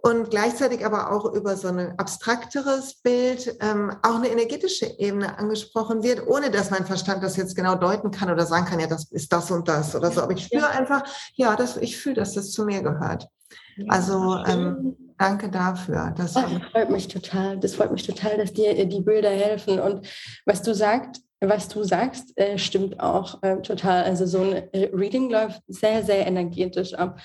und 0.01 0.29
gleichzeitig 0.29 0.85
aber 0.85 1.11
auch 1.11 1.33
über 1.33 1.55
so 1.57 1.67
ein 1.67 1.97
abstrakteres 1.97 2.95
Bild 3.01 3.57
ähm, 3.61 3.91
auch 4.01 4.15
eine 4.15 4.29
energetische 4.29 4.85
Ebene 4.97 5.37
angesprochen 5.37 6.03
wird, 6.03 6.25
ohne 6.27 6.51
dass 6.51 6.71
mein 6.71 6.85
Verstand 6.85 7.23
das 7.23 7.37
jetzt 7.37 7.55
genau 7.55 7.75
deuten 7.75 8.11
kann 8.11 8.31
oder 8.31 8.45
sagen 8.45 8.65
kann, 8.65 8.79
ja, 8.79 8.87
das 8.87 9.11
ist 9.11 9.31
das 9.33 9.51
und 9.51 9.67
das 9.67 9.95
oder 9.95 10.11
so. 10.11 10.21
Aber 10.21 10.33
ich 10.33 10.45
spüre 10.45 10.69
einfach, 10.69 11.03
ja, 11.33 11.55
das, 11.55 11.77
ich 11.77 11.97
fühle, 11.97 12.15
dass 12.15 12.33
das 12.33 12.51
zu 12.51 12.65
mir 12.65 12.81
gehört. 12.81 13.27
Also 13.87 14.37
ähm, 14.45 14.97
danke 15.17 15.49
dafür. 15.49 16.13
Das, 16.17 16.35
oh, 16.35 16.41
das 16.41 16.71
freut 16.71 16.89
mich 16.89 17.07
total. 17.07 17.57
Das 17.57 17.75
freut 17.75 17.91
mich 17.91 18.05
total, 18.05 18.37
dass 18.37 18.53
dir 18.53 18.77
äh, 18.77 18.85
die 18.85 19.01
Bilder 19.01 19.29
helfen. 19.29 19.79
Und 19.79 20.07
was 20.45 20.61
du 20.61 20.73
sagst, 20.73 21.21
was 21.41 21.69
du 21.69 21.83
sagst, 21.83 22.37
äh, 22.37 22.57
stimmt 22.57 22.99
auch 22.99 23.41
äh, 23.43 23.57
total. 23.61 24.03
Also 24.03 24.25
so 24.25 24.41
ein 24.41 24.63
Reading 24.73 25.29
läuft 25.29 25.61
sehr, 25.67 26.03
sehr 26.03 26.27
energetisch 26.27 26.93
ab. 26.93 27.19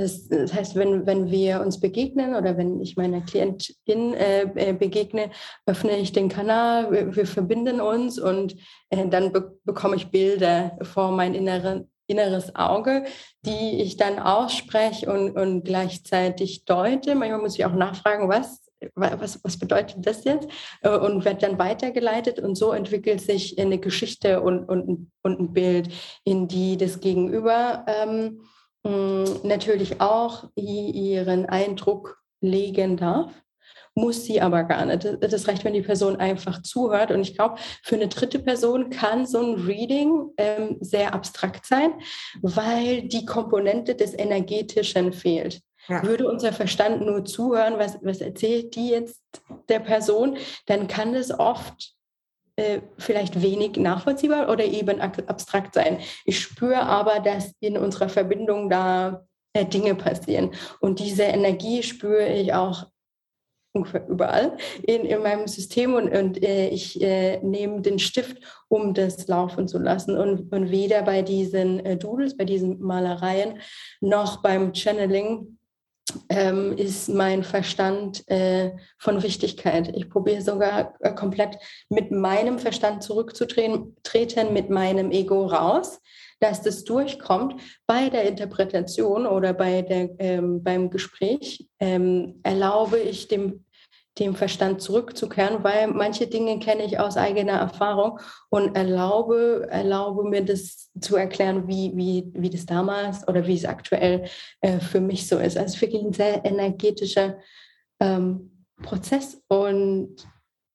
Das, 0.00 0.28
das, 0.28 0.54
heißt, 0.54 0.76
wenn, 0.76 1.06
wenn 1.06 1.30
wir 1.30 1.60
uns 1.60 1.78
begegnen 1.78 2.34
oder 2.34 2.56
wenn 2.56 2.80
ich 2.80 2.96
meiner 2.96 3.20
Klientin 3.20 4.14
äh, 4.14 4.42
äh, 4.54 4.72
begegne, 4.72 5.30
öffne 5.66 5.98
ich 5.98 6.12
den 6.12 6.28
Kanal, 6.28 6.90
wir, 6.90 7.14
wir 7.14 7.26
verbinden 7.26 7.80
uns 7.80 8.18
und 8.18 8.56
äh, 8.88 9.06
dann 9.08 9.32
be 9.32 9.58
bekomme 9.64 9.96
ich 9.96 10.10
Bilder 10.10 10.78
vor 10.82 11.12
mein 11.12 11.34
innere, 11.34 11.86
inneres 12.06 12.56
Auge, 12.56 13.04
die 13.44 13.82
ich 13.82 13.96
dann 13.96 14.18
ausspreche 14.18 15.12
und, 15.12 15.36
und 15.36 15.64
gleichzeitig 15.64 16.64
deute. 16.64 17.14
Manchmal 17.14 17.40
muss 17.40 17.58
ich 17.58 17.64
auch 17.64 17.74
nachfragen, 17.74 18.28
was 18.28 18.70
was, 18.94 19.38
was 19.44 19.58
bedeutet 19.58 20.06
das 20.06 20.24
jetzt? 20.24 20.48
Äh, 20.82 20.96
und 20.96 21.24
wird 21.24 21.42
dann 21.42 21.58
weitergeleitet 21.58 22.40
und 22.40 22.54
so 22.54 22.72
entwickelt 22.72 23.20
sich 23.20 23.58
eine 23.60 23.78
Geschichte 23.78 24.40
und, 24.40 24.64
und, 24.68 25.10
und 25.22 25.40
ein 25.40 25.52
Bild, 25.52 25.90
in 26.24 26.48
die 26.48 26.76
das 26.76 27.00
Gegenüber 27.00 27.84
ähm, 27.86 28.40
natürlich 28.82 30.00
auch 30.00 30.44
ihren 30.54 31.46
Eindruck 31.46 32.18
legen 32.40 32.96
darf, 32.96 33.32
muss 33.94 34.24
sie 34.24 34.40
aber 34.40 34.64
gar 34.64 34.84
nicht. 34.86 35.04
Das 35.20 35.48
reicht, 35.48 35.64
wenn 35.64 35.74
die 35.74 35.82
Person 35.82 36.16
einfach 36.16 36.62
zuhört. 36.62 37.10
Und 37.10 37.20
ich 37.20 37.34
glaube, 37.34 37.56
für 37.82 37.96
eine 37.96 38.08
dritte 38.08 38.38
Person 38.38 38.90
kann 38.90 39.26
so 39.26 39.40
ein 39.40 39.54
Reading 39.66 40.30
ähm, 40.36 40.78
sehr 40.80 41.12
abstrakt 41.12 41.66
sein, 41.66 41.92
weil 42.40 43.02
die 43.02 43.26
Komponente 43.26 43.94
des 43.94 44.16
Energetischen 44.16 45.12
fehlt. 45.12 45.60
Ja. 45.88 46.02
Würde 46.04 46.28
unser 46.28 46.52
Verstand 46.52 47.04
nur 47.04 47.24
zuhören, 47.24 47.78
was, 47.78 47.98
was 48.02 48.20
erzählt 48.20 48.76
die 48.76 48.90
jetzt 48.90 49.22
der 49.68 49.80
Person, 49.80 50.36
dann 50.66 50.86
kann 50.88 51.14
es 51.14 51.36
oft 51.36 51.94
äh, 52.60 52.82
vielleicht 52.98 53.40
wenig 53.40 53.76
nachvollziehbar 53.76 54.50
oder 54.50 54.64
eben 54.64 55.00
abstrakt 55.00 55.74
sein. 55.74 55.98
Ich 56.24 56.40
spüre 56.40 56.82
aber, 56.82 57.20
dass 57.20 57.54
in 57.60 57.78
unserer 57.78 58.08
Verbindung 58.08 58.68
da 58.68 59.24
äh, 59.54 59.64
Dinge 59.64 59.94
passieren. 59.94 60.50
Und 60.80 61.00
diese 61.00 61.22
Energie 61.22 61.82
spüre 61.82 62.28
ich 62.28 62.52
auch 62.52 62.86
ungefähr 63.72 64.06
überall 64.08 64.56
in, 64.82 65.04
in 65.04 65.22
meinem 65.22 65.46
System 65.46 65.94
und, 65.94 66.10
und 66.10 66.42
äh, 66.42 66.68
ich 66.68 67.00
äh, 67.00 67.38
nehme 67.42 67.80
den 67.80 67.98
Stift, 67.98 68.38
um 68.68 68.94
das 68.94 69.26
laufen 69.28 69.68
zu 69.68 69.78
lassen. 69.78 70.18
Und, 70.18 70.52
und 70.52 70.70
weder 70.70 71.02
bei 71.02 71.22
diesen 71.22 71.80
äh, 71.80 71.96
Doodles, 71.96 72.36
bei 72.36 72.44
diesen 72.44 72.80
Malereien, 72.80 73.60
noch 74.00 74.42
beim 74.42 74.74
Channeling 74.74 75.56
ähm, 76.28 76.76
ist 76.76 77.08
mein 77.08 77.42
Verstand 77.44 78.28
äh, 78.28 78.72
von 78.98 79.22
Wichtigkeit. 79.22 79.94
Ich 79.96 80.08
probiere 80.08 80.42
sogar 80.42 80.94
äh, 81.00 81.12
komplett 81.14 81.58
mit 81.88 82.10
meinem 82.10 82.58
Verstand 82.58 83.02
zurückzutreten, 83.02 83.94
mit 84.52 84.70
meinem 84.70 85.10
Ego 85.10 85.46
raus, 85.46 86.00
dass 86.40 86.62
das 86.62 86.84
durchkommt. 86.84 87.60
Bei 87.86 88.08
der 88.08 88.24
Interpretation 88.24 89.26
oder 89.26 89.52
bei 89.52 89.82
der, 89.82 90.10
ähm, 90.18 90.62
beim 90.62 90.90
Gespräch 90.90 91.68
ähm, 91.78 92.40
erlaube 92.42 92.98
ich 92.98 93.28
dem 93.28 93.64
dem 94.20 94.36
Verstand 94.36 94.82
zurückzukehren, 94.82 95.64
weil 95.64 95.88
manche 95.88 96.26
Dinge 96.26 96.58
kenne 96.58 96.84
ich 96.84 96.98
aus 96.98 97.16
eigener 97.16 97.54
Erfahrung 97.54 98.20
und 98.50 98.76
erlaube, 98.76 99.66
erlaube 99.70 100.28
mir 100.28 100.44
das 100.44 100.90
zu 101.00 101.16
erklären, 101.16 101.66
wie, 101.66 101.92
wie, 101.94 102.30
wie 102.34 102.50
das 102.50 102.66
damals 102.66 103.26
oder 103.26 103.46
wie 103.46 103.56
es 103.56 103.64
aktuell 103.64 104.26
äh, 104.60 104.78
für 104.78 105.00
mich 105.00 105.26
so 105.26 105.38
ist. 105.38 105.56
Also 105.56 105.80
wirklich 105.80 106.02
ein 106.02 106.12
sehr 106.12 106.44
energetischer 106.44 107.38
ähm, 107.98 108.64
Prozess 108.82 109.42
und 109.48 110.16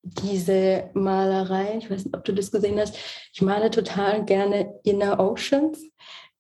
diese 0.03 0.91
Malerei, 0.93 1.77
ich 1.79 1.89
weiß 1.89 2.05
nicht, 2.05 2.15
ob 2.15 2.23
du 2.25 2.33
das 2.33 2.51
gesehen 2.51 2.79
hast, 2.79 2.95
ich 3.33 3.41
male 3.41 3.71
total 3.71 4.23
gerne 4.23 4.75
Inner 4.83 5.19
Oceans 5.19 5.83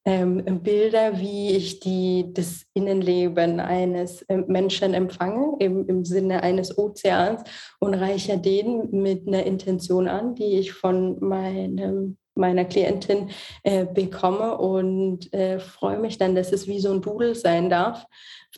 ähm, 0.05 0.61
Bilder, 0.61 1.19
wie 1.19 1.51
ich 1.51 1.79
die, 1.79 2.31
das 2.31 2.65
Innenleben 2.73 3.59
eines 3.59 4.21
äh, 4.23 4.37
Menschen 4.37 4.93
empfange, 4.93 5.55
im, 5.59 5.87
im 5.87 6.05
Sinne 6.05 6.43
eines 6.43 6.77
Ozeans 6.77 7.43
und 7.79 7.95
reiche 7.95 8.37
den 8.37 8.89
mit 8.91 9.27
einer 9.27 9.43
Intention 9.43 10.07
an, 10.07 10.35
die 10.35 10.59
ich 10.59 10.73
von 10.73 11.19
meinem 11.19 12.17
meiner 12.37 12.65
Klientin 12.65 13.29
äh, 13.63 13.85
bekomme 13.85 14.57
und 14.57 15.33
äh, 15.33 15.57
freue 15.59 15.99
mich 15.99 16.17
dann, 16.17 16.35
dass 16.35 16.51
es 16.51 16.67
wie 16.67 16.79
so 16.79 16.91
ein 16.91 17.01
Dudel 17.01 17.33
sein 17.33 17.69
darf 17.69 18.05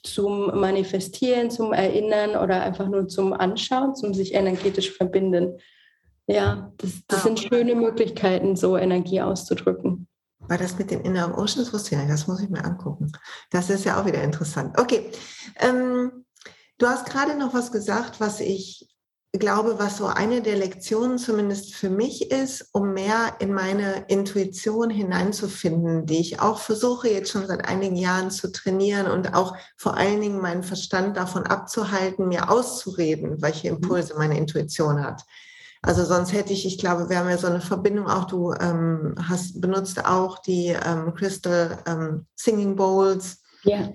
zum 0.03 0.59
Manifestieren, 0.59 1.49
zum 1.51 1.73
Erinnern 1.73 2.31
oder 2.31 2.61
einfach 2.63 2.87
nur 2.87 3.07
zum 3.07 3.33
Anschauen, 3.33 3.95
zum 3.95 4.13
sich 4.13 4.33
energetisch 4.33 4.91
verbinden. 4.91 5.59
Ja, 6.27 6.73
das, 6.77 7.03
das 7.07 7.23
sind 7.23 7.39
schöne 7.39 7.75
Möglichkeiten, 7.75 8.55
so 8.55 8.77
Energie 8.77 9.21
auszudrücken. 9.21 9.96
War 10.47 10.57
das 10.57 10.77
mit 10.77 10.91
den 10.91 11.01
Inner 11.01 11.37
Oceans? 11.37 11.73
Wusste 11.73 11.95
ich 11.95 12.01
nicht, 12.01 12.11
das 12.11 12.27
muss 12.27 12.41
ich 12.41 12.49
mir 12.49 12.63
angucken. 12.63 13.11
Das 13.51 13.69
ist 13.69 13.85
ja 13.85 13.99
auch 13.99 14.05
wieder 14.05 14.21
interessant. 14.21 14.77
Okay, 14.79 15.11
ähm, 15.57 16.25
du 16.77 16.87
hast 16.87 17.09
gerade 17.09 17.37
noch 17.37 17.53
was 17.53 17.71
gesagt, 17.71 18.19
was 18.19 18.39
ich 18.39 18.87
glaube, 19.33 19.77
was 19.77 19.97
so 19.97 20.07
eine 20.07 20.41
der 20.41 20.55
Lektionen 20.55 21.17
zumindest 21.17 21.75
für 21.75 21.89
mich 21.89 22.31
ist, 22.31 22.69
um 22.71 22.93
mehr 22.93 23.35
in 23.39 23.53
meine 23.53 24.05
Intuition 24.07 24.89
hineinzufinden, 24.89 26.05
die 26.05 26.19
ich 26.19 26.39
auch 26.39 26.59
versuche 26.59 27.09
jetzt 27.09 27.31
schon 27.31 27.45
seit 27.45 27.67
einigen 27.67 27.97
Jahren 27.97 28.31
zu 28.31 28.51
trainieren 28.51 29.07
und 29.07 29.33
auch 29.33 29.55
vor 29.75 29.95
allen 29.95 30.21
Dingen 30.21 30.41
meinen 30.41 30.63
Verstand 30.63 31.17
davon 31.17 31.43
abzuhalten, 31.43 32.27
mir 32.27 32.49
auszureden, 32.49 33.41
welche 33.41 33.69
mhm. 33.69 33.77
Impulse 33.77 34.15
meine 34.17 34.37
Intuition 34.37 35.03
hat. 35.03 35.23
Also 35.81 36.03
sonst 36.03 36.33
hätte 36.33 36.53
ich, 36.53 36.65
ich 36.65 36.77
glaube, 36.77 37.09
wir 37.09 37.19
haben 37.19 37.29
ja 37.29 37.37
so 37.37 37.47
eine 37.47 37.61
Verbindung 37.61 38.07
auch, 38.07 38.25
du 38.25 38.53
ähm, 38.53 39.15
hast 39.21 39.61
benutzt 39.61 40.03
auch 40.05 40.39
die 40.39 40.67
ähm, 40.67 41.13
Crystal 41.13 41.77
ähm, 41.85 42.25
Singing 42.35 42.75
Bowls. 42.75 43.41
Ja. 43.63 43.89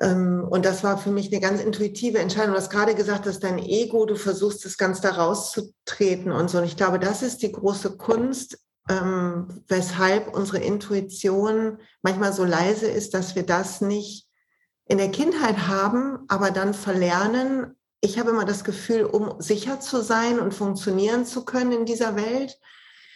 Ähm, 0.00 0.46
und 0.48 0.64
das 0.64 0.84
war 0.84 0.96
für 0.98 1.10
mich 1.10 1.32
eine 1.32 1.40
ganz 1.40 1.60
intuitive 1.60 2.18
Entscheidung. 2.18 2.52
Du 2.52 2.58
hast 2.58 2.70
gerade 2.70 2.94
gesagt, 2.94 3.26
dass 3.26 3.40
dein 3.40 3.58
Ego, 3.58 4.06
du 4.06 4.14
versuchst, 4.14 4.64
das 4.64 4.78
ganz 4.78 5.00
da 5.00 5.10
rauszutreten 5.10 6.30
und 6.30 6.48
so. 6.48 6.58
Und 6.58 6.64
ich 6.64 6.76
glaube, 6.76 6.98
das 6.98 7.22
ist 7.22 7.42
die 7.42 7.50
große 7.50 7.96
Kunst, 7.96 8.58
ähm, 8.88 9.62
weshalb 9.68 10.34
unsere 10.34 10.58
Intuition 10.58 11.78
manchmal 12.02 12.32
so 12.32 12.44
leise 12.44 12.86
ist, 12.86 13.14
dass 13.14 13.34
wir 13.34 13.44
das 13.44 13.80
nicht 13.80 14.28
in 14.86 14.98
der 14.98 15.10
Kindheit 15.10 15.68
haben, 15.68 16.20
aber 16.28 16.50
dann 16.50 16.74
verlernen. 16.74 17.76
Ich 18.02 18.18
habe 18.18 18.30
immer 18.30 18.44
das 18.44 18.64
Gefühl, 18.64 19.04
um 19.04 19.40
sicher 19.40 19.80
zu 19.80 20.02
sein 20.02 20.38
und 20.38 20.52
funktionieren 20.52 21.24
zu 21.24 21.44
können 21.44 21.72
in 21.72 21.84
dieser 21.86 22.16
Welt, 22.16 22.58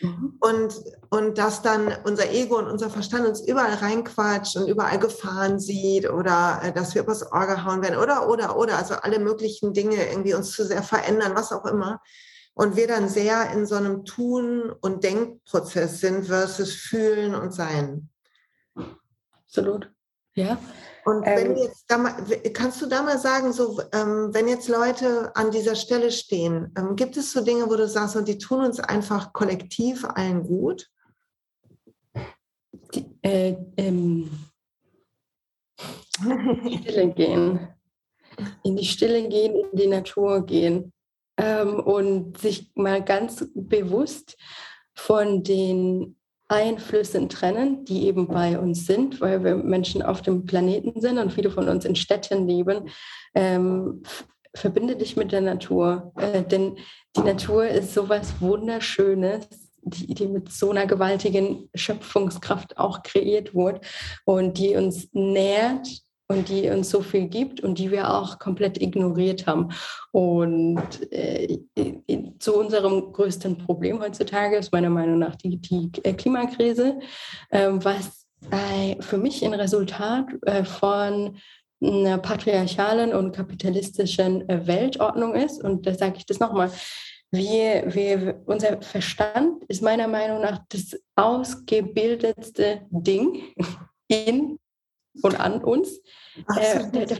Mhm. 0.01 0.37
Und, 0.41 0.75
und 1.11 1.39
dass 1.39 1.63
dann 1.63 1.93
unser 2.05 2.31
Ego 2.31 2.59
und 2.59 2.67
unser 2.67 2.91
Verstand 2.91 3.27
uns 3.27 3.41
überall 3.41 3.75
reinquatscht 3.75 4.57
und 4.57 4.69
überall 4.69 4.99
Gefahren 4.99 5.59
sieht 5.59 6.09
oder 6.11 6.61
äh, 6.63 6.73
dass 6.73 6.95
wir 6.95 7.03
übers 7.03 7.31
Ohr 7.33 7.47
gehauen 7.47 7.83
werden 7.83 7.99
oder, 7.99 8.29
oder, 8.29 8.57
oder, 8.57 8.77
also 8.77 8.95
alle 8.95 9.19
möglichen 9.19 9.73
Dinge 9.73 10.09
irgendwie 10.09 10.35
uns 10.35 10.53
zu 10.53 10.65
sehr 10.65 10.83
verändern, 10.83 11.35
was 11.35 11.53
auch 11.53 11.65
immer. 11.65 12.01
Und 12.55 12.77
wir 12.77 12.89
dann 12.89 13.09
sehr 13.09 13.51
in 13.53 13.67
so 13.67 13.75
einem 13.75 14.05
Tun- 14.05 14.73
und 14.81 15.05
Denkprozess 15.05 16.01
sind 16.01 16.27
versus 16.27 16.75
Fühlen 16.75 17.35
und 17.35 17.53
Sein. 17.53 18.09
Absolut. 19.45 19.91
Ja, 20.35 20.59
und 21.07 21.25
wenn 21.25 21.53
ähm, 21.53 21.57
jetzt 21.57 21.85
da 21.87 21.99
mal, 21.99 22.17
kannst 22.53 22.83
du 22.83 22.87
da 22.87 23.01
mal 23.01 23.17
sagen, 23.17 23.53
so 23.53 23.81
ähm, 23.93 24.35
wenn 24.35 24.49
jetzt 24.49 24.69
Leute 24.69 25.31
an 25.37 25.53
dieser 25.53 25.77
Stelle 25.77 26.11
stehen, 26.11 26.75
ähm, 26.77 26.97
gibt 26.97 27.17
es 27.17 27.31
so 27.31 27.45
Dinge, 27.45 27.71
wo 27.71 27.77
du 27.77 27.87
sagst, 27.87 28.17
und 28.17 28.27
die 28.27 28.39
tun 28.39 28.65
uns 28.65 28.81
einfach 28.81 29.33
kollektiv 29.33 30.05
allen 30.05 30.43
gut? 30.43 30.91
Die, 32.93 33.07
äh, 33.23 33.57
ähm, 33.77 34.31
in 36.25 36.65
die 36.65 36.79
Stille 36.79 37.15
gehen, 37.15 37.69
in 38.65 38.77
die 38.77 38.85
Stille 38.85 39.29
gehen, 39.29 39.55
in 39.55 39.79
die 39.79 39.87
Natur 39.87 40.45
gehen. 40.45 40.93
Ähm, 41.37 41.79
und 41.79 42.39
sich 42.39 42.73
mal 42.75 43.05
ganz 43.05 43.47
bewusst 43.55 44.37
von 44.97 45.45
den 45.45 46.17
Einflüssen 46.49 47.29
trennen, 47.29 47.85
die 47.85 48.07
eben 48.07 48.29
bei 48.29 48.59
uns 48.59 48.87
sind, 48.87 49.21
weil 49.21 49.43
wir 49.43 49.57
Menschen 49.57 50.03
auf 50.03 50.23
dem 50.23 50.45
Planeten 50.45 51.01
sind 51.01 51.19
und 51.19 51.33
viele 51.33 51.51
von 51.51 51.69
uns 51.69 51.85
in 51.85 51.97
Städten 51.97 52.47
leben. 52.47 52.89
Ähm, 53.35 54.03
verbinde 54.55 54.97
dich 54.97 55.17
mit 55.17 55.33
der 55.33 55.41
Natur, 55.41 56.13
äh, 56.17 56.43
denn 56.43 56.77
die 57.17 57.21
Natur 57.21 57.67
ist 57.67 57.95
sowas 57.95 58.35
Wunderschönes, 58.41 59.49
die, 59.83 60.15
die 60.15 60.27
mit 60.27 60.51
so 60.51 60.71
einer 60.71 60.87
gewaltigen 60.87 61.69
Schöpfungskraft 61.75 62.79
auch 62.79 63.03
kreiert 63.03 63.55
wurde 63.55 63.81
und 64.25 64.59
die 64.59 64.77
uns 64.77 65.09
nährt 65.13 65.89
und 66.29 66.49
die 66.49 66.69
uns 66.69 66.91
so 66.91 67.03
viel 67.03 67.29
gibt 67.29 67.61
und 67.61 67.79
die 67.79 67.91
wir 67.91 68.13
auch 68.13 68.39
komplett 68.39 68.81
ignoriert 68.81 69.47
haben. 69.47 69.69
Und 70.13 71.13
äh, 71.13 71.59
zu 72.39 72.59
unserem 72.59 73.13
größten 73.13 73.59
Problem 73.59 74.01
heutzutage 74.01 74.57
ist 74.57 74.73
meiner 74.73 74.91
Meinung 74.91 75.19
nach 75.19 75.37
die, 75.37 75.57
die 75.59 75.91
äh, 76.03 76.13
Klimakrise, 76.15 76.99
äh, 77.51 77.69
was 77.71 78.27
äh, 78.51 79.01
für 79.01 79.19
mich 79.19 79.45
ein 79.45 79.55
Resultat 79.55 80.27
äh, 80.43 80.65
von 80.65 81.37
einer 81.81 82.19
patriarchalen 82.19 83.13
und 83.13 83.35
kapitalistischen 83.35 84.49
äh, 84.49 84.67
Weltordnung 84.67 85.35
ist. 85.35 85.63
Und 85.63 85.87
da 85.87 85.95
sage 85.95 86.17
ich 86.19 86.27
das 86.27 86.41
nochmal. 86.41 86.71
Wir, 87.33 87.93
wir, 87.93 88.41
unser 88.47 88.81
Verstand 88.83 89.65
ist 89.65 89.83
meiner 89.83 90.07
Meinung 90.07 90.41
nach 90.41 90.61
das 90.69 90.97
ausgebildetste 91.17 92.83
Ding 92.91 93.43
in 94.09 94.59
und 95.23 95.39
an 95.39 95.63
uns. 95.63 96.01
Äh, 96.57 96.91
der, 96.91 97.07
der, 97.07 97.19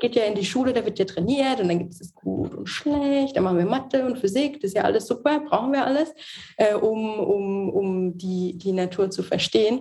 geht 0.00 0.16
ja 0.16 0.24
in 0.24 0.34
die 0.34 0.44
Schule, 0.44 0.72
da 0.72 0.84
wird 0.84 0.98
ja 0.98 1.04
trainiert 1.04 1.60
und 1.60 1.68
dann 1.68 1.78
gibt 1.78 1.92
es 1.92 1.98
das 1.98 2.14
gut 2.14 2.54
und 2.54 2.68
schlecht, 2.68 3.36
dann 3.36 3.44
machen 3.44 3.58
wir 3.58 3.64
Mathe 3.64 4.04
und 4.04 4.18
Physik, 4.18 4.60
das 4.60 4.70
ist 4.70 4.76
ja 4.76 4.82
alles 4.82 5.06
super, 5.06 5.40
brauchen 5.40 5.72
wir 5.72 5.84
alles, 5.84 6.12
äh, 6.56 6.74
um, 6.74 7.18
um, 7.18 7.70
um 7.70 8.18
die, 8.18 8.56
die 8.56 8.72
Natur 8.72 9.10
zu 9.10 9.22
verstehen. 9.22 9.80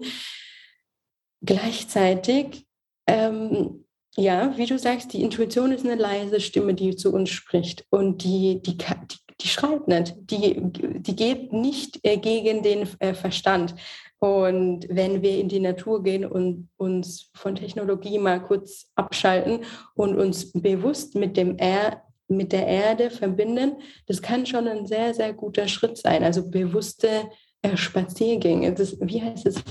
Gleichzeitig, 1.41 2.65
ähm, 3.07 3.85
ja, 4.15 4.57
wie 4.57 4.65
du 4.65 4.77
sagst, 4.77 5.13
die 5.13 5.21
Intuition 5.21 5.71
ist 5.71 5.85
eine 5.85 5.95
leise 5.95 6.39
Stimme, 6.39 6.73
die 6.73 6.95
zu 6.95 7.13
uns 7.13 7.29
spricht 7.29 7.85
und 7.89 8.23
die, 8.23 8.61
die, 8.61 8.77
die 8.77 9.17
die 9.41 9.47
schreit 9.47 9.87
nicht, 9.87 10.15
die, 10.19 10.59
die 10.61 11.15
geht 11.15 11.53
nicht 11.53 11.99
äh, 12.03 12.17
gegen 12.17 12.61
den 12.61 12.87
äh, 12.99 13.13
Verstand. 13.13 13.75
Und 14.19 14.87
wenn 14.89 15.21
wir 15.21 15.39
in 15.39 15.47
die 15.47 15.61
Natur 15.61 16.03
gehen 16.03 16.25
und 16.25 16.69
uns 16.77 17.31
von 17.35 17.55
Technologie 17.55 18.19
mal 18.19 18.41
kurz 18.41 18.91
abschalten 18.95 19.61
und 19.95 20.15
uns 20.15 20.51
bewusst 20.51 21.15
mit, 21.15 21.37
dem 21.37 21.57
er 21.57 22.03
mit 22.27 22.51
der 22.51 22.67
Erde 22.67 23.09
verbinden, 23.09 23.77
das 24.07 24.21
kann 24.21 24.45
schon 24.45 24.67
ein 24.67 24.85
sehr, 24.85 25.13
sehr 25.13 25.33
guter 25.33 25.67
Schritt 25.67 25.97
sein. 25.97 26.23
Also 26.23 26.49
bewusste 26.49 27.29
äh, 27.61 27.75
Spaziergänge. 27.75 28.73
Das, 28.73 28.97
wie 29.01 29.21
heißt 29.21 29.45
es? 29.45 29.63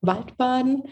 Waldbaden 0.00 0.84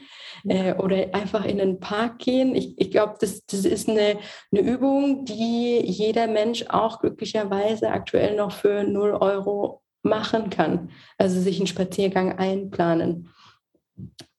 äh, 0.47 0.75
oder 0.75 1.15
einfach 1.15 1.45
in 1.45 1.59
den 1.59 1.81
Park 1.81 2.19
gehen. 2.19 2.55
Ich, 2.55 2.79
ich 2.79 2.91
glaube, 2.91 3.15
das, 3.21 3.47
das 3.47 3.65
ist 3.65 3.89
eine, 3.89 4.19
eine 4.53 4.61
Übung, 4.61 5.25
die 5.25 5.81
jeder 5.85 6.27
Mensch 6.27 6.65
auch 6.69 7.01
glücklicherweise 7.01 7.89
aktuell 7.91 8.37
noch 8.37 8.53
für 8.53 8.85
0 8.85 9.13
Euro 9.13 9.84
machen 10.05 10.51
kann. 10.51 10.91
Also 11.19 11.41
sich 11.41 11.59
einen 11.59 11.67
Spaziergang 11.67 12.39
einplanen. 12.39 13.31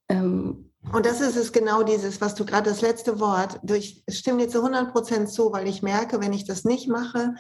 Ähm, 0.08 0.72
und 0.94 1.06
das 1.06 1.20
ist 1.20 1.36
es 1.36 1.52
genau 1.52 1.84
dieses, 1.84 2.22
was 2.22 2.36
du 2.36 2.46
gerade 2.46 2.70
das 2.70 2.82
letzte 2.82 3.20
Wort, 3.20 3.60
ich 3.72 4.04
stimme 4.08 4.44
dir 4.44 4.50
zu 4.50 4.60
100 4.60 4.92
Prozent 4.92 5.30
zu, 5.30 5.52
weil 5.52 5.68
ich 5.68 5.82
merke, 5.82 6.22
wenn 6.22 6.32
ich 6.32 6.46
das 6.46 6.64
nicht 6.64 6.88
mache, 6.88 7.34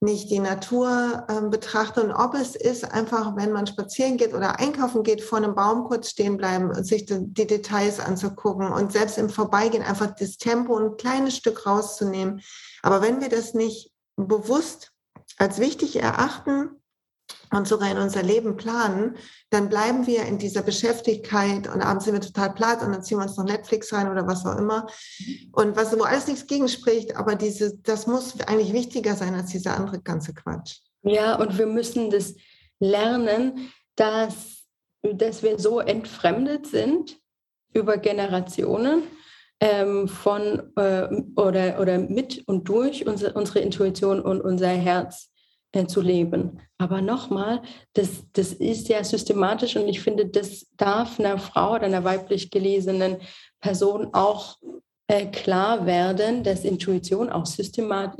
nicht 0.00 0.30
die 0.30 0.40
Natur 0.40 1.24
äh, 1.28 1.48
betrachte 1.48 2.02
und 2.02 2.10
ob 2.10 2.34
es 2.34 2.56
ist, 2.56 2.92
einfach, 2.92 3.36
wenn 3.36 3.52
man 3.52 3.68
spazieren 3.68 4.16
geht 4.16 4.34
oder 4.34 4.58
einkaufen 4.58 5.04
geht, 5.04 5.22
vor 5.22 5.38
einem 5.38 5.54
Baum 5.54 5.84
kurz 5.84 6.10
stehen 6.10 6.36
bleiben 6.36 6.70
und 6.70 6.84
sich 6.84 7.06
die, 7.06 7.20
die 7.20 7.46
Details 7.46 8.00
anzugucken 8.00 8.66
und 8.72 8.90
selbst 8.90 9.16
im 9.16 9.30
Vorbeigehen 9.30 9.84
einfach 9.84 10.12
das 10.16 10.38
Tempo 10.38 10.76
ein 10.76 10.96
kleines 10.96 11.36
Stück 11.36 11.66
rauszunehmen. 11.66 12.40
Aber 12.82 13.00
wenn 13.00 13.20
wir 13.20 13.28
das 13.28 13.54
nicht 13.54 13.92
bewusst 14.16 14.90
als 15.38 15.60
wichtig 15.60 16.02
erachten, 16.02 16.81
und 17.52 17.68
sogar 17.68 17.90
in 17.90 17.98
unser 17.98 18.22
Leben 18.22 18.56
planen, 18.56 19.16
dann 19.50 19.68
bleiben 19.68 20.06
wir 20.06 20.24
in 20.24 20.38
dieser 20.38 20.62
Beschäftigkeit 20.62 21.72
und 21.72 21.82
abends 21.82 22.06
sind 22.06 22.14
wir 22.14 22.20
total 22.20 22.54
platt 22.54 22.82
und 22.82 22.92
dann 22.92 23.02
ziehen 23.02 23.18
wir 23.18 23.24
uns 23.24 23.36
noch 23.36 23.44
Netflix 23.44 23.92
rein 23.92 24.10
oder 24.10 24.26
was 24.26 24.46
auch 24.46 24.56
immer. 24.56 24.86
Und 25.52 25.76
was 25.76 25.96
wo 25.96 26.02
alles 26.02 26.26
nichts 26.26 26.46
gegen 26.46 26.68
spricht, 26.68 27.16
aber 27.16 27.34
diese, 27.34 27.76
das 27.78 28.06
muss 28.06 28.40
eigentlich 28.40 28.72
wichtiger 28.72 29.14
sein 29.14 29.34
als 29.34 29.50
dieser 29.50 29.76
andere 29.76 30.00
ganze 30.00 30.32
Quatsch. 30.32 30.78
Ja, 31.02 31.36
und 31.36 31.58
wir 31.58 31.66
müssen 31.66 32.10
das 32.10 32.34
lernen, 32.78 33.70
dass, 33.96 34.64
dass 35.02 35.42
wir 35.42 35.58
so 35.58 35.80
entfremdet 35.80 36.66
sind 36.66 37.18
über 37.74 37.98
Generationen 37.98 39.02
ähm, 39.60 40.08
von 40.08 40.72
äh, 40.76 41.22
oder, 41.36 41.80
oder 41.80 41.98
mit 41.98 42.46
und 42.46 42.68
durch 42.68 43.06
unsere, 43.06 43.34
unsere 43.34 43.60
Intuition 43.60 44.20
und 44.20 44.40
unser 44.40 44.68
Herz 44.68 45.31
äh, 45.72 45.86
zu 45.86 46.00
leben. 46.00 46.60
Aber 46.78 47.00
nochmal, 47.00 47.62
das, 47.94 48.24
das 48.32 48.52
ist 48.52 48.88
ja 48.88 49.02
systematisch 49.02 49.76
und 49.76 49.88
ich 49.88 50.00
finde, 50.00 50.26
das 50.26 50.66
darf 50.76 51.18
einer 51.18 51.38
Frau 51.38 51.74
oder 51.74 51.84
einer 51.84 52.04
weiblich 52.04 52.50
gelesenen 52.50 53.16
Person 53.60 54.08
auch 54.12 54.58
äh, 55.06 55.26
klar 55.26 55.86
werden, 55.86 56.44
dass 56.44 56.64
Intuition 56.64 57.30
auch 57.30 57.46
systemat 57.46 58.16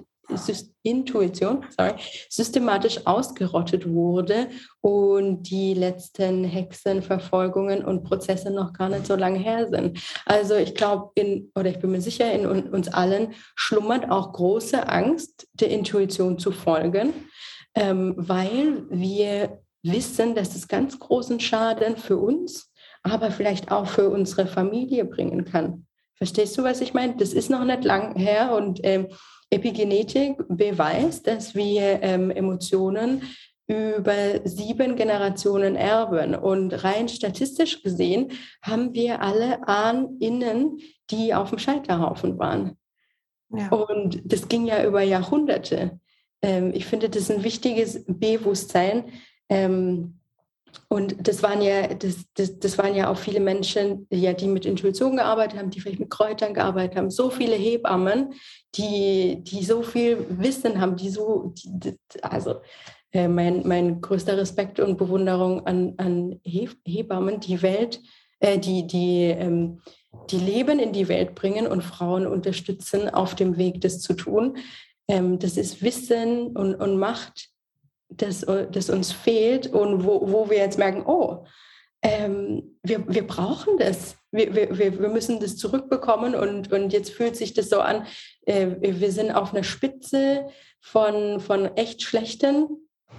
Intuition 0.83 1.65
sorry, 1.77 1.95
systematisch 2.29 3.07
ausgerottet 3.07 3.89
wurde 3.89 4.49
und 4.81 5.43
die 5.45 5.75
letzten 5.75 6.45
Hexenverfolgungen 6.45 7.85
und 7.85 8.05
Prozesse 8.05 8.51
noch 8.51 8.73
gar 8.73 8.89
nicht 8.89 9.07
so 9.07 9.15
lange 9.15 9.39
her 9.39 9.69
sind. 9.69 9.99
Also 10.27 10.55
ich 10.55 10.75
glaube, 10.75 11.13
oder 11.55 11.71
ich 11.71 11.79
bin 11.79 11.91
mir 11.91 12.01
sicher, 12.01 12.33
in 12.33 12.47
uns 12.47 12.89
allen 12.89 13.35
schlummert 13.55 14.11
auch 14.11 14.33
große 14.33 14.89
Angst, 14.89 15.47
der 15.55 15.71
Intuition 15.71 16.39
zu 16.39 16.51
folgen, 16.51 17.13
ähm, 17.75 18.15
weil 18.17 18.85
wir 18.91 19.63
wissen, 19.83 20.35
dass 20.35 20.55
es 20.55 20.69
ganz 20.69 20.99
großen 20.99 21.41
Schaden 21.41 21.97
für 21.97 22.19
uns, 22.19 22.73
aber 23.03 23.31
vielleicht 23.31 23.71
auch 23.71 23.87
für 23.87 24.11
unsere 24.11 24.47
Familie 24.47 25.05
bringen 25.05 25.45
kann. 25.45 25.87
Verstehst 26.15 26.57
du, 26.57 26.63
was 26.63 26.81
ich 26.81 26.95
meine? 26.95 27.17
Das 27.17 27.33
ist 27.33 27.51
noch 27.51 27.65
nicht 27.65 27.85
lang 27.85 28.17
her 28.17 28.55
und 28.55 28.81
ähm, 28.85 29.09
Epigenetik 29.51 30.37
beweist, 30.49 31.27
dass 31.27 31.55
wir 31.55 32.03
ähm, 32.03 32.31
Emotionen 32.31 33.23
über 33.67 34.41
sieben 34.45 34.97
Generationen 34.97 35.77
erben. 35.77 36.35
Und 36.35 36.85
rein 36.85 37.09
statistisch 37.09 37.83
gesehen 37.83 38.33
haben 38.63 38.95
wir 38.95 39.21
alle 39.21 39.67
Ahnen, 39.67 40.79
die 41.11 41.35
auf 41.35 41.51
dem 41.51 41.59
Scheiterhaufen 41.59 42.39
waren. 42.39 42.77
Ja. 43.51 43.69
Und 43.69 44.21
das 44.25 44.49
ging 44.49 44.67
ja 44.67 44.85
über 44.85 45.03
Jahrhunderte. 45.03 46.01
Ähm, 46.43 46.73
ich 46.75 46.85
finde, 46.87 47.09
das 47.09 47.23
ist 47.23 47.31
ein 47.31 47.45
wichtiges 47.45 48.05
Bewusstsein, 48.07 49.05
ähm, 49.49 50.19
und 50.89 51.27
das 51.27 51.43
waren 51.43 51.63
ja, 51.63 51.89
das, 51.89 52.27
das, 52.35 52.59
das 52.59 52.79
waren 52.79 52.95
ja 52.95 53.11
auch 53.11 53.17
viele 53.17 53.41
Menschen, 53.41 54.07
ja, 54.11 54.33
die 54.33 54.47
mit 54.47 54.67
Intuition 54.67 55.17
gearbeitet 55.17 55.59
haben, 55.59 55.71
die 55.71 55.81
vielleicht 55.81 56.01
mit 56.01 56.11
Kräutern 56.11 56.55
gearbeitet 56.55 56.97
haben. 56.97 57.11
So 57.11 57.31
viele 57.31 57.57
Hebammen, 57.57 58.35
die, 58.75 59.43
die 59.43 59.65
so 59.65 59.83
viel 59.83 60.27
Wissen 60.29 60.81
haben, 60.81 60.97
die 60.97 61.11
so, 61.11 61.53
die, 61.57 61.97
also 62.23 62.57
äh, 63.13 63.29
mein, 63.29 63.67
mein 63.67 64.01
größter 64.01 64.37
Respekt 64.37 64.81
und 64.81 64.99
Bewunderung 64.99 65.67
an, 65.67 65.95
an 65.99 66.41
Hebammen, 66.45 67.41
die 67.41 67.63
Welt, 67.63 68.01
äh, 68.41 68.59
die, 68.59 68.87
die, 68.87 69.25
ähm, 69.25 69.81
die 70.31 70.39
Leben 70.39 70.79
in 70.79 70.93
die 70.93 71.09
Welt 71.09 71.35
bringen 71.35 71.67
und 71.67 71.83
Frauen 71.83 72.27
unterstützen, 72.27 73.09
auf 73.09 73.35
dem 73.35 73.57
Weg, 73.57 73.81
das 73.81 74.01
zu 74.01 74.15
tun. 74.15 74.57
Ähm, 75.09 75.39
das 75.39 75.57
ist 75.57 75.83
Wissen 75.83 76.57
und, 76.57 76.75
und 76.77 76.99
Macht 76.99 77.53
das, 78.17 78.47
das 78.71 78.91
uns 78.91 79.13
fehlt 79.13 79.67
und 79.69 80.05
wo, 80.05 80.31
wo 80.31 80.51
wir 80.51 80.59
jetzt 80.59 80.79
merken, 80.79 81.05
oh, 81.07 81.45
ähm, 82.03 82.77
wir, 82.83 83.07
wir 83.09 83.27
brauchen 83.27 83.79
das. 83.79 84.17
Wir, 84.33 84.55
wir, 84.55 84.99
wir 84.99 85.09
müssen 85.09 85.41
das 85.41 85.57
zurückbekommen 85.57 86.35
und, 86.35 86.73
und 86.73 86.93
jetzt 86.93 87.11
fühlt 87.11 87.37
sich 87.37 87.55
das 87.55 87.69
so 87.69 87.81
an, 87.81 88.07
äh, 88.47 88.69
wir 88.81 89.13
sind 89.13 89.31
auf 89.31 89.53
einer 89.53 89.63
Spitze 89.63 90.49
von, 90.81 91.41
von 91.41 91.77
echt 91.77 92.03
schlechten 92.03 92.67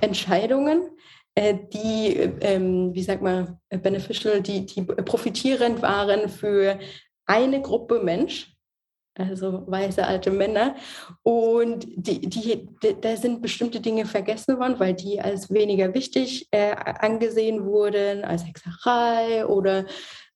Entscheidungen, 0.01 0.89
äh, 1.35 1.55
die, 1.71 2.17
ähm, 2.41 2.93
wie 2.93 3.03
sagt 3.03 3.21
man, 3.21 3.59
beneficial, 3.69 4.41
die, 4.41 4.65
die 4.65 4.81
profitierend 4.81 5.81
waren 5.81 6.29
für 6.29 6.79
eine 7.25 7.61
Gruppe 7.61 8.01
Mensch 8.03 8.52
also 9.15 9.63
weiße 9.67 10.05
alte 10.05 10.31
Männer. 10.31 10.75
Und 11.21 11.85
die, 11.95 12.21
die, 12.21 12.69
da 13.01 13.15
sind 13.15 13.41
bestimmte 13.41 13.79
Dinge 13.79 14.05
vergessen 14.05 14.57
worden, 14.59 14.79
weil 14.79 14.93
die 14.93 15.21
als 15.21 15.51
weniger 15.51 15.93
wichtig 15.93 16.47
äh, 16.51 16.75
angesehen 16.75 17.65
wurden, 17.65 18.23
als 18.23 18.45
Hexerei 18.45 19.45
oder, 19.45 19.85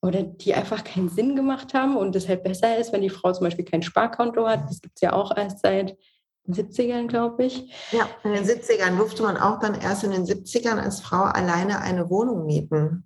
oder 0.01 0.23
die 0.23 0.53
einfach 0.53 0.83
keinen 0.83 1.09
Sinn 1.09 1.35
gemacht 1.35 1.73
haben 1.73 1.97
und 1.97 2.13
deshalb 2.13 2.43
besser 2.43 2.77
ist, 2.77 2.93
wenn 2.93 3.01
die 3.01 3.09
Frau 3.09 3.33
zum 3.33 3.45
Beispiel 3.45 3.65
kein 3.65 3.83
Sparkonto 3.83 4.47
hat. 4.47 4.69
Das 4.69 4.81
gibt 4.81 4.97
es 4.97 5.01
ja 5.01 5.13
auch 5.13 5.35
erst 5.35 5.59
seit 5.61 5.97
den 6.45 6.53
70ern, 6.53 7.07
glaube 7.07 7.45
ich. 7.45 7.73
Ja, 7.91 8.07
in 8.23 8.33
den 8.33 8.45
70ern 8.45 8.97
durfte 8.97 9.23
man 9.23 9.37
auch 9.37 9.59
dann 9.59 9.79
erst 9.79 10.03
in 10.03 10.11
den 10.11 10.25
70ern 10.25 10.79
als 10.79 11.01
Frau 11.01 11.23
alleine 11.23 11.81
eine 11.81 12.09
Wohnung 12.09 12.45
mieten 12.45 13.03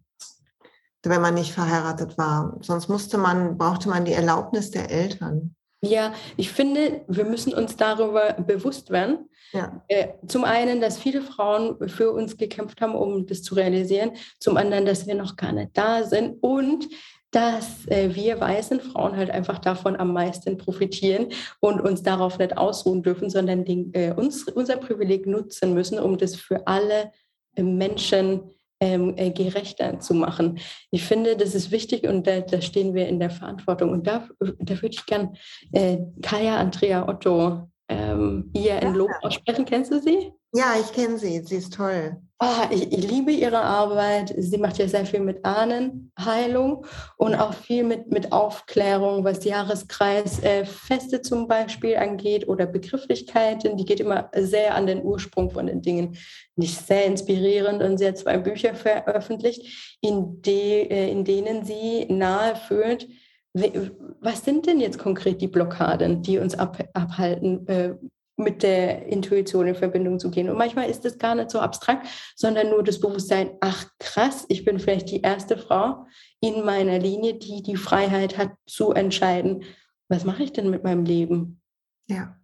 wenn 1.03 1.21
man 1.21 1.33
nicht 1.33 1.53
verheiratet 1.53 2.17
war. 2.17 2.57
Sonst 2.61 2.87
musste 2.87 3.17
man, 3.17 3.57
brauchte 3.57 3.89
man 3.89 4.05
die 4.05 4.13
Erlaubnis 4.13 4.71
der 4.71 4.91
Eltern. 4.91 5.55
Ja, 5.83 6.13
ich 6.37 6.51
finde, 6.51 7.01
wir 7.07 7.25
müssen 7.25 7.53
uns 7.53 7.75
darüber 7.75 8.33
bewusst 8.33 8.91
werden. 8.91 9.29
Ja. 9.51 9.83
Äh, 9.87 10.09
zum 10.27 10.43
einen, 10.43 10.79
dass 10.79 10.99
viele 10.99 11.21
Frauen 11.21 11.89
für 11.89 12.11
uns 12.11 12.37
gekämpft 12.37 12.81
haben, 12.81 12.95
um 12.95 13.25
das 13.25 13.41
zu 13.41 13.55
realisieren. 13.55 14.11
Zum 14.39 14.57
anderen, 14.57 14.85
dass 14.85 15.07
wir 15.07 15.15
noch 15.15 15.35
gar 15.35 15.51
nicht 15.51 15.71
da 15.73 16.03
sind. 16.03 16.37
Und 16.41 16.87
dass 17.31 17.87
äh, 17.87 18.13
wir 18.13 18.39
weißen 18.39 18.81
Frauen 18.81 19.15
halt 19.15 19.31
einfach 19.31 19.57
davon 19.59 19.95
am 19.95 20.13
meisten 20.13 20.57
profitieren 20.57 21.27
und 21.61 21.81
uns 21.81 22.03
darauf 22.03 22.37
nicht 22.37 22.57
ausruhen 22.57 23.03
dürfen, 23.03 23.29
sondern 23.29 23.65
den, 23.65 23.93
äh, 23.93 24.13
uns, 24.15 24.43
unser 24.49 24.77
Privileg 24.77 25.25
nutzen 25.25 25.73
müssen, 25.73 25.97
um 25.97 26.17
das 26.17 26.35
für 26.35 26.67
alle 26.67 27.11
Menschen 27.57 28.43
zu 28.43 28.60
ähm, 28.81 29.13
äh, 29.15 29.29
gerechter 29.31 29.99
zu 29.99 30.13
machen. 30.13 30.59
Ich 30.89 31.03
finde, 31.03 31.37
das 31.37 31.55
ist 31.55 31.71
wichtig 31.71 32.07
und 32.07 32.27
da, 32.27 32.41
da 32.41 32.61
stehen 32.61 32.93
wir 32.93 33.07
in 33.07 33.19
der 33.19 33.29
Verantwortung. 33.29 33.91
Und 33.91 34.07
da, 34.07 34.27
da 34.39 34.81
würde 34.81 34.95
ich 34.95 35.05
gern 35.05 35.37
äh, 35.71 35.99
Kaya 36.21 36.57
Andrea 36.57 37.07
Otto 37.07 37.69
ähm, 37.87 38.51
ihr 38.53 38.81
ein 38.81 38.95
Lob 38.95 39.11
aussprechen. 39.21 39.65
Kennst 39.65 39.91
du 39.91 39.99
sie? 39.99 40.31
Ja, 40.53 40.75
ich 40.79 40.91
kenne 40.91 41.17
sie. 41.17 41.39
Sie 41.45 41.55
ist 41.55 41.73
toll. 41.73 42.17
Oh, 42.43 42.65
ich, 42.71 42.91
ich, 42.91 43.09
liebe 43.09 43.31
ihre 43.31 43.61
Arbeit. 43.61 44.33
Sie 44.37 44.57
macht 44.57 44.79
ja 44.79 44.87
sehr 44.87 45.05
viel 45.05 45.21
mit 45.21 45.45
Ahnenheilung 45.45 46.85
und 47.17 47.35
auch 47.35 47.53
viel 47.53 47.83
mit, 47.83 48.11
mit 48.11 48.33
Aufklärung, 48.33 49.23
was 49.23 49.45
Jahreskreisfeste 49.45 51.15
äh, 51.17 51.21
zum 51.21 51.47
Beispiel 51.47 51.95
angeht 51.95 52.49
oder 52.49 52.65
Begrifflichkeiten. 52.65 53.77
Die 53.77 53.85
geht 53.85 54.01
immer 54.01 54.29
sehr 54.35 54.75
an 54.75 54.87
den 54.87 55.03
Ursprung 55.03 55.51
von 55.51 55.67
den 55.67 55.81
Dingen. 55.81 56.17
Nicht 56.57 56.85
sehr 56.85 57.05
inspirierend 57.05 57.81
und 57.81 57.97
sie 57.97 58.07
hat 58.07 58.17
zwei 58.17 58.37
Bücher 58.37 58.75
veröffentlicht, 58.75 59.97
in, 60.01 60.41
de, 60.41 60.87
äh, 60.87 61.11
in 61.11 61.23
denen 61.23 61.63
sie 61.63 62.07
nahe 62.09 62.55
führt, 62.55 63.07
was 63.53 64.43
sind 64.43 64.65
denn 64.65 64.79
jetzt 64.79 64.97
konkret 64.97 65.41
die 65.41 65.47
Blockaden, 65.47 66.21
die 66.21 66.39
uns 66.39 66.57
ab, 66.57 66.83
abhalten, 66.93 67.67
äh, 67.67 67.93
mit 68.41 68.63
der 68.63 69.05
Intuition 69.07 69.67
in 69.67 69.75
Verbindung 69.75 70.19
zu 70.19 70.29
gehen. 70.29 70.49
Und 70.49 70.57
manchmal 70.57 70.89
ist 70.89 71.05
das 71.05 71.17
gar 71.17 71.35
nicht 71.35 71.49
so 71.49 71.59
abstrakt, 71.59 72.07
sondern 72.35 72.69
nur 72.69 72.83
das 72.83 72.99
Bewusstsein, 72.99 73.51
ach 73.61 73.85
krass, 73.99 74.45
ich 74.49 74.65
bin 74.65 74.79
vielleicht 74.79 75.09
die 75.09 75.21
erste 75.21 75.57
Frau 75.57 76.05
in 76.39 76.65
meiner 76.65 76.99
Linie, 76.99 77.35
die 77.35 77.61
die 77.63 77.77
Freiheit 77.77 78.37
hat 78.37 78.51
zu 78.65 78.91
entscheiden, 78.91 79.63
was 80.09 80.25
mache 80.25 80.43
ich 80.43 80.51
denn 80.51 80.69
mit 80.69 80.83
meinem 80.83 81.05
Leben? 81.05 81.61
Ja. 82.07 82.37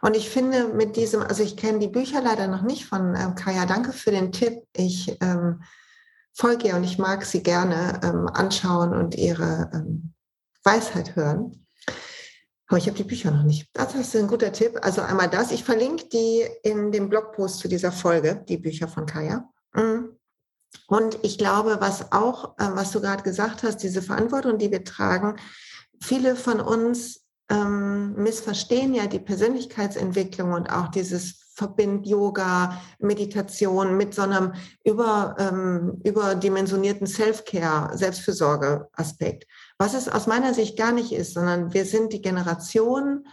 Und 0.00 0.16
ich 0.16 0.30
finde 0.30 0.68
mit 0.68 0.96
diesem, 0.96 1.22
also 1.22 1.42
ich 1.42 1.56
kenne 1.56 1.78
die 1.78 1.88
Bücher 1.88 2.22
leider 2.22 2.48
noch 2.48 2.62
nicht 2.62 2.86
von 2.86 3.14
ähm, 3.14 3.34
Kaya, 3.34 3.66
danke 3.66 3.92
für 3.92 4.10
den 4.10 4.32
Tipp. 4.32 4.62
Ich 4.74 5.16
ähm, 5.20 5.62
folge 6.32 6.68
ihr 6.68 6.76
und 6.76 6.84
ich 6.84 6.98
mag 6.98 7.24
sie 7.24 7.42
gerne 7.42 8.00
ähm, 8.02 8.28
anschauen 8.32 8.94
und 8.94 9.14
ihre 9.14 9.70
ähm, 9.74 10.14
Weisheit 10.64 11.16
hören. 11.16 11.65
Aber 12.68 12.78
ich 12.78 12.86
habe 12.86 12.96
die 12.96 13.04
Bücher 13.04 13.30
noch 13.30 13.44
nicht. 13.44 13.68
Das 13.72 13.94
ist 13.94 14.16
ein 14.16 14.26
guter 14.26 14.52
Tipp. 14.52 14.78
Also 14.82 15.00
einmal 15.02 15.28
das. 15.28 15.52
Ich 15.52 15.62
verlinke 15.62 16.08
die 16.08 16.44
in 16.62 16.90
dem 16.90 17.08
Blogpost 17.08 17.60
zu 17.60 17.68
dieser 17.68 17.92
Folge, 17.92 18.44
die 18.48 18.56
Bücher 18.56 18.88
von 18.88 19.06
Kaya. 19.06 19.48
Mhm. 19.74 20.16
Und 20.88 21.18
ich 21.22 21.38
glaube, 21.38 21.78
was 21.80 22.12
auch, 22.12 22.58
äh, 22.58 22.68
was 22.74 22.90
du 22.92 23.00
gerade 23.00 23.22
gesagt 23.22 23.62
hast, 23.62 23.78
diese 23.78 24.02
Verantwortung, 24.02 24.58
die 24.58 24.70
wir 24.70 24.84
tragen, 24.84 25.36
viele 26.00 26.36
von 26.36 26.60
uns 26.60 27.24
ähm, 27.48 28.14
missverstehen 28.14 28.94
ja 28.94 29.06
die 29.06 29.20
Persönlichkeitsentwicklung 29.20 30.52
und 30.52 30.68
auch 30.68 30.88
dieses 30.88 31.46
Verbind 31.54 32.06
Yoga, 32.06 32.82
Meditation 32.98 33.96
mit 33.96 34.14
so 34.14 34.22
einem 34.22 34.52
über, 34.84 35.36
ähm, 35.38 36.00
überdimensionierten 36.04 37.06
Self-Care, 37.06 37.96
Selbstfürsorge-Aspekt 37.96 39.46
was 39.78 39.94
es 39.94 40.08
aus 40.08 40.26
meiner 40.26 40.54
Sicht 40.54 40.76
gar 40.76 40.92
nicht 40.92 41.12
ist, 41.12 41.34
sondern 41.34 41.72
wir 41.74 41.84
sind 41.84 42.12
die 42.12 42.22
Generation, 42.22 43.26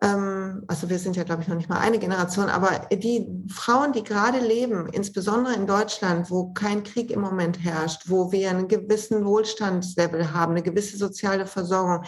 ähm, 0.00 0.64
also 0.68 0.88
wir 0.88 0.98
sind 0.98 1.16
ja, 1.16 1.24
glaube 1.24 1.42
ich, 1.42 1.48
noch 1.48 1.56
nicht 1.56 1.68
mal 1.68 1.78
eine 1.78 1.98
Generation, 1.98 2.48
aber 2.48 2.86
die 2.92 3.26
Frauen, 3.48 3.92
die 3.92 4.04
gerade 4.04 4.38
leben, 4.38 4.88
insbesondere 4.88 5.54
in 5.54 5.66
Deutschland, 5.66 6.30
wo 6.30 6.52
kein 6.52 6.82
Krieg 6.82 7.10
im 7.10 7.20
Moment 7.20 7.62
herrscht, 7.62 8.02
wo 8.06 8.32
wir 8.32 8.50
einen 8.50 8.68
gewissen 8.68 9.24
Wohlstandslevel 9.24 10.32
haben, 10.32 10.52
eine 10.52 10.62
gewisse 10.62 10.96
soziale 10.96 11.46
Versorgung, 11.46 12.04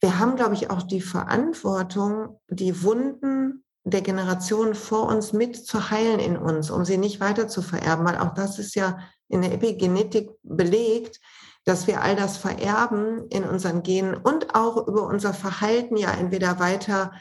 wir 0.00 0.18
haben, 0.18 0.36
glaube 0.36 0.54
ich, 0.54 0.70
auch 0.70 0.82
die 0.82 1.00
Verantwortung, 1.00 2.38
die 2.50 2.82
Wunden 2.82 3.64
der 3.84 4.02
Generation 4.02 4.74
vor 4.74 5.06
uns 5.06 5.32
mit 5.32 5.56
zu 5.56 5.90
heilen 5.90 6.18
in 6.18 6.36
uns, 6.36 6.70
um 6.70 6.84
sie 6.84 6.98
nicht 6.98 7.20
weiter 7.20 7.48
zu 7.48 7.62
vererben, 7.62 8.04
weil 8.04 8.18
auch 8.18 8.34
das 8.34 8.58
ist 8.58 8.74
ja 8.74 8.98
in 9.28 9.42
der 9.42 9.52
Epigenetik 9.52 10.30
belegt, 10.42 11.20
dass 11.64 11.86
wir 11.86 12.02
all 12.02 12.16
das 12.16 12.36
vererben 12.36 13.26
in 13.28 13.44
unseren 13.44 13.82
Genen 13.82 14.14
und 14.14 14.54
auch 14.54 14.86
über 14.86 15.06
unser 15.06 15.32
Verhalten 15.32 15.96
ja 15.96 16.10
entweder 16.12 16.58
weiter 16.58 17.12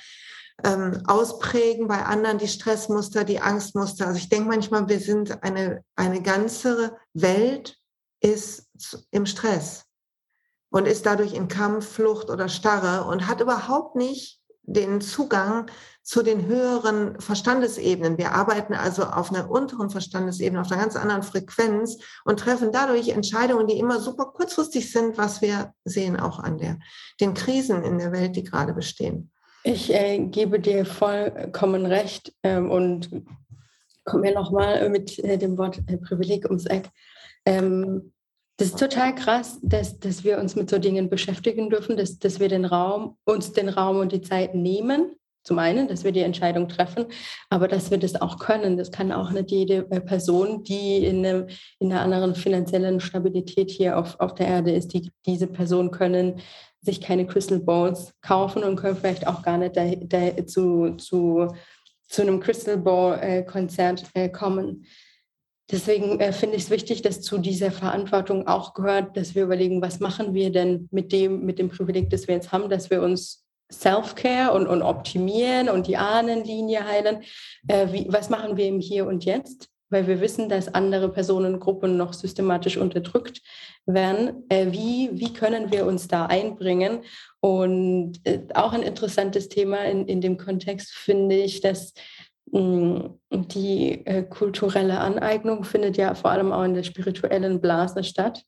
ähm, 0.63 1.03
ausprägen 1.08 1.88
bei 1.88 2.03
anderen 2.03 2.38
die 2.38 2.47
Stressmuster, 2.47 3.23
die 3.23 3.39
Angstmuster. 3.39 4.08
Also 4.08 4.17
ich 4.17 4.29
denke 4.29 4.49
manchmal, 4.49 4.88
wir 4.88 4.99
sind 4.99 5.43
eine, 5.43 5.84
eine 5.95 6.21
ganze 6.21 6.97
Welt 7.13 7.77
ist 8.19 8.67
im 9.12 9.25
Stress 9.25 9.86
und 10.69 10.88
ist 10.88 11.06
dadurch 11.06 11.34
in 11.34 11.47
Kampf, 11.47 11.88
Flucht 11.88 12.29
oder 12.29 12.49
Starre 12.49 13.08
und 13.08 13.27
hat 13.27 13.41
überhaupt 13.41 13.95
nicht 13.95 14.39
den 14.63 15.02
Zugang 15.02 15.67
zu 16.02 16.21
den 16.21 16.45
höheren 16.45 17.19
Verstandesebenen. 17.19 18.17
Wir 18.17 18.34
arbeiten 18.34 18.73
also 18.73 19.04
auf 19.04 19.32
einer 19.32 19.49
unteren 19.49 19.89
Verstandesebene, 19.89 20.62
auf 20.62 20.71
einer 20.71 20.82
ganz 20.82 20.95
anderen 20.95 21.23
Frequenz 21.23 21.97
und 22.26 22.39
treffen 22.39 22.71
dadurch 22.71 23.10
Entscheidungen, 23.10 23.67
die 23.67 23.78
immer 23.78 23.99
super 23.99 24.26
kurzfristig 24.26 24.91
sind, 24.91 25.17
was 25.17 25.41
wir 25.41 25.73
sehen 25.86 26.19
auch 26.19 26.39
an 26.39 26.58
der, 26.58 26.80
den 27.21 27.34
Krisen 27.34 27.84
in 27.84 27.97
der 27.97 28.12
Welt, 28.12 28.36
die 28.36 28.43
gerade 28.43 28.73
bestehen. 28.73 29.32
Ich 29.63 29.93
äh, 29.93 30.19
gebe 30.19 30.60
dir 30.60 30.86
vollkommen 30.86 31.86
recht 31.86 32.34
ähm, 32.43 32.69
und 32.69 33.10
komme 34.04 34.23
mir 34.23 34.34
nochmal 34.34 34.89
mit 34.89 35.19
äh, 35.19 35.38
dem 35.38 35.58
Wort 35.58 35.82
äh, 35.88 35.97
Privileg 35.97 36.45
ums 36.45 36.65
Eck. 36.65 36.89
Ähm, 37.45 38.12
das 38.57 38.67
ist 38.69 38.79
total 38.79 39.15
krass, 39.15 39.59
dass, 39.63 39.99
dass 39.99 40.23
wir 40.23 40.37
uns 40.39 40.55
mit 40.55 40.69
so 40.69 40.77
Dingen 40.77 41.09
beschäftigen 41.09 41.69
dürfen, 41.69 41.97
dass, 41.97 42.19
dass 42.19 42.39
wir 42.39 42.49
den 42.49 42.65
Raum, 42.65 43.17
uns 43.25 43.53
den 43.53 43.69
Raum 43.69 43.97
und 43.97 44.11
die 44.11 44.21
Zeit 44.21 44.53
nehmen. 44.53 45.15
Zum 45.43 45.59
einen, 45.59 45.89
dass 45.89 46.05
wir 46.05 46.13
die 46.13 46.21
Entscheidung 46.21 46.69
treffen, 46.69 47.05
aber 47.49 47.67
dass 47.67 47.91
wir 47.91 47.97
das 47.97 48.21
auch 48.21 48.39
können. 48.39 48.77
Das 48.77 48.91
kann 48.91 49.11
auch 49.11 49.31
nicht 49.31 49.51
jede 49.51 49.83
Person, 49.83 50.63
die 50.63 51.03
in, 51.03 51.25
einem, 51.25 51.47
in 51.79 51.91
einer 51.91 52.01
anderen 52.01 52.33
finanziellen 52.35 53.01
Stabilität 53.01 53.69
hier 53.69 53.97
auf, 53.97 54.17
auf 54.21 54.35
der 54.35 54.47
Erde 54.47 54.71
ist, 54.71 54.93
die, 54.93 55.11
diese 55.25 55.47
Person 55.47 55.91
können 55.91 56.39
sich 56.79 57.01
keine 57.01 57.25
Crystal 57.25 57.59
Balls 57.59 58.13
kaufen 58.21 58.63
und 58.63 58.75
können 58.75 58.95
vielleicht 58.95 59.27
auch 59.27 59.41
gar 59.41 59.57
nicht 59.57 59.75
da, 59.75 59.83
da, 59.95 60.45
zu, 60.45 60.95
zu, 60.95 61.53
zu 62.07 62.21
einem 62.21 62.39
Crystal 62.39 62.77
Ball-Konzert 62.77 64.05
äh, 64.13 64.25
äh, 64.25 64.29
kommen. 64.29 64.85
Deswegen 65.71 66.19
äh, 66.19 66.34
finde 66.34 66.58
ich 66.58 66.63
es 66.63 66.69
wichtig, 66.69 67.02
dass 67.02 67.21
zu 67.21 67.38
dieser 67.38 67.71
Verantwortung 67.71 68.47
auch 68.47 68.73
gehört, 68.73 69.15
dass 69.15 69.34
wir 69.34 69.43
überlegen, 69.43 69.82
was 69.82 69.99
machen 69.99 70.34
wir 70.34 70.52
denn 70.52 70.88
mit 70.91 71.12
dem, 71.12 71.45
mit 71.45 71.58
dem 71.58 71.69
Privileg, 71.69 72.10
das 72.10 72.28
wir 72.28 72.36
jetzt 72.36 72.52
haben, 72.52 72.69
dass 72.69 72.89
wir 72.89 73.02
uns 73.02 73.43
Self-Care 73.71 74.54
und, 74.54 74.67
und 74.67 74.82
optimieren 74.82 75.69
und 75.69 75.88
die 75.88 75.97
Ahnenlinie 75.97 76.86
heilen. 76.86 77.23
Äh, 77.67 77.88
wie, 77.91 78.08
was 78.10 78.30
machen 78.30 78.58
wir 78.58 78.67
im 78.67 78.80
Hier 78.80 79.08
und 79.08 79.26
Jetzt? 79.26 79.69
Weil 79.89 80.08
wir 80.08 80.21
wissen, 80.21 80.49
dass 80.49 80.73
andere 80.73 81.10
Personengruppen 81.10 81.97
noch 81.97 82.13
systematisch 82.13 82.78
unterdrückt 82.78 83.41
werden. 83.86 84.43
Äh, 84.49 84.71
wie, 84.71 85.10
wie 85.13 85.34
können 85.34 85.71
wir 85.71 85.86
uns 85.86 86.08
da 86.08 86.26
einbringen? 86.26 86.99
Und 87.39 88.19
äh, 88.26 88.41
auch 88.54 88.73
ein 88.73 88.84
interessantes 88.84 89.49
Thema 89.49 89.84
in, 89.86 90.08
in 90.08 90.21
dem 90.21 90.38
Kontext 90.38 90.91
finde 90.93 91.36
ich, 91.36 91.62
dass 91.62 91.93
die 92.53 94.05
äh, 94.05 94.23
kulturelle 94.23 94.99
Aneignung 94.99 95.63
findet 95.63 95.97
ja 95.97 96.13
vor 96.13 96.31
allem 96.31 96.51
auch 96.51 96.63
in 96.63 96.75
der 96.75 96.83
spirituellen 96.83 97.59
Blase 97.59 98.03
statt. 98.03 98.43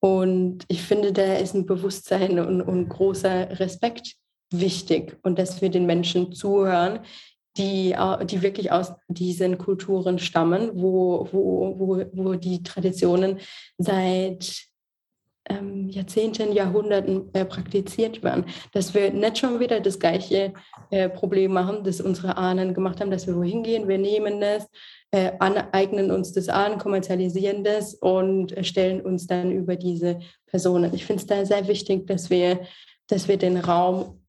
Und 0.00 0.64
ich 0.68 0.82
finde, 0.82 1.12
da 1.12 1.34
ist 1.36 1.54
ein 1.54 1.66
Bewusstsein 1.66 2.38
und, 2.38 2.62
und 2.62 2.88
großer 2.88 3.58
Respekt 3.58 4.14
wichtig 4.52 5.18
und 5.22 5.38
dass 5.38 5.60
wir 5.62 5.70
den 5.70 5.86
Menschen 5.86 6.32
zuhören, 6.32 7.00
die, 7.56 7.94
die 8.24 8.42
wirklich 8.42 8.70
aus 8.72 8.92
diesen 9.08 9.58
Kulturen 9.58 10.18
stammen, 10.18 10.70
wo, 10.74 11.28
wo, 11.32 11.78
wo, 11.78 12.04
wo 12.12 12.34
die 12.34 12.62
Traditionen 12.62 13.38
seit 13.78 14.66
ähm, 15.48 15.88
Jahrzehnten, 15.88 16.52
Jahrhunderten 16.52 17.30
äh, 17.34 17.44
praktiziert 17.44 18.22
werden. 18.22 18.46
Dass 18.72 18.94
wir 18.94 19.12
nicht 19.12 19.38
schon 19.38 19.60
wieder 19.60 19.80
das 19.80 19.98
gleiche 19.98 20.54
äh, 20.90 21.08
Problem 21.08 21.52
machen, 21.52 21.84
das 21.84 22.00
unsere 22.00 22.36
Ahnen 22.36 22.74
gemacht 22.74 23.00
haben, 23.00 23.10
dass 23.10 23.26
wir 23.26 23.36
wohin 23.36 23.62
gehen, 23.62 23.88
wir 23.88 23.98
nehmen 23.98 24.40
das, 24.40 24.68
äh, 25.10 25.32
aneignen 25.38 26.10
uns 26.10 26.32
das 26.32 26.48
an, 26.48 26.78
kommerzialisieren 26.78 27.64
das 27.64 27.94
und 27.94 28.54
stellen 28.66 29.00
uns 29.00 29.26
dann 29.26 29.50
über 29.50 29.76
diese 29.76 30.18
Personen. 30.46 30.92
Ich 30.94 31.04
finde 31.04 31.20
es 31.20 31.26
da 31.26 31.44
sehr 31.44 31.68
wichtig, 31.68 32.06
dass 32.06 32.30
wir, 32.30 32.60
dass 33.08 33.28
wir 33.28 33.36
den 33.36 33.58
Raum 33.58 34.20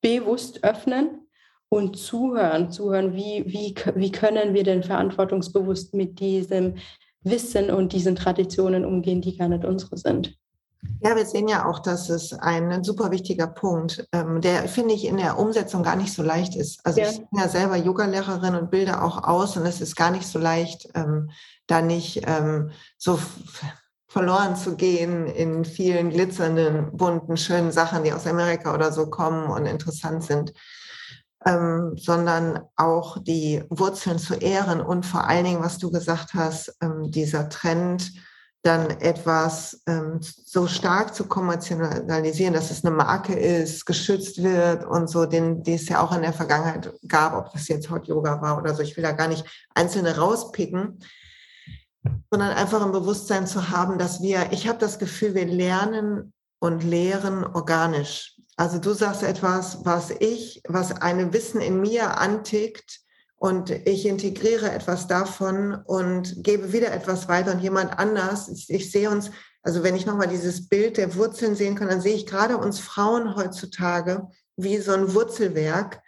bewusst 0.00 0.62
öffnen 0.64 1.26
und 1.68 1.96
zuhören, 1.96 2.70
zuhören, 2.70 3.14
wie, 3.14 3.44
wie, 3.46 3.74
wie 3.94 4.12
können 4.12 4.54
wir 4.54 4.62
denn 4.62 4.82
verantwortungsbewusst 4.82 5.94
mit 5.94 6.20
diesem 6.20 6.74
Wissen 7.22 7.70
und 7.70 7.92
diesen 7.92 8.14
Traditionen 8.14 8.84
umgehen, 8.84 9.20
die 9.20 9.36
gar 9.36 9.48
nicht 9.48 9.64
unsere 9.64 9.96
sind. 9.96 10.36
Ja, 11.00 11.14
wir 11.14 11.26
sehen 11.26 11.48
ja 11.48 11.66
auch, 11.66 11.78
dass 11.78 12.08
es 12.08 12.32
ein 12.32 12.82
super 12.82 13.10
wichtiger 13.10 13.46
Punkt, 13.46 14.06
ähm, 14.12 14.40
der 14.40 14.68
finde 14.68 14.94
ich 14.94 15.06
in 15.06 15.18
der 15.18 15.38
Umsetzung 15.38 15.82
gar 15.82 15.96
nicht 15.96 16.12
so 16.12 16.22
leicht 16.22 16.56
ist. 16.56 16.84
Also 16.84 17.00
ja. 17.00 17.08
ich 17.08 17.18
bin 17.18 17.38
ja 17.38 17.48
selber 17.48 17.76
Yogalehrerin 17.76 18.54
und 18.54 18.70
bilde 18.70 19.02
auch 19.02 19.22
aus 19.22 19.56
und 19.56 19.66
es 19.66 19.80
ist 19.80 19.96
gar 19.96 20.10
nicht 20.10 20.26
so 20.26 20.38
leicht, 20.38 20.88
ähm, 20.94 21.30
da 21.66 21.82
nicht 21.82 22.22
ähm, 22.26 22.70
so 22.96 23.18
verloren 24.08 24.56
zu 24.56 24.76
gehen 24.76 25.26
in 25.26 25.64
vielen 25.64 26.10
glitzernden, 26.10 26.96
bunten, 26.96 27.36
schönen 27.36 27.72
Sachen, 27.72 28.02
die 28.02 28.12
aus 28.12 28.26
Amerika 28.26 28.74
oder 28.74 28.90
so 28.90 29.10
kommen 29.10 29.50
und 29.50 29.66
interessant 29.66 30.24
sind, 30.24 30.54
ähm, 31.44 31.92
sondern 31.96 32.60
auch 32.76 33.18
die 33.22 33.62
Wurzeln 33.68 34.18
zu 34.18 34.34
ehren 34.34 34.80
und 34.80 35.04
vor 35.04 35.28
allen 35.28 35.44
Dingen, 35.44 35.62
was 35.62 35.78
du 35.78 35.90
gesagt 35.90 36.34
hast, 36.34 36.76
ähm, 36.80 37.10
dieser 37.10 37.48
Trend, 37.48 38.12
dann 38.66 38.90
etwas 39.00 39.80
ähm, 39.86 40.20
so 40.20 40.66
stark 40.66 41.14
zu 41.14 41.26
kommerzialisieren, 41.26 42.52
dass 42.52 42.70
es 42.70 42.84
eine 42.84 42.94
Marke 42.94 43.34
ist, 43.34 43.86
geschützt 43.86 44.42
wird 44.42 44.84
und 44.84 45.08
so, 45.08 45.24
den, 45.24 45.62
die 45.62 45.74
es 45.74 45.88
ja 45.88 46.02
auch 46.02 46.14
in 46.14 46.22
der 46.22 46.32
Vergangenheit 46.32 46.92
gab, 47.06 47.34
ob 47.34 47.52
das 47.52 47.68
jetzt 47.68 47.88
Hot 47.90 48.08
Yoga 48.08 48.42
war 48.42 48.58
oder 48.58 48.74
so. 48.74 48.82
Ich 48.82 48.96
will 48.96 49.04
da 49.04 49.12
gar 49.12 49.28
nicht 49.28 49.44
einzelne 49.74 50.16
rauspicken, 50.16 50.98
sondern 52.30 52.50
einfach 52.50 52.84
ein 52.84 52.92
Bewusstsein 52.92 53.46
zu 53.46 53.70
haben, 53.70 53.98
dass 53.98 54.20
wir, 54.20 54.52
ich 54.52 54.66
habe 54.68 54.78
das 54.78 54.98
Gefühl, 54.98 55.34
wir 55.34 55.46
lernen 55.46 56.32
und 56.58 56.82
lehren 56.82 57.44
organisch. 57.44 58.36
Also 58.56 58.78
du 58.78 58.94
sagst 58.94 59.22
etwas, 59.22 59.84
was 59.84 60.10
ich, 60.10 60.62
was 60.66 61.00
eine 61.02 61.32
Wissen 61.32 61.60
in 61.60 61.80
mir 61.80 62.18
antickt, 62.18 63.00
und 63.38 63.70
ich 63.70 64.06
integriere 64.06 64.70
etwas 64.72 65.06
davon 65.06 65.74
und 65.84 66.42
gebe 66.42 66.72
wieder 66.72 66.92
etwas 66.92 67.28
weiter 67.28 67.52
und 67.52 67.60
jemand 67.60 67.98
anders. 67.98 68.48
Ich, 68.48 68.70
ich 68.70 68.90
sehe 68.90 69.10
uns, 69.10 69.30
also 69.62 69.82
wenn 69.82 69.94
ich 69.94 70.06
nochmal 70.06 70.28
dieses 70.28 70.68
Bild 70.68 70.96
der 70.96 71.14
Wurzeln 71.16 71.54
sehen 71.54 71.74
kann, 71.74 71.88
dann 71.88 72.00
sehe 72.00 72.14
ich 72.14 72.26
gerade 72.26 72.56
uns 72.56 72.80
Frauen 72.80 73.36
heutzutage 73.36 74.26
wie 74.56 74.78
so 74.78 74.92
ein 74.92 75.12
Wurzelwerk, 75.12 76.02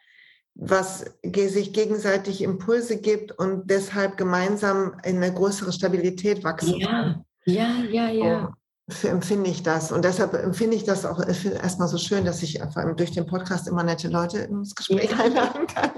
was 0.55 1.05
sich 1.23 1.73
gegenseitig 1.73 2.43
Impulse 2.43 2.97
gibt 2.97 3.39
und 3.39 3.71
deshalb 3.71 4.17
gemeinsam 4.17 4.95
in 5.05 5.17
eine 5.17 5.33
größere 5.33 5.73
Stabilität 5.73 6.43
wachsen 6.45 6.79
ja. 6.79 6.89
kann. 6.89 7.25
Ja, 7.45 7.75
ja, 7.91 8.09
ja. 8.09 8.53
So 8.91 9.07
empfinde 9.07 9.51
ich 9.51 9.63
das. 9.63 9.93
Und 9.93 10.03
deshalb 10.03 10.33
empfinde 10.33 10.75
ich 10.75 10.85
das 10.85 11.05
auch 11.05 11.21
erstmal 11.21 11.89
so 11.89 11.99
schön, 11.99 12.25
dass 12.25 12.43
ich 12.43 12.63
einfach 12.63 12.97
durch 12.97 13.13
den 13.13 13.27
Podcast 13.27 13.69
immer 13.69 13.83
nette 13.83 14.09
Leute 14.09 14.39
ins 14.39 14.75
Gespräch 14.75 15.11
ja. 15.11 15.19
einladen 15.19 15.67
kann. 15.67 15.91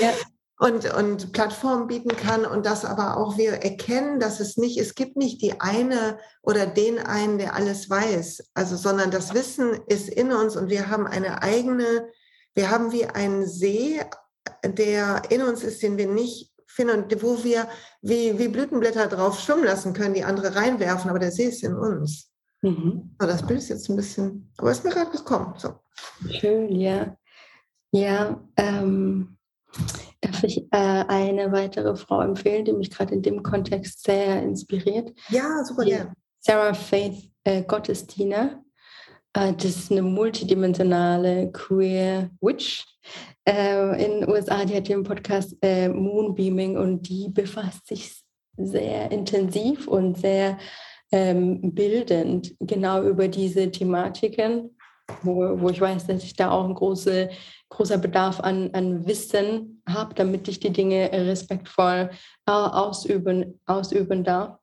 Ja 0.00 0.12
und, 0.62 0.94
und 0.94 1.32
Plattformen 1.32 1.88
bieten 1.88 2.16
kann 2.16 2.44
und 2.44 2.66
dass 2.66 2.84
aber 2.84 3.16
auch 3.16 3.36
wir 3.36 3.54
erkennen, 3.64 4.20
dass 4.20 4.38
es 4.38 4.56
nicht, 4.56 4.78
es 4.78 4.94
gibt 4.94 5.16
nicht 5.16 5.42
die 5.42 5.60
eine 5.60 6.20
oder 6.40 6.66
den 6.66 7.00
einen, 7.00 7.38
der 7.38 7.56
alles 7.56 7.90
weiß, 7.90 8.50
also, 8.54 8.76
sondern 8.76 9.10
das 9.10 9.34
Wissen 9.34 9.80
ist 9.88 10.08
in 10.08 10.32
uns 10.32 10.56
und 10.56 10.70
wir 10.70 10.88
haben 10.88 11.08
eine 11.08 11.42
eigene, 11.42 12.08
wir 12.54 12.70
haben 12.70 12.92
wie 12.92 13.06
einen 13.06 13.44
See, 13.44 14.00
der 14.64 15.22
in 15.30 15.42
uns 15.42 15.64
ist, 15.64 15.82
den 15.82 15.98
wir 15.98 16.06
nicht 16.06 16.52
finden 16.68 17.02
und 17.02 17.22
wo 17.24 17.42
wir 17.42 17.66
wie, 18.00 18.38
wie 18.38 18.46
Blütenblätter 18.46 19.08
drauf 19.08 19.40
schwimmen 19.40 19.64
lassen 19.64 19.94
können, 19.94 20.14
die 20.14 20.22
andere 20.22 20.54
reinwerfen, 20.54 21.10
aber 21.10 21.18
der 21.18 21.32
See 21.32 21.46
ist 21.46 21.64
in 21.64 21.74
uns. 21.74 22.30
Mhm. 22.60 23.16
So, 23.20 23.26
das 23.26 23.44
Bild 23.44 23.58
ist 23.58 23.68
jetzt 23.68 23.88
ein 23.90 23.96
bisschen, 23.96 24.52
aber 24.58 24.70
ist 24.70 24.84
mir 24.84 24.90
gerade 24.90 25.10
gekommen. 25.10 25.54
So. 25.56 25.74
Schön, 26.30 26.70
ja. 26.70 27.16
Ja, 27.90 28.40
ähm, 28.56 29.36
Darf 30.22 30.44
ich 30.44 30.58
äh, 30.70 31.04
eine 31.08 31.50
weitere 31.50 31.96
Frau 31.96 32.20
empfehlen, 32.20 32.64
die 32.64 32.72
mich 32.72 32.90
gerade 32.90 33.12
in 33.12 33.22
dem 33.22 33.42
Kontext 33.42 34.04
sehr 34.04 34.40
inspiriert? 34.40 35.12
Ja, 35.28 35.64
super 35.64 35.84
gerne. 35.84 36.12
Sarah 36.38 36.74
Faith 36.74 37.28
äh, 37.44 37.62
Gottesdiener. 37.62 38.62
Äh, 39.32 39.52
das 39.54 39.64
ist 39.64 39.90
eine 39.90 40.02
multidimensionale 40.02 41.50
Queer 41.50 42.30
Witch 42.40 42.86
äh, 43.44 44.04
in 44.04 44.20
den 44.20 44.30
USA. 44.30 44.64
Die 44.64 44.76
hat 44.76 44.88
den 44.88 45.02
Podcast 45.02 45.56
äh, 45.60 45.88
Moonbeaming 45.88 46.76
und 46.76 47.08
die 47.08 47.28
befasst 47.28 47.88
sich 47.88 48.22
sehr 48.56 49.10
intensiv 49.10 49.88
und 49.88 50.18
sehr 50.18 50.56
ähm, 51.10 51.74
bildend 51.74 52.54
genau 52.60 53.02
über 53.02 53.26
diese 53.26 53.70
Thematiken, 53.72 54.76
wo, 55.22 55.60
wo 55.60 55.68
ich 55.68 55.80
weiß, 55.80 56.06
dass 56.06 56.22
ich 56.22 56.36
da 56.36 56.50
auch 56.52 56.64
ein 56.64 56.74
große 56.74 57.28
großer 57.72 57.98
Bedarf 57.98 58.40
an, 58.40 58.70
an 58.74 59.06
Wissen 59.06 59.82
habe, 59.88 60.14
damit 60.14 60.46
ich 60.48 60.60
die 60.60 60.70
Dinge 60.70 61.10
respektvoll 61.12 62.10
äh, 62.46 62.50
ausüben, 62.50 63.58
ausüben 63.66 64.24
darf. 64.24 64.58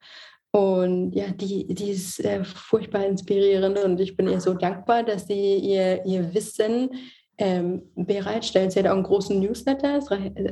Und 0.51 1.13
ja, 1.13 1.27
die, 1.27 1.67
die 1.67 1.91
ist 1.91 2.23
äh, 2.23 2.43
furchtbar 2.43 3.05
inspirierend 3.05 3.77
und 3.79 3.99
ich 3.99 4.15
bin 4.15 4.27
ihr 4.27 4.41
so 4.41 4.53
dankbar, 4.53 5.03
dass 5.03 5.27
sie 5.27 5.57
ihr, 5.57 6.03
ihr 6.05 6.33
Wissen 6.33 6.89
ähm, 7.37 7.83
bereitstellt. 7.95 8.71
Sie 8.71 8.79
hat 8.79 8.87
auch 8.87 8.95
einen 8.95 9.03
großen 9.03 9.39
Newsletter, 9.39 9.99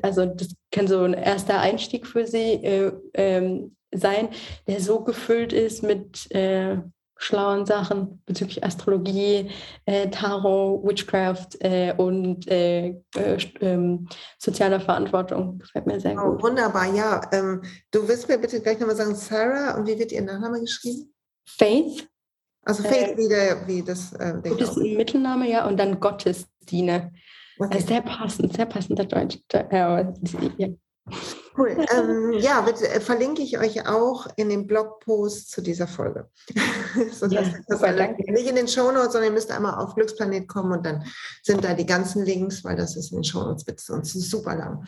also 0.04 0.26
das 0.26 0.50
kann 0.72 0.88
so 0.88 1.02
ein 1.02 1.14
erster 1.14 1.60
Einstieg 1.60 2.06
für 2.06 2.28
sie 2.28 2.54
äh, 2.64 2.92
ähm, 3.14 3.76
sein, 3.92 4.30
der 4.68 4.80
so 4.82 5.04
gefüllt 5.04 5.54
ist 5.54 5.82
mit, 5.82 6.30
äh, 6.32 6.78
schlauen 7.18 7.66
Sachen 7.66 8.22
bezüglich 8.26 8.64
Astrologie, 8.64 9.50
äh, 9.86 10.10
Tarot, 10.10 10.84
Witchcraft 10.88 11.50
äh, 11.60 11.94
und 11.98 12.48
äh, 12.48 12.90
äh 13.16 13.38
ähm, 13.62 14.08
sozialer 14.38 14.80
Verantwortung. 14.80 15.60
Gefällt 15.60 15.88
mir 15.88 16.00
sehr 16.00 16.16
oh, 16.18 16.32
gut. 16.32 16.44
Wunderbar, 16.44 16.94
ja. 16.94 17.22
Ähm, 17.32 17.62
du 17.92 18.08
wirst 18.08 18.28
mir 18.28 18.38
bitte 18.38 18.62
gleich 18.62 18.80
nochmal 18.80 18.96
sagen, 18.96 19.16
Sarah, 19.16 19.78
und 19.78 19.88
wie 19.88 19.98
wird 19.98 20.12
ihr 20.12 20.22
Nachname 20.22 20.60
geschrieben? 20.60 21.14
Faith. 21.46 22.08
Also 22.64 22.84
Faith 22.84 23.14
äh, 23.14 23.18
wie, 23.18 23.30
der, 23.30 23.68
wie 23.68 23.82
das 23.82 24.14
äh, 24.14 24.42
Ding. 24.42 24.58
Das 24.58 24.72
ist 24.72 24.78
ein 24.78 24.98
Mittelname, 24.98 25.50
ja, 25.50 25.68
und 25.68 25.78
dann 25.78 26.00
Gottesdiene. 26.00 27.14
Okay. 27.60 27.80
sehr 27.80 28.02
passend, 28.02 28.56
sehr 28.56 28.68
passender 28.68 29.06
Deutsch. 29.06 29.40
Ja. 29.72 30.14
Cool. 31.58 31.76
Ähm, 31.98 32.34
ja, 32.34 32.62
bitte, 32.62 32.88
äh, 32.88 33.00
verlinke 33.00 33.42
ich 33.42 33.58
euch 33.58 33.88
auch 33.88 34.28
in 34.36 34.50
dem 34.50 34.68
Blogpost 34.68 35.50
zu 35.50 35.62
dieser 35.62 35.88
Folge. 35.88 36.30
so, 37.12 37.26
ja, 37.28 37.44
super, 37.68 37.94
nicht 37.94 38.48
in 38.48 38.56
den 38.56 38.68
Shownotes, 38.68 39.14
sondern 39.14 39.32
ihr 39.32 39.34
müsst 39.34 39.52
einmal 39.52 39.84
auf 39.84 39.96
Glücksplanet 39.96 40.48
kommen 40.48 40.72
und 40.74 40.86
dann 40.86 41.06
sind 41.44 41.64
da 41.64 41.74
die 41.74 41.86
ganzen 41.86 42.24
Links, 42.24 42.64
weil 42.64 42.76
das 42.76 42.96
ist 42.96 43.12
in 43.12 43.20
den 43.20 43.24
Shownotes 43.24 43.66
wird 43.66 43.80
sonst 43.80 44.14
super 44.14 44.56
lang. 44.56 44.86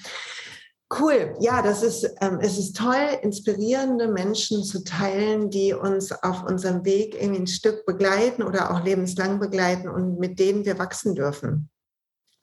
Cool, 0.99 1.35
ja, 1.39 1.61
das 1.61 1.83
ist, 1.83 2.09
ähm, 2.19 2.39
es 2.41 2.57
ist 2.57 2.75
toll, 2.75 3.19
inspirierende 3.21 4.07
Menschen 4.07 4.63
zu 4.63 4.83
teilen, 4.83 5.49
die 5.49 5.73
uns 5.73 6.11
auf 6.11 6.43
unserem 6.43 6.83
Weg 6.83 7.15
irgendwie 7.15 7.41
ein 7.41 7.47
Stück 7.47 7.85
begleiten 7.85 8.43
oder 8.43 8.71
auch 8.71 8.83
lebenslang 8.83 9.39
begleiten 9.39 9.87
und 9.87 10.19
mit 10.19 10.39
denen 10.39 10.65
wir 10.65 10.79
wachsen 10.79 11.13
dürfen, 11.15 11.69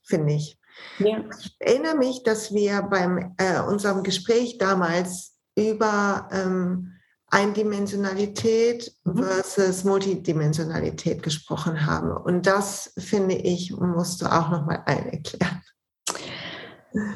finde 0.04 0.34
ich. 0.34 0.58
Ja. 0.98 1.24
Ich 1.40 1.56
erinnere 1.58 1.96
mich, 1.96 2.22
dass 2.22 2.52
wir 2.52 2.82
beim 2.82 3.34
äh, 3.38 3.60
unserem 3.60 4.02
Gespräch 4.02 4.58
damals 4.58 5.36
über 5.56 6.28
ähm, 6.32 6.92
Eindimensionalität 7.28 8.92
mhm. 9.04 9.22
versus 9.22 9.84
Multidimensionalität 9.84 11.22
gesprochen 11.22 11.86
haben. 11.86 12.16
Und 12.16 12.46
das, 12.46 12.92
finde 12.98 13.34
ich, 13.34 13.72
musst 13.72 14.22
du 14.22 14.26
auch 14.26 14.50
nochmal 14.50 14.82
allen 14.86 15.08
erklären. 15.08 15.62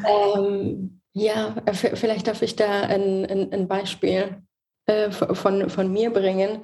Ähm, 0.06 1.00
ja, 1.12 1.54
vielleicht 1.72 2.26
darf 2.26 2.42
ich 2.42 2.56
da 2.56 2.82
ein, 2.82 3.24
ein, 3.26 3.52
ein 3.52 3.68
Beispiel 3.68 4.42
äh, 4.86 5.10
von, 5.10 5.70
von 5.70 5.92
mir 5.92 6.12
bringen. 6.12 6.62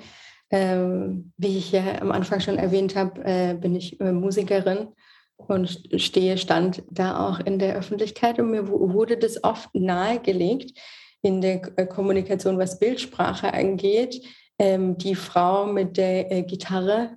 Ähm, 0.51 1.33
wie 1.37 1.59
ich 1.59 1.73
ja 1.73 2.01
am 2.01 2.13
Anfang 2.13 2.39
schon 2.41 2.57
erwähnt 2.57 2.95
habe, 2.95 3.21
äh, 3.25 3.55
bin 3.55 3.75
ich 3.75 4.01
äh, 4.01 4.13
Musikerin 4.13 4.89
und 5.37 5.81
stehe, 5.97 6.39
stand 6.39 6.83
da 6.91 7.29
auch 7.29 7.41
in 7.41 7.59
der 7.59 7.77
Öffentlichkeit 7.77 8.39
und 8.39 8.51
mir 8.51 8.69
wurde 8.69 9.17
das 9.17 9.43
oft 9.45 9.75
nahegelegt 9.75 10.79
in 11.23 11.41
der 11.41 11.61
äh, 11.77 11.87
Kommunikation, 11.87 12.59
was 12.59 12.79
Bildsprache 12.79 13.53
angeht, 13.53 14.23
ähm, 14.59 14.97
die 14.97 15.15
Frau 15.15 15.67
mit 15.67 15.97
der 15.97 16.33
äh, 16.33 16.43
Gitarre 16.43 17.17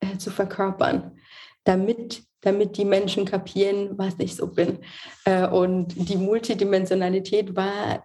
äh, 0.00 0.16
zu 0.18 0.30
verkörpern, 0.30 1.18
damit, 1.64 2.22
damit 2.40 2.76
die 2.76 2.84
Menschen 2.84 3.24
kapieren, 3.24 3.98
was 3.98 4.14
ich 4.18 4.36
so 4.36 4.46
bin. 4.46 4.78
und 5.52 6.08
die 6.08 6.16
Multidimensionalität 6.16 7.54
war 7.54 8.02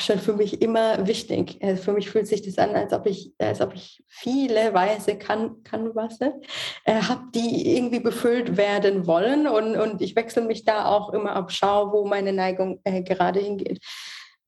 schon 0.00 0.18
für 0.18 0.32
mich 0.32 0.60
immer 0.62 1.06
wichtig. 1.06 1.58
Also 1.62 1.82
für 1.82 1.92
mich 1.92 2.10
fühlt 2.10 2.26
sich 2.26 2.42
das 2.42 2.58
an, 2.58 2.74
als 2.74 2.92
ob 2.92 3.06
ich, 3.06 3.32
als 3.38 3.60
ob 3.60 3.74
ich 3.74 4.02
viele 4.08 4.74
weiße 4.74 5.16
kan 5.16 5.62
Kanvasse 5.62 6.40
äh, 6.84 7.00
habe, 7.02 7.22
die 7.34 7.76
irgendwie 7.76 8.00
befüllt 8.00 8.56
werden 8.56 9.06
wollen. 9.06 9.46
Und, 9.46 9.76
und 9.76 10.02
ich 10.02 10.16
wechsle 10.16 10.42
mich 10.42 10.64
da 10.64 10.86
auch 10.86 11.12
immer 11.12 11.36
ab, 11.36 11.52
schaue, 11.52 11.92
wo 11.92 12.04
meine 12.04 12.32
Neigung 12.32 12.80
äh, 12.84 13.02
gerade 13.02 13.40
hingeht. 13.40 13.78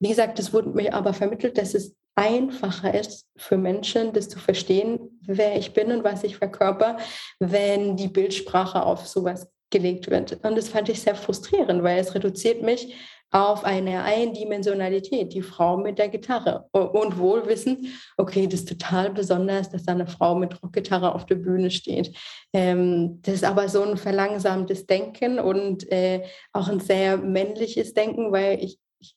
Wie 0.01 0.09
gesagt, 0.09 0.39
es 0.39 0.53
wurde 0.53 0.71
mir 0.71 0.95
aber 0.95 1.13
vermittelt, 1.13 1.59
dass 1.59 1.75
es 1.75 1.95
einfacher 2.17 2.93
ist 2.93 3.29
für 3.37 3.57
Menschen, 3.57 4.13
das 4.13 4.29
zu 4.29 4.39
verstehen, 4.39 5.21
wer 5.23 5.57
ich 5.57 5.73
bin 5.73 5.93
und 5.93 6.05
was 6.05 6.25
ich 6.25 6.37
verkörper, 6.37 6.97
wenn 7.39 7.97
die 7.97 8.09
Bildsprache 8.09 8.83
auf 8.83 9.07
sowas 9.07 9.49
gelegt 9.71 10.11
wird. 10.11 10.45
Und 10.45 10.57
das 10.57 10.69
fand 10.69 10.89
ich 10.89 11.01
sehr 11.01 11.15
frustrierend, 11.15 11.83
weil 11.85 12.01
es 12.01 12.15
reduziert 12.15 12.63
mich 12.63 12.97
auf 13.31 13.65
eine 13.65 14.03
Eindimensionalität, 14.03 15.33
die 15.33 15.43
Frau 15.43 15.77
mit 15.77 15.99
der 15.99 16.09
Gitarre. 16.09 16.67
Und 16.73 17.19
wohl 17.19 17.47
wissen, 17.47 17.93
okay, 18.17 18.47
das 18.47 18.61
ist 18.61 18.69
total 18.69 19.11
besonders, 19.11 19.71
dass 19.71 19.85
da 19.85 19.93
eine 19.93 20.07
Frau 20.07 20.35
mit 20.35 20.61
Rockgitarre 20.63 21.15
auf 21.15 21.27
der 21.27 21.37
Bühne 21.37 21.71
steht. 21.71 22.17
Ähm, 22.53 23.21
das 23.23 23.35
ist 23.37 23.45
aber 23.45 23.69
so 23.69 23.83
ein 23.83 23.97
verlangsamtes 23.97 24.87
Denken 24.87 25.39
und 25.39 25.91
äh, 25.93 26.25
auch 26.53 26.69
ein 26.69 26.81
sehr 26.81 27.17
männliches 27.17 27.95
Denken, 27.95 28.33
weil 28.33 28.63
ich, 28.63 28.79
ich 28.99 29.17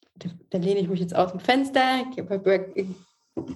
da 0.49 0.57
lehne 0.59 0.79
ich 0.79 0.89
mich 0.89 0.99
jetzt 0.99 1.15
aus 1.15 1.31
dem 1.31 1.39
Fenster, 1.39 2.05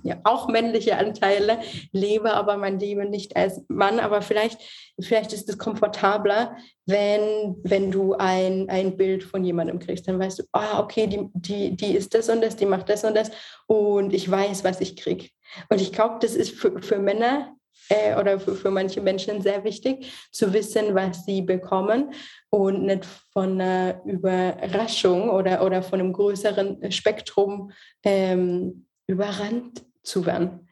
ja, 0.03 0.19
auch 0.23 0.47
männliche 0.47 0.97
Anteile, 0.97 1.59
lebe 1.91 2.34
aber 2.34 2.57
mein 2.57 2.80
Leben 2.80 3.09
nicht 3.09 3.36
als 3.36 3.63
Mann. 3.67 3.99
Aber 3.99 4.21
vielleicht, 4.21 4.59
vielleicht 4.99 5.34
ist 5.34 5.49
es 5.49 5.57
komfortabler, 5.57 6.57
wenn, 6.86 7.57
wenn 7.63 7.91
du 7.91 8.13
ein, 8.13 8.69
ein 8.69 8.97
Bild 8.97 9.23
von 9.23 9.43
jemandem 9.43 9.80
kriegst. 9.80 10.07
Dann 10.07 10.19
weißt 10.19 10.39
du, 10.39 10.43
ah, 10.51 10.80
okay, 10.80 11.07
die, 11.07 11.30
die, 11.34 11.75
die 11.75 11.95
ist 11.95 12.13
das 12.13 12.30
und 12.30 12.41
das, 12.41 12.55
die 12.55 12.65
macht 12.65 12.89
das 12.89 13.03
und 13.03 13.15
das 13.15 13.32
und 13.67 14.13
ich 14.13 14.30
weiß, 14.30 14.63
was 14.63 14.82
ich 14.82 14.95
kriege. 14.95 15.30
Und 15.69 15.82
ich 15.82 15.93
glaube, 15.93 16.17
das 16.21 16.36
ist 16.36 16.51
für, 16.51 16.82
für 16.82 16.99
Männer 16.99 17.53
äh, 17.89 18.15
oder 18.19 18.39
für, 18.39 18.55
für 18.55 18.71
manche 18.71 19.01
Menschen 19.01 19.41
sehr 19.41 19.63
wichtig, 19.63 20.11
zu 20.32 20.53
wissen, 20.53 20.95
was 20.95 21.25
sie 21.25 21.41
bekommen 21.41 22.13
und 22.49 22.84
nicht 22.84 23.05
von 23.32 23.61
einer 23.61 24.01
Überraschung 24.05 25.30
oder, 25.30 25.63
oder 25.63 25.84
von 25.84 25.99
einem 25.99 26.13
größeren 26.13 26.91
Spektrum 26.91 27.71
ähm, 28.03 28.86
überrannt 29.07 29.83
zu 30.03 30.25
werden 30.25 30.67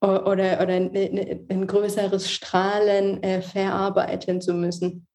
oder, 0.00 0.60
oder 0.62 0.74
ein, 0.74 1.66
größeres 1.66 2.30
Strahlen 2.30 3.22
äh, 3.22 3.42
verarbeiten 3.42 4.40
zu 4.40 4.54
müssen. 4.54 5.06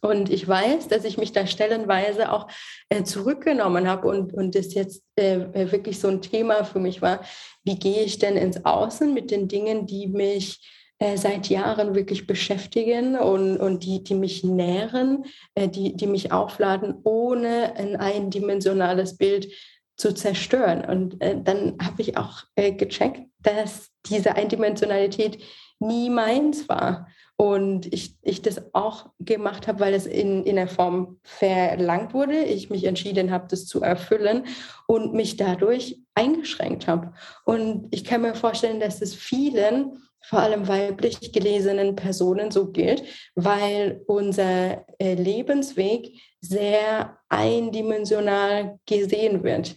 Und 0.00 0.30
ich 0.30 0.46
weiß, 0.46 0.88
dass 0.88 1.04
ich 1.04 1.16
mich 1.16 1.32
da 1.32 1.46
stellenweise 1.46 2.30
auch 2.30 2.48
äh, 2.90 3.04
zurückgenommen 3.04 3.88
habe 3.88 4.08
und, 4.08 4.34
und 4.34 4.54
das 4.54 4.74
jetzt 4.74 5.02
äh, 5.16 5.36
äh, 5.36 5.72
wirklich 5.72 5.98
so 5.98 6.08
ein 6.08 6.20
Thema 6.20 6.64
für 6.64 6.78
mich 6.78 7.00
war. 7.00 7.20
Wie 7.64 7.78
gehe 7.78 8.02
ich 8.02 8.18
denn 8.18 8.36
ins 8.36 8.64
Außen 8.64 9.12
mit 9.12 9.30
den 9.30 9.48
Dingen, 9.48 9.86
die 9.86 10.06
mich 10.08 10.60
äh, 10.98 11.16
seit 11.16 11.48
Jahren 11.48 11.94
wirklich 11.94 12.26
beschäftigen 12.26 13.16
und, 13.16 13.56
und 13.56 13.84
die, 13.84 14.04
die 14.04 14.14
mich 14.14 14.44
nähren, 14.44 15.24
äh, 15.54 15.68
die, 15.68 15.96
die 15.96 16.06
mich 16.06 16.32
aufladen, 16.32 16.96
ohne 17.04 17.74
ein 17.76 17.96
eindimensionales 17.96 19.16
Bild 19.16 19.48
zu 19.96 20.12
zerstören. 20.12 20.84
Und 20.84 21.20
äh, 21.20 21.36
dann 21.42 21.76
habe 21.80 22.02
ich 22.02 22.16
auch 22.16 22.44
äh, 22.56 22.72
gecheckt, 22.72 23.22
dass 23.40 23.90
diese 24.06 24.34
Eindimensionalität 24.34 25.38
nie 25.78 26.10
meins 26.10 26.68
war. 26.68 27.08
Und 27.36 27.92
ich, 27.92 28.16
ich 28.22 28.42
das 28.42 28.62
auch 28.74 29.10
gemacht 29.18 29.66
habe, 29.66 29.80
weil 29.80 29.94
es 29.94 30.06
in, 30.06 30.44
in 30.44 30.54
der 30.54 30.68
Form 30.68 31.18
verlangt 31.24 32.14
wurde. 32.14 32.44
Ich 32.44 32.70
mich 32.70 32.84
entschieden 32.84 33.32
habe, 33.32 33.48
das 33.48 33.66
zu 33.66 33.82
erfüllen 33.82 34.46
und 34.86 35.14
mich 35.14 35.36
dadurch 35.36 36.00
eingeschränkt 36.14 36.86
habe. 36.86 37.12
Und 37.44 37.88
ich 37.90 38.04
kann 38.04 38.22
mir 38.22 38.36
vorstellen, 38.36 38.78
dass 38.78 39.02
es 39.02 39.16
vielen, 39.16 39.98
vor 40.22 40.38
allem 40.38 40.68
weiblich 40.68 41.32
gelesenen 41.32 41.96
Personen 41.96 42.52
so 42.52 42.70
gilt, 42.70 43.02
weil 43.34 44.02
unser 44.06 44.86
äh, 44.98 45.14
Lebensweg 45.14 46.12
sehr 46.40 47.18
eindimensional 47.28 48.78
gesehen 48.86 49.42
wird. 49.42 49.76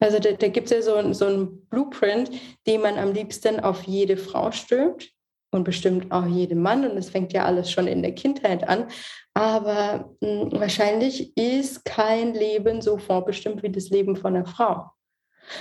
Also 0.00 0.18
da, 0.18 0.32
da 0.32 0.48
gibt 0.48 0.70
es 0.70 0.72
ja 0.72 0.82
so, 0.82 1.12
so 1.12 1.26
einen 1.26 1.66
Blueprint, 1.66 2.30
den 2.66 2.82
man 2.82 2.98
am 2.98 3.12
liebsten 3.12 3.60
auf 3.60 3.82
jede 3.84 4.16
Frau 4.16 4.50
stülpt 4.52 5.10
und 5.50 5.64
bestimmt 5.64 6.12
auch 6.12 6.26
jedem 6.26 6.62
Mann. 6.62 6.88
Und 6.88 6.96
das 6.96 7.10
fängt 7.10 7.32
ja 7.32 7.44
alles 7.44 7.70
schon 7.70 7.86
in 7.86 8.02
der 8.02 8.14
Kindheit 8.14 8.68
an. 8.68 8.88
Aber 9.34 10.14
mh, 10.20 10.28
hm, 10.28 10.52
wahrscheinlich 10.52 11.36
ist 11.36 11.84
kein 11.84 12.34
Leben 12.34 12.80
so 12.80 12.98
vorbestimmt 12.98 13.62
wie 13.62 13.70
das 13.70 13.90
Leben 13.90 14.16
von 14.16 14.36
einer 14.36 14.46
Frau. 14.46 14.90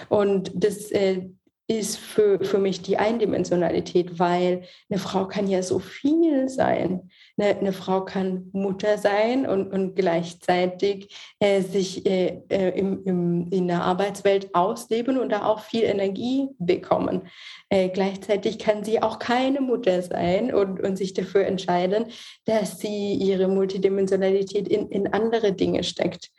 Und 0.09 0.51
das, 0.53 0.91
äh, 0.91 1.29
ist 1.67 1.97
für, 1.97 2.39
für 2.43 2.59
mich 2.59 2.81
die 2.81 2.97
Eindimensionalität, 2.97 4.19
weil 4.19 4.63
eine 4.89 4.99
Frau 4.99 5.27
kann 5.27 5.47
ja 5.47 5.61
so 5.61 5.79
viel 5.79 6.47
sein. 6.47 7.09
Eine, 7.37 7.59
eine 7.59 7.73
Frau 7.73 8.05
kann 8.05 8.49
Mutter 8.53 8.97
sein 8.97 9.45
und, 9.45 9.73
und 9.73 9.95
gleichzeitig 9.95 11.13
äh, 11.39 11.61
sich 11.61 12.05
äh, 12.05 12.41
äh 12.49 12.69
im, 12.79 13.03
im, 13.03 13.47
in 13.51 13.67
der 13.67 13.83
Arbeitswelt 13.83 14.55
ausleben 14.55 15.17
und 15.17 15.29
da 15.29 15.45
auch 15.45 15.59
viel 15.59 15.83
Energie 15.83 16.47
bekommen. 16.57 17.27
Äh, 17.69 17.89
gleichzeitig 17.89 18.59
kann 18.59 18.85
sie 18.85 19.01
auch 19.01 19.19
keine 19.19 19.59
Mutter 19.59 20.01
sein 20.01 20.53
und, 20.53 20.79
und 20.79 20.95
sich 20.95 21.13
dafür 21.13 21.45
entscheiden, 21.45 22.05
dass 22.45 22.79
sie 22.79 23.13
ihre 23.15 23.49
Multidimensionalität 23.49 24.69
in, 24.69 24.87
in 24.89 25.11
andere 25.13 25.51
Dinge 25.51 25.83
steckt. 25.83 26.31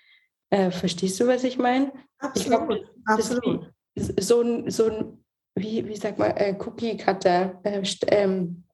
Äh, 0.49 0.71
verstehst 0.71 1.21
du, 1.21 1.27
was 1.27 1.45
ich 1.45 1.59
meine? 1.59 1.93
Absolut. 2.19 2.47
Ich 2.47 2.47
glaub, 2.47 3.19
Absolut 3.19 3.78
so 3.99 4.41
ein, 4.43 4.71
so 4.71 4.87
ein 4.87 5.19
wie, 5.59 5.87
wie 5.87 5.97
sagt 5.97 6.19
man, 6.19 6.31
äh, 6.33 6.57
Cookie-Cutter, 6.59 7.61
äh, 7.65 7.83
ähm, 8.09 8.65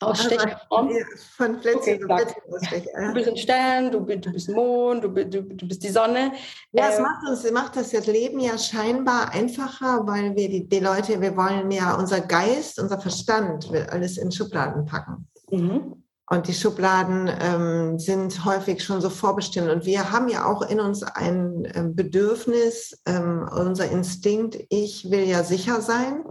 Ausstecherform? 0.00 0.88
Also, 0.88 1.00
von 1.36 1.60
Plätzchen 1.60 2.04
okay, 2.10 2.36
Plätzchen 2.68 3.08
Du 3.08 3.14
bist 3.14 3.28
ein 3.28 3.36
Stern, 3.36 3.90
du, 3.90 4.00
du 4.00 4.32
bist 4.32 4.48
Mond, 4.48 5.04
du, 5.04 5.08
du, 5.08 5.42
du 5.42 5.68
bist 5.68 5.82
die 5.82 5.88
Sonne. 5.88 6.32
Ja, 6.72 6.88
es 6.88 6.96
ähm, 6.96 7.02
macht, 7.02 7.28
uns, 7.28 7.50
macht 7.50 7.76
das 7.76 7.92
Leben 8.06 8.40
ja 8.40 8.58
scheinbar 8.58 9.30
einfacher, 9.32 10.06
weil 10.06 10.34
wir 10.34 10.48
die, 10.48 10.68
die 10.68 10.80
Leute, 10.80 11.20
wir 11.20 11.36
wollen 11.36 11.70
ja 11.70 11.94
unser 11.94 12.20
Geist, 12.20 12.80
unser 12.80 13.00
Verstand 13.00 13.70
will 13.70 13.86
alles 13.90 14.18
in 14.18 14.32
Schubladen 14.32 14.84
packen. 14.86 15.28
Mhm. 15.50 16.02
Und 16.32 16.48
die 16.48 16.54
Schubladen 16.54 17.30
ähm, 17.42 17.98
sind 17.98 18.46
häufig 18.46 18.82
schon 18.82 19.02
so 19.02 19.10
vorbestimmt. 19.10 19.68
Und 19.68 19.84
wir 19.84 20.12
haben 20.12 20.30
ja 20.30 20.46
auch 20.46 20.62
in 20.62 20.80
uns 20.80 21.02
ein 21.02 21.70
ähm, 21.74 21.94
Bedürfnis, 21.94 23.02
ähm, 23.04 23.46
unser 23.54 23.90
Instinkt, 23.90 24.56
ich 24.70 25.10
will 25.10 25.24
ja 25.24 25.44
sicher 25.44 25.82
sein 25.82 26.24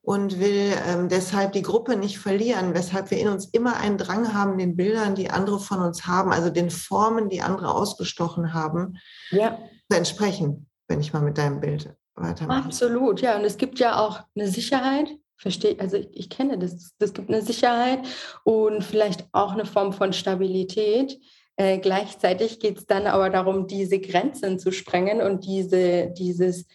und 0.00 0.40
will 0.40 0.72
ähm, 0.88 1.10
deshalb 1.10 1.52
die 1.52 1.60
Gruppe 1.60 1.96
nicht 1.96 2.18
verlieren, 2.18 2.72
weshalb 2.72 3.10
wir 3.10 3.18
in 3.18 3.28
uns 3.28 3.44
immer 3.44 3.76
einen 3.76 3.98
Drang 3.98 4.32
haben, 4.32 4.56
den 4.56 4.76
Bildern, 4.76 5.14
die 5.14 5.28
andere 5.28 5.60
von 5.60 5.80
uns 5.80 6.06
haben, 6.06 6.32
also 6.32 6.48
den 6.48 6.70
Formen, 6.70 7.28
die 7.28 7.42
andere 7.42 7.74
ausgestochen 7.74 8.54
haben, 8.54 8.96
ja. 9.30 9.58
zu 9.90 9.98
entsprechen, 9.98 10.70
wenn 10.88 11.02
ich 11.02 11.12
mal 11.12 11.20
mit 11.20 11.36
deinem 11.36 11.60
Bild 11.60 11.94
weitermache. 12.14 12.64
Absolut, 12.64 13.20
ja. 13.20 13.36
Und 13.36 13.44
es 13.44 13.58
gibt 13.58 13.78
ja 13.78 13.98
auch 13.98 14.22
eine 14.34 14.48
Sicherheit, 14.48 15.10
verstehe, 15.36 15.76
also 15.78 15.96
ich, 15.96 16.08
ich 16.12 16.30
kenne 16.30 16.58
das, 16.58 16.94
das 16.98 17.12
gibt 17.12 17.28
eine 17.28 17.42
Sicherheit 17.42 18.00
und 18.44 18.82
vielleicht 18.82 19.26
auch 19.32 19.52
eine 19.52 19.66
Form 19.66 19.92
von 19.92 20.12
Stabilität. 20.12 21.18
Äh, 21.56 21.78
gleichzeitig 21.78 22.58
geht 22.60 22.78
es 22.78 22.86
dann 22.86 23.06
aber 23.06 23.30
darum, 23.30 23.66
diese 23.66 24.00
Grenzen 24.00 24.58
zu 24.58 24.72
sprengen 24.72 25.20
und 25.20 25.44
diese, 25.44 26.12
dieses 26.16 26.66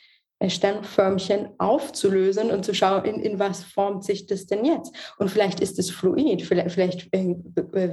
Sternförmchen 0.48 1.50
aufzulösen 1.58 2.50
und 2.52 2.64
zu 2.64 2.74
schauen, 2.74 3.04
in, 3.04 3.20
in 3.20 3.40
was 3.40 3.64
formt 3.64 4.06
sich 4.06 4.26
das 4.26 4.46
denn 4.46 4.64
jetzt? 4.64 4.94
Und 5.18 5.30
vielleicht 5.30 5.60
ist 5.60 5.78
es 5.80 5.92
fluid, 5.92 6.42
vielleicht, 6.42 6.72
vielleicht 6.72 7.14
äh, 7.14 7.36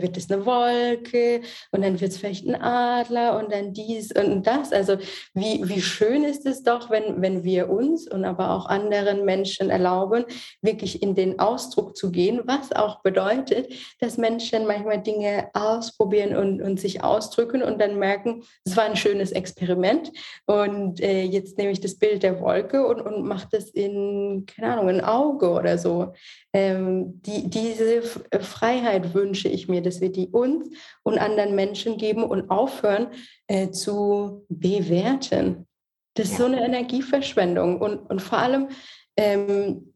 wird 0.01 0.16
es 0.16 0.30
eine 0.30 0.47
Wolke 0.47 1.40
und 1.72 1.82
dann 1.82 2.01
wird 2.01 2.12
es 2.12 2.18
vielleicht 2.18 2.47
ein 2.47 2.55
Adler 2.55 3.38
und 3.38 3.53
dann 3.53 3.72
dies 3.72 4.12
und 4.12 4.47
das. 4.47 4.72
Also 4.72 4.99
wie, 5.34 5.68
wie 5.68 5.82
schön 5.82 6.22
ist 6.22 6.47
es 6.47 6.62
doch, 6.62 6.88
wenn, 6.88 7.20
wenn 7.20 7.42
wir 7.42 7.68
uns 7.68 8.09
und 8.09 8.24
aber 8.24 8.53
auch 8.53 8.66
anderen 8.66 9.24
Menschen 9.24 9.70
erlauben, 9.70 10.24
wirklich 10.62 11.03
in 11.03 11.16
den 11.16 11.40
Ausdruck 11.40 11.97
zu 11.97 12.12
gehen, 12.12 12.42
was 12.44 12.72
auch 12.72 13.03
bedeutet, 13.03 13.72
dass 13.99 14.18
Menschen 14.18 14.66
manchmal 14.66 15.03
Dinge 15.03 15.49
ausprobieren 15.53 16.36
und, 16.36 16.62
und 16.62 16.78
sich 16.78 17.03
ausdrücken 17.03 17.62
und 17.62 17.80
dann 17.80 17.99
merken, 17.99 18.44
es 18.64 18.76
war 18.76 18.84
ein 18.84 18.97
schönes 18.97 19.32
Experiment 19.32 20.12
und 20.47 21.01
äh, 21.01 21.22
jetzt 21.22 21.59
nehme 21.59 21.72
ich 21.72 21.80
das 21.80 21.97
Bild 21.97 22.22
der 22.22 22.36
Wolke 22.41 22.87
und, 22.87 23.01
und 23.01 23.26
macht 23.26 23.55
es 23.55 23.70
in, 23.70 24.47
keine 24.47 24.72
Ahnung, 24.72 24.89
ein 24.89 25.05
Auge 25.05 25.51
oder 25.51 25.78
so. 25.78 26.12
Ähm, 26.53 27.20
die, 27.22 27.49
diese 27.49 28.03
äh, 28.30 28.41
Freiheit 28.41 29.14
wünsche 29.14 29.49
ich 29.49 29.68
mir, 29.68 29.82
dass 29.82 30.01
wir 30.01 30.11
die 30.11 30.28
uns 30.28 30.68
und 31.03 31.18
anderen 31.18 31.55
Menschen 31.55 31.97
geben 31.97 32.24
und 32.24 32.51
aufhören 32.51 33.09
äh, 33.47 33.70
zu 33.70 34.45
bewerten. 34.49 35.66
Das 36.14 36.30
ist 36.30 36.39
so 36.39 36.47
eine 36.47 36.64
Energieverschwendung 36.64 37.80
und, 37.80 37.99
und 38.11 38.22
vor 38.22 38.39
allem, 38.39 38.68
ähm, 39.16 39.93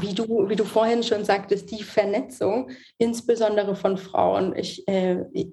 wie 0.00 0.14
du, 0.14 0.48
wie 0.48 0.56
du 0.56 0.64
vorhin 0.64 1.02
schon 1.02 1.24
sagtest, 1.24 1.70
die 1.70 1.82
Vernetzung, 1.82 2.70
insbesondere 2.98 3.74
von 3.74 3.96
Frauen. 3.96 4.54
Ich, 4.56 4.86
äh, 4.88 5.20
äh, 5.32 5.52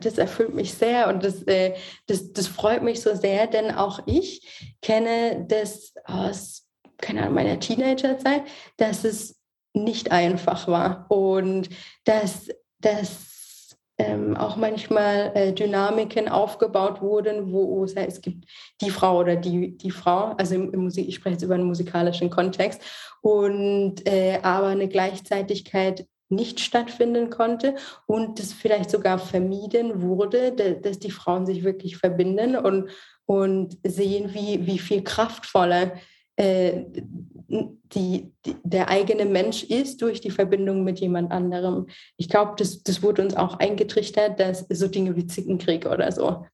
das 0.00 0.18
erfüllt 0.18 0.54
mich 0.54 0.74
sehr 0.74 1.08
und 1.08 1.24
das, 1.24 1.42
äh, 1.42 1.74
das, 2.06 2.32
das 2.32 2.46
freut 2.46 2.82
mich 2.82 3.02
so 3.02 3.14
sehr, 3.14 3.46
denn 3.46 3.70
auch 3.70 4.00
ich 4.06 4.74
kenne 4.80 5.44
das 5.48 5.94
aus 6.04 6.64
keine 6.98 7.22
Ahnung, 7.22 7.34
meiner 7.34 7.60
Teenagerzeit, 7.60 8.42
dass 8.76 9.04
es 9.04 9.40
nicht 9.72 10.12
einfach 10.12 10.68
war 10.68 11.06
und 11.10 11.68
dass, 12.04 12.48
dass 12.80 13.76
ähm, 13.98 14.36
auch 14.36 14.56
manchmal 14.56 15.32
äh, 15.34 15.52
Dynamiken 15.52 16.28
aufgebaut 16.28 17.00
wurden, 17.00 17.52
wo, 17.52 17.68
wo 17.68 17.84
es 17.84 18.20
gibt 18.20 18.46
die 18.80 18.90
Frau 18.90 19.20
oder 19.20 19.36
die, 19.36 19.76
die 19.76 19.90
Frau, 19.90 20.34
also 20.36 20.54
im, 20.54 20.72
im 20.72 20.80
Musik, 20.84 21.08
ich 21.08 21.16
spreche 21.16 21.34
jetzt 21.34 21.42
über 21.42 21.54
einen 21.54 21.64
musikalischen 21.64 22.30
Kontext, 22.30 22.82
und 23.20 24.06
äh, 24.06 24.40
aber 24.42 24.68
eine 24.68 24.88
Gleichzeitigkeit 24.88 26.06
nicht 26.28 26.60
stattfinden 26.60 27.30
konnte 27.30 27.74
und 28.06 28.40
es 28.40 28.52
vielleicht 28.52 28.90
sogar 28.90 29.18
vermieden 29.18 30.02
wurde, 30.02 30.52
dass 30.80 30.98
die 30.98 31.10
Frauen 31.10 31.46
sich 31.46 31.64
wirklich 31.64 31.96
verbinden 31.96 32.56
und, 32.56 32.90
und 33.26 33.78
sehen, 33.84 34.32
wie, 34.34 34.66
wie 34.66 34.78
viel 34.78 35.02
kraftvoller 35.04 35.92
äh, 36.36 36.84
die, 37.48 38.32
die, 38.44 38.56
der 38.64 38.88
eigene 38.88 39.24
Mensch 39.24 39.62
ist 39.62 40.02
durch 40.02 40.20
die 40.20 40.30
Verbindung 40.30 40.82
mit 40.82 40.98
jemand 40.98 41.30
anderem. 41.30 41.86
Ich 42.16 42.28
glaube, 42.28 42.54
das, 42.56 42.82
das 42.82 43.02
wurde 43.02 43.22
uns 43.22 43.36
auch 43.36 43.58
eingetrichtert, 43.58 44.40
dass 44.40 44.66
so 44.68 44.88
Dinge 44.88 45.14
wie 45.16 45.26
Zickenkrieg 45.26 45.86
oder 45.86 46.10
so. 46.10 46.46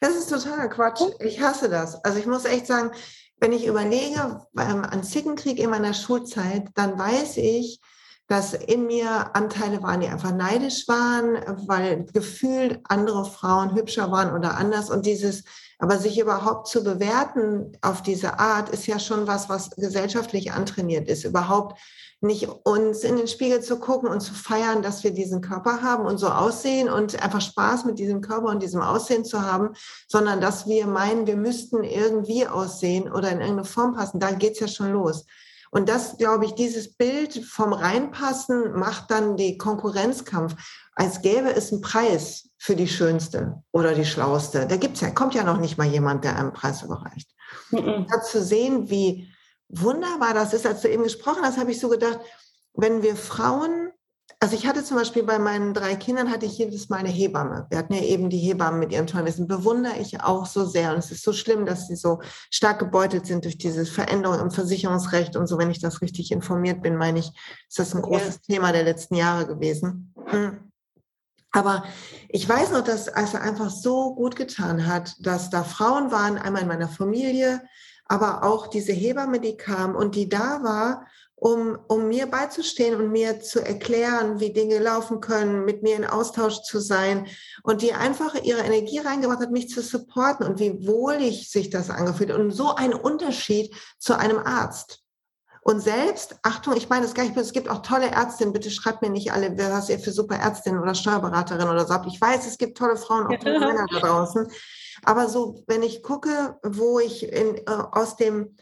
Das 0.00 0.16
ist 0.16 0.30
totaler 0.30 0.68
Quatsch. 0.68 1.02
Ich 1.20 1.40
hasse 1.40 1.68
das. 1.68 2.04
Also 2.04 2.18
ich 2.18 2.26
muss 2.26 2.44
echt 2.44 2.66
sagen, 2.66 2.90
wenn 3.38 3.52
ich 3.52 3.66
überlege 3.66 4.40
ähm, 4.58 4.84
an 4.84 5.04
Zickenkrieg 5.04 5.58
in 5.58 5.70
meiner 5.70 5.94
Schulzeit, 5.94 6.68
dann 6.74 6.98
weiß 6.98 7.36
ich, 7.36 7.80
dass 8.32 8.54
in 8.54 8.86
mir 8.86 9.36
Anteile 9.36 9.82
waren, 9.82 10.00
die 10.00 10.08
einfach 10.08 10.32
neidisch 10.32 10.88
waren, 10.88 11.36
weil 11.68 12.06
gefühlt 12.14 12.80
andere 12.84 13.26
Frauen 13.26 13.74
hübscher 13.74 14.10
waren 14.10 14.34
oder 14.34 14.56
anders. 14.56 14.88
Und 14.88 15.04
dieses, 15.04 15.44
aber 15.78 15.98
sich 15.98 16.18
überhaupt 16.18 16.66
zu 16.66 16.82
bewerten 16.82 17.76
auf 17.82 18.02
diese 18.02 18.38
Art, 18.38 18.70
ist 18.70 18.86
ja 18.86 18.98
schon 18.98 19.26
was, 19.26 19.50
was 19.50 19.68
gesellschaftlich 19.72 20.50
antrainiert 20.50 21.08
ist. 21.08 21.24
Überhaupt 21.24 21.78
nicht 22.22 22.48
uns 22.64 23.04
in 23.04 23.16
den 23.16 23.28
Spiegel 23.28 23.60
zu 23.60 23.78
gucken 23.78 24.08
und 24.08 24.22
zu 24.22 24.32
feiern, 24.32 24.80
dass 24.80 25.04
wir 25.04 25.10
diesen 25.10 25.42
Körper 25.42 25.82
haben 25.82 26.06
und 26.06 26.16
so 26.16 26.28
aussehen 26.28 26.88
und 26.88 27.22
einfach 27.22 27.42
Spaß 27.42 27.84
mit 27.84 27.98
diesem 27.98 28.22
Körper 28.22 28.48
und 28.48 28.62
diesem 28.62 28.80
Aussehen 28.80 29.26
zu 29.26 29.42
haben, 29.42 29.74
sondern 30.08 30.40
dass 30.40 30.66
wir 30.66 30.86
meinen, 30.86 31.26
wir 31.26 31.36
müssten 31.36 31.84
irgendwie 31.84 32.46
aussehen 32.46 33.12
oder 33.12 33.28
in 33.28 33.40
irgendeine 33.40 33.66
Form 33.66 33.92
passen. 33.92 34.20
Da 34.20 34.30
geht's 34.30 34.60
ja 34.60 34.68
schon 34.68 34.92
los. 34.92 35.26
Und 35.74 35.88
das, 35.88 36.18
glaube 36.18 36.44
ich, 36.44 36.52
dieses 36.54 36.92
Bild 36.96 37.34
vom 37.46 37.72
Reinpassen 37.72 38.72
macht 38.78 39.10
dann 39.10 39.38
die 39.38 39.56
Konkurrenzkampf, 39.56 40.54
als 40.94 41.22
gäbe 41.22 41.50
es 41.50 41.72
einen 41.72 41.80
Preis 41.80 42.50
für 42.58 42.76
die 42.76 42.86
Schönste 42.88 43.62
oder 43.72 43.94
die 43.94 44.04
Schlauste. 44.04 44.66
Da 44.66 44.76
gibt's 44.76 45.00
ja, 45.00 45.08
kommt 45.10 45.34
ja 45.34 45.44
noch 45.44 45.56
nicht 45.56 45.78
mal 45.78 45.86
jemand, 45.86 46.24
der 46.24 46.36
einen 46.36 46.52
Preis 46.52 46.82
überreicht. 46.82 47.30
Mhm. 47.70 48.06
Da 48.06 48.20
zu 48.20 48.42
sehen, 48.42 48.90
wie 48.90 49.32
wunderbar 49.68 50.34
das 50.34 50.52
ist, 50.52 50.66
als 50.66 50.82
du 50.82 50.90
eben 50.90 51.04
gesprochen 51.04 51.42
hast, 51.42 51.56
habe 51.56 51.70
ich 51.70 51.80
so 51.80 51.88
gedacht, 51.88 52.20
wenn 52.74 53.02
wir 53.02 53.16
Frauen 53.16 53.91
also 54.42 54.56
ich 54.56 54.66
hatte 54.66 54.82
zum 54.82 54.96
Beispiel 54.96 55.22
bei 55.22 55.38
meinen 55.38 55.72
drei 55.72 55.94
Kindern 55.94 56.28
hatte 56.28 56.46
ich 56.46 56.58
jedes 56.58 56.88
Mal 56.88 56.96
eine 56.96 57.10
Hebamme. 57.10 57.68
Wir 57.70 57.78
hatten 57.78 57.94
ja 57.94 58.02
eben 58.02 58.28
die 58.28 58.38
Hebammen 58.38 58.80
mit 58.80 58.90
ihrem 58.90 59.06
tollen 59.06 59.24
Wissen. 59.24 59.46
Bewundere 59.46 59.96
ich 60.00 60.20
auch 60.20 60.46
so 60.46 60.64
sehr. 60.64 60.90
Und 60.90 60.98
es 60.98 61.12
ist 61.12 61.22
so 61.22 61.32
schlimm, 61.32 61.64
dass 61.64 61.86
sie 61.86 61.94
so 61.94 62.20
stark 62.50 62.80
gebeutelt 62.80 63.24
sind 63.24 63.44
durch 63.44 63.56
diese 63.56 63.86
Veränderung 63.86 64.40
im 64.40 64.50
Versicherungsrecht 64.50 65.36
und 65.36 65.46
so. 65.46 65.58
Wenn 65.58 65.70
ich 65.70 65.80
das 65.80 66.02
richtig 66.02 66.32
informiert 66.32 66.82
bin, 66.82 66.96
meine 66.96 67.20
ich, 67.20 67.30
ist 67.68 67.78
das 67.78 67.94
ein 67.94 68.02
großes 68.02 68.40
ja. 68.48 68.54
Thema 68.56 68.72
der 68.72 68.82
letzten 68.82 69.14
Jahre 69.14 69.46
gewesen. 69.46 70.12
Hm. 70.26 70.72
Aber 71.52 71.84
ich 72.28 72.48
weiß 72.48 72.72
noch, 72.72 72.82
dass 72.82 73.06
es 73.06 73.34
einfach 73.36 73.70
so 73.70 74.12
gut 74.16 74.34
getan 74.34 74.88
hat, 74.88 75.14
dass 75.20 75.50
da 75.50 75.62
Frauen 75.62 76.10
waren, 76.10 76.36
einmal 76.36 76.62
in 76.62 76.68
meiner 76.68 76.88
Familie, 76.88 77.62
aber 78.06 78.42
auch 78.42 78.66
diese 78.66 78.92
Hebamme, 78.92 79.38
die 79.38 79.56
kam 79.56 79.94
und 79.94 80.16
die 80.16 80.28
da 80.28 80.64
war 80.64 81.06
um, 81.42 81.76
um 81.88 82.06
mir 82.06 82.26
beizustehen 82.26 82.94
und 82.94 83.10
mir 83.10 83.40
zu 83.40 83.58
erklären, 83.58 84.38
wie 84.38 84.52
Dinge 84.52 84.78
laufen 84.78 85.20
können, 85.20 85.64
mit 85.64 85.82
mir 85.82 85.96
in 85.96 86.04
Austausch 86.04 86.62
zu 86.62 86.78
sein 86.78 87.26
und 87.64 87.82
die 87.82 87.94
einfach 87.94 88.36
ihre 88.44 88.60
Energie 88.60 89.00
reingebracht 89.00 89.40
hat, 89.40 89.50
mich 89.50 89.68
zu 89.68 89.82
supporten 89.82 90.46
und 90.46 90.60
wie 90.60 90.86
wohlig 90.86 91.50
sich 91.50 91.68
das 91.68 91.90
angefühlt 91.90 92.30
und 92.30 92.52
so 92.52 92.76
ein 92.76 92.94
Unterschied 92.94 93.74
zu 93.98 94.16
einem 94.16 94.38
Arzt. 94.38 95.00
Und 95.62 95.80
selbst, 95.80 96.36
Achtung, 96.44 96.76
ich 96.76 96.88
meine 96.88 97.06
es 97.06 97.14
gar 97.14 97.24
nicht, 97.24 97.36
es 97.36 97.52
gibt 97.52 97.68
auch 97.68 97.82
tolle 97.82 98.06
Ärztinnen, 98.06 98.52
bitte 98.52 98.70
schreibt 98.70 99.02
mir 99.02 99.10
nicht 99.10 99.32
alle, 99.32 99.56
wer 99.56 99.72
was 99.72 99.88
ihr 99.88 99.98
für 99.98 100.12
super 100.12 100.36
Ärztinnen 100.36 100.80
oder 100.80 100.94
Steuerberaterin 100.94 101.68
oder 101.68 101.84
so 101.84 101.92
habt. 101.92 102.06
Ich 102.06 102.20
weiß, 102.20 102.46
es 102.46 102.56
gibt 102.56 102.78
tolle 102.78 102.96
Frauen, 102.96 103.26
auch 103.26 103.42
tolle 103.42 103.58
Männer 103.58 103.86
da 103.90 103.98
draußen. 103.98 104.46
Aber 105.04 105.28
so, 105.28 105.64
wenn 105.66 105.82
ich 105.82 106.04
gucke, 106.04 106.56
wo 106.62 107.00
ich 107.00 107.24
in, 107.24 107.56
äh, 107.56 107.62
aus 107.66 108.14
dem 108.14 108.56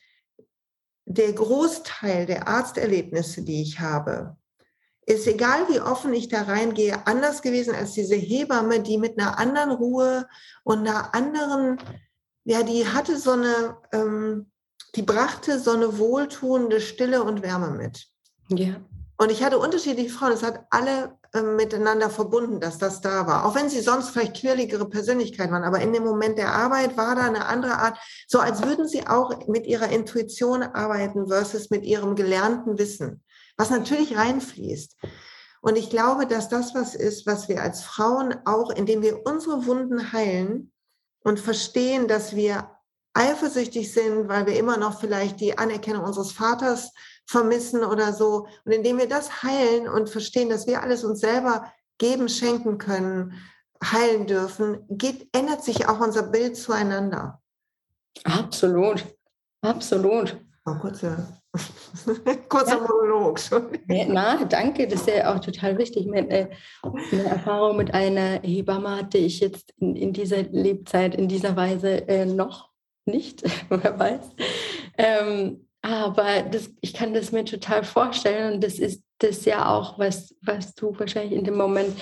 der 1.11 1.32
Großteil 1.32 2.24
der 2.26 2.46
Arzterlebnisse, 2.46 3.42
die 3.42 3.62
ich 3.62 3.80
habe, 3.80 4.36
ist 5.06 5.26
egal, 5.26 5.68
wie 5.68 5.80
offen 5.80 6.14
ich 6.14 6.28
da 6.28 6.42
reingehe, 6.42 7.04
anders 7.04 7.42
gewesen 7.42 7.74
als 7.74 7.94
diese 7.94 8.14
Hebamme, 8.14 8.80
die 8.80 8.96
mit 8.96 9.18
einer 9.18 9.36
anderen 9.36 9.72
Ruhe 9.72 10.28
und 10.62 10.86
einer 10.86 11.12
anderen, 11.12 11.78
ja, 12.44 12.62
die 12.62 12.86
hatte 12.86 13.18
so 13.18 13.32
eine, 13.32 13.76
ähm, 13.90 14.52
die 14.94 15.02
brachte 15.02 15.58
so 15.58 15.72
eine 15.72 15.98
wohltuende 15.98 16.80
Stille 16.80 17.24
und 17.24 17.42
Wärme 17.42 17.70
mit. 17.70 18.06
Ja. 18.48 18.76
Und 19.16 19.32
ich 19.32 19.42
hatte 19.42 19.58
unterschiedliche 19.58 20.11
Frauen, 20.11 20.32
es 20.32 20.44
hat 20.44 20.64
alle 20.70 21.18
äh, 21.33 21.43
miteinander 21.43 22.11
verbunden, 22.11 22.59
dass 22.59 22.78
das 22.78 23.01
da 23.01 23.26
war. 23.26 23.47
Auch 23.47 23.55
wenn 23.55 23.68
sie 23.68 23.81
sonst 23.81 24.11
vielleicht 24.11 24.37
quirligere 24.37 24.89
Persönlichkeiten 24.89 25.53
waren, 25.53 25.62
aber 25.62 25.81
in 25.81 25.93
dem 25.93 26.03
Moment 26.03 26.39
der 26.39 26.53
Arbeit 26.53 26.97
war 26.97 27.14
da 27.14 27.22
eine 27.22 27.47
andere 27.47 27.78
Art, 27.78 27.99
so 28.26 28.41
als 28.41 28.64
würden 28.64 28.89
sie 28.89 29.07
auch 29.07 29.47
mit 29.47 29.66
ihrer 29.66 29.91
Intuition 29.91 30.62
arbeiten 30.62 31.28
versus 31.28 31.70
mit 31.70 31.85
ihrem 31.85 32.16
gelernten 32.16 32.78
Wissen, 32.78 33.22
was 33.57 33.70
natürlich 33.70 34.16
reinfließt. 34.16 34.97
Und 35.61 35.76
ich 35.76 35.91
glaube, 35.91 36.26
dass 36.26 36.49
das 36.49 36.74
was 36.74 36.95
ist, 36.95 37.26
was 37.26 37.49
wir 37.49 37.62
als 37.62 37.83
Frauen 37.83 38.35
auch, 38.45 38.70
indem 38.70 39.03
wir 39.03 39.24
unsere 39.24 39.66
Wunden 39.66 40.12
heilen 40.12 40.72
und 41.22 41.39
verstehen, 41.39 42.09
dass 42.09 42.35
wir 42.35 42.70
eifersüchtig 43.14 43.93
sind, 43.93 44.28
weil 44.28 44.47
wir 44.47 44.57
immer 44.57 44.78
noch 44.78 45.01
vielleicht 45.01 45.41
die 45.41 45.59
Anerkennung 45.59 46.05
unseres 46.05 46.33
Vaters 46.33 46.93
vermissen 47.31 47.85
oder 47.85 48.12
so. 48.12 48.49
Und 48.64 48.72
indem 48.72 48.99
wir 48.99 49.09
das 49.09 49.45
heilen 49.45 49.89
und 49.89 50.11
verstehen, 50.11 50.49
dass 50.49 50.66
wir 50.66 50.83
alles 50.83 51.05
uns 51.05 51.20
selber 51.20 51.72
geben, 51.99 52.28
schenken 52.28 52.78
können, 52.78 53.35
heilen 53.83 54.26
dürfen, 54.26 54.85
geht, 54.89 55.28
ändert 55.33 55.62
sich 55.62 55.89
auch 55.89 56.01
unser 56.01 56.24
Bild 56.24 56.57
zueinander. 56.57 57.41
Absolut, 58.24 59.07
absolut. 59.62 60.41
Oh, 60.66 60.74
kurzer, 60.74 61.41
kurzer 62.49 62.78
ja. 62.78 62.81
Monolog. 62.81 63.39
Na, 63.87 64.45
danke, 64.45 64.89
das 64.89 65.03
ist 65.03 65.09
ja 65.09 65.33
auch 65.33 65.39
total 65.39 65.78
wichtig. 65.78 66.09
Eine, 66.12 66.51
eine 66.83 67.24
Erfahrung 67.24 67.76
mit 67.76 67.95
einer 67.95 68.41
Hebamme 68.43 68.97
hatte 68.97 69.18
ich 69.18 69.39
jetzt 69.39 69.72
in, 69.78 69.95
in 69.95 70.12
dieser 70.12 70.43
Lebzeit 70.43 71.14
in 71.14 71.28
dieser 71.28 71.55
Weise 71.55 72.09
äh, 72.09 72.26
noch 72.26 72.70
nicht, 73.07 73.45
wer 73.68 73.99
weiß. 73.99 74.31
Ähm, 74.99 75.66
aber 75.83 76.43
das, 76.43 76.70
ich 76.81 76.93
kann 76.93 77.14
das 77.14 77.33
mir 77.33 77.45
total 77.45 77.85
vorstellen 77.85 78.55
und 78.55 78.64
das 78.64 78.78
ist 78.78 79.03
das 79.18 79.45
ja 79.45 79.74
auch, 79.74 79.99
was, 79.99 80.35
was 80.43 80.74
du 80.74 80.99
wahrscheinlich 80.99 81.39
in 81.39 81.45
dem 81.45 81.57
Moment 81.57 81.97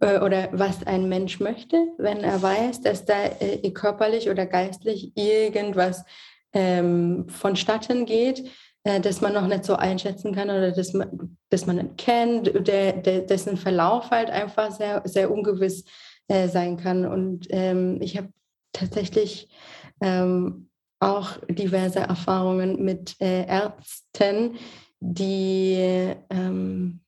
äh, 0.00 0.20
oder 0.20 0.48
was 0.52 0.86
ein 0.86 1.08
Mensch 1.08 1.40
möchte, 1.40 1.76
wenn 1.98 2.18
er 2.18 2.40
weiß, 2.40 2.82
dass 2.82 3.04
da 3.04 3.24
äh, 3.40 3.70
körperlich 3.70 4.30
oder 4.30 4.46
geistlich 4.46 5.12
irgendwas 5.16 6.04
ähm, 6.52 7.28
vonstatten 7.28 8.06
geht, 8.06 8.50
äh, 8.84 9.00
dass 9.00 9.20
man 9.20 9.34
noch 9.34 9.46
nicht 9.46 9.64
so 9.64 9.74
einschätzen 9.74 10.34
kann 10.34 10.50
oder 10.50 10.72
dass 10.72 10.92
man, 10.92 11.36
dass 11.50 11.66
man 11.66 11.96
kennt, 11.96 12.52
der, 12.66 12.92
der, 12.92 13.20
dessen 13.22 13.56
Verlauf 13.56 14.10
halt 14.10 14.30
einfach 14.30 14.70
sehr, 14.70 15.02
sehr 15.04 15.30
ungewiss 15.30 15.84
äh, 16.28 16.48
sein 16.48 16.76
kann. 16.76 17.04
Und 17.04 17.46
ähm, 17.50 17.98
ich 18.00 18.16
habe 18.16 18.28
tatsächlich 18.72 19.48
ähm, 20.00 20.67
auch 21.00 21.38
diverse 21.48 22.00
Erfahrungen 22.00 22.84
mit 22.84 23.16
äh, 23.20 23.46
Ärzten, 23.46 24.58
die, 25.00 26.14
ähm, 26.30 27.00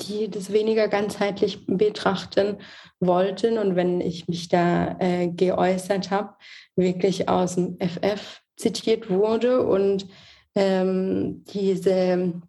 die 0.00 0.28
das 0.28 0.52
weniger 0.52 0.88
ganzheitlich 0.88 1.64
betrachten 1.66 2.58
wollten. 2.98 3.58
Und 3.58 3.76
wenn 3.76 4.00
ich 4.00 4.28
mich 4.28 4.48
da 4.48 4.96
äh, 4.98 5.28
geäußert 5.28 6.10
habe, 6.10 6.34
wirklich 6.74 7.28
aus 7.28 7.54
dem 7.54 7.78
FF 7.78 8.42
zitiert 8.56 9.10
wurde 9.10 9.66
und 9.66 10.06
ähm, 10.54 11.44
diese 11.52 12.42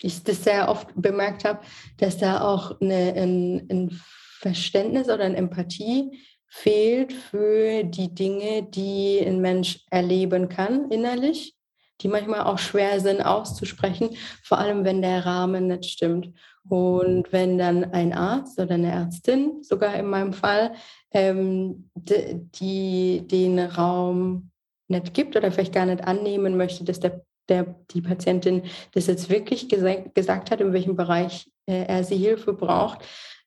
ich 0.00 0.22
das 0.22 0.44
sehr 0.44 0.68
oft 0.68 0.88
bemerkt 0.94 1.44
habe, 1.44 1.60
dass 1.96 2.18
da 2.18 2.40
auch 2.40 2.80
eine, 2.80 3.14
ein, 3.14 3.66
ein 3.70 4.00
Verständnis 4.38 5.08
oder 5.08 5.24
eine 5.24 5.36
Empathie 5.36 6.12
fehlt 6.48 7.12
für 7.12 7.84
die 7.84 8.14
Dinge, 8.14 8.62
die 8.64 9.20
ein 9.24 9.40
Mensch 9.40 9.84
erleben 9.90 10.48
kann 10.48 10.90
innerlich, 10.90 11.54
die 12.00 12.08
manchmal 12.08 12.42
auch 12.42 12.58
schwer 12.58 13.00
sind 13.00 13.20
auszusprechen, 13.20 14.16
vor 14.42 14.58
allem 14.58 14.84
wenn 14.84 15.02
der 15.02 15.26
Rahmen 15.26 15.66
nicht 15.66 15.86
stimmt. 15.86 16.32
Und 16.68 17.32
wenn 17.32 17.58
dann 17.58 17.92
ein 17.92 18.12
Arzt 18.12 18.58
oder 18.58 18.74
eine 18.74 18.90
Ärztin, 18.90 19.62
sogar 19.62 19.94
in 19.94 20.06
meinem 20.06 20.32
Fall, 20.32 20.74
ähm, 21.12 21.90
die, 21.94 23.26
den 23.26 23.58
Raum 23.58 24.50
nicht 24.88 25.14
gibt 25.14 25.36
oder 25.36 25.50
vielleicht 25.50 25.74
gar 25.74 25.86
nicht 25.86 26.04
annehmen 26.04 26.56
möchte, 26.56 26.84
dass 26.84 27.00
der, 27.00 27.24
der, 27.48 27.74
die 27.90 28.02
Patientin 28.02 28.62
das 28.92 29.06
jetzt 29.06 29.30
wirklich 29.30 29.68
gesagt, 29.68 30.14
gesagt 30.14 30.50
hat, 30.50 30.60
in 30.60 30.72
welchem 30.72 30.96
Bereich 30.96 31.50
äh, 31.66 31.84
er 31.84 32.04
sie 32.04 32.16
Hilfe 32.16 32.52
braucht, 32.52 33.00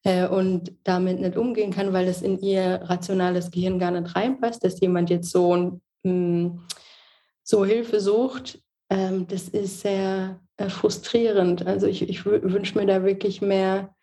äh, 0.03 0.27
und 0.27 0.73
damit 0.83 1.19
nicht 1.19 1.37
umgehen 1.37 1.71
kann, 1.71 1.93
weil 1.93 2.07
es 2.07 2.21
in 2.21 2.39
ihr 2.39 2.81
rationales 2.83 3.51
Gehirn 3.51 3.79
gar 3.79 3.91
nicht 3.91 4.15
reinpasst, 4.15 4.63
dass 4.63 4.79
jemand 4.79 5.09
jetzt 5.09 5.31
so, 5.31 5.79
mh, 6.03 6.59
so 7.43 7.65
Hilfe 7.65 7.99
sucht, 7.99 8.59
ähm, 8.89 9.27
das 9.27 9.47
ist 9.47 9.81
sehr 9.81 10.39
äh, 10.57 10.69
frustrierend. 10.69 11.65
Also 11.65 11.87
ich, 11.87 12.07
ich 12.07 12.25
wünsche 12.25 12.77
mir 12.77 12.85
da 12.85 13.03
wirklich 13.03 13.41
mehr, 13.41 13.95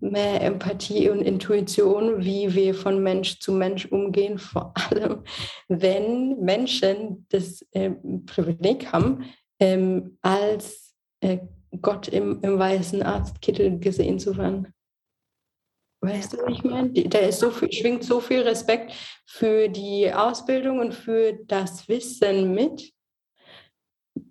mehr 0.00 0.40
Empathie 0.42 1.10
und 1.10 1.20
Intuition, 1.22 2.24
wie 2.24 2.54
wir 2.54 2.74
von 2.74 3.02
Mensch 3.02 3.40
zu 3.40 3.52
Mensch 3.52 3.86
umgehen, 3.86 4.38
vor 4.38 4.72
allem 4.90 5.24
wenn 5.68 6.40
Menschen 6.40 7.26
das 7.30 7.62
äh, 7.72 7.90
Privileg 8.26 8.92
haben, 8.92 9.24
ähm, 9.58 10.18
als 10.22 10.94
äh, 11.20 11.38
Gott 11.82 12.08
im, 12.08 12.40
im 12.42 12.58
weißen 12.58 13.02
Arztkittel 13.02 13.78
gesehen 13.80 14.18
zu 14.18 14.36
werden. 14.36 14.72
Weißt 16.04 16.34
du, 16.34 16.46
wie 16.46 16.52
ich 16.52 16.64
meine? 16.64 16.90
Da 16.90 17.18
ist 17.18 17.40
so 17.40 17.50
viel, 17.50 17.72
schwingt 17.72 18.04
so 18.04 18.20
viel 18.20 18.42
Respekt 18.42 18.92
für 19.26 19.68
die 19.68 20.12
Ausbildung 20.12 20.78
und 20.80 20.94
für 20.94 21.38
das 21.46 21.88
Wissen 21.88 22.54
mit. 22.54 22.92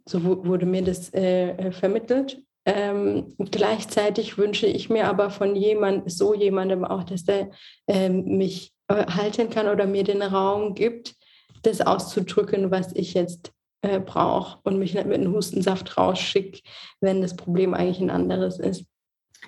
So 0.08 0.24
wurde 0.24 0.66
mir 0.66 0.84
das 0.84 1.14
äh, 1.14 1.50
äh 1.50 1.72
vermittelt. 1.72 2.42
Ähm, 2.66 3.36
gleichzeitig 3.38 4.38
wünsche 4.38 4.68
ich 4.68 4.90
mir 4.90 5.08
aber 5.08 5.30
von 5.30 5.56
jemand, 5.56 6.10
so 6.10 6.34
jemandem 6.34 6.86
auch, 6.86 7.04
dass 7.04 7.26
der 7.26 7.52
ähm, 7.88 8.38
mich 8.38 8.72
äh, 8.88 9.06
halten 9.06 9.50
kann 9.50 9.68
oder 9.68 9.86
mir 9.86 10.04
den 10.04 10.22
Raum 10.22 10.74
gibt, 10.74 11.16
das 11.64 11.82
auszudrücken, 11.82 12.72
was 12.72 12.94
ich 12.94 13.14
jetzt 13.16 13.52
äh, 13.82 14.00
brauche 14.00 14.60
und 14.64 14.80
mich 14.80 14.94
nicht 14.94 15.08
mit 15.08 15.20
einem 15.20 15.34
Hustensaft 15.34 15.98
rausschickt, 15.98 16.64
wenn 17.02 17.22
das 17.22 17.36
Problem 17.36 17.74
eigentlich 17.74 18.00
ein 18.00 18.10
anderes 18.10 18.60
ist. 18.60 18.86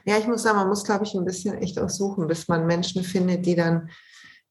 Ja, 0.03 0.17
ich 0.17 0.27
muss 0.27 0.43
sagen, 0.43 0.57
man 0.57 0.67
muss, 0.67 0.83
glaube 0.83 1.05
ich, 1.05 1.13
ein 1.13 1.25
bisschen 1.25 1.57
echt 1.57 1.79
auch 1.79 1.89
suchen, 1.89 2.27
bis 2.27 2.47
man 2.47 2.67
Menschen 2.67 3.03
findet, 3.03 3.45
die 3.45 3.55
dann 3.55 3.89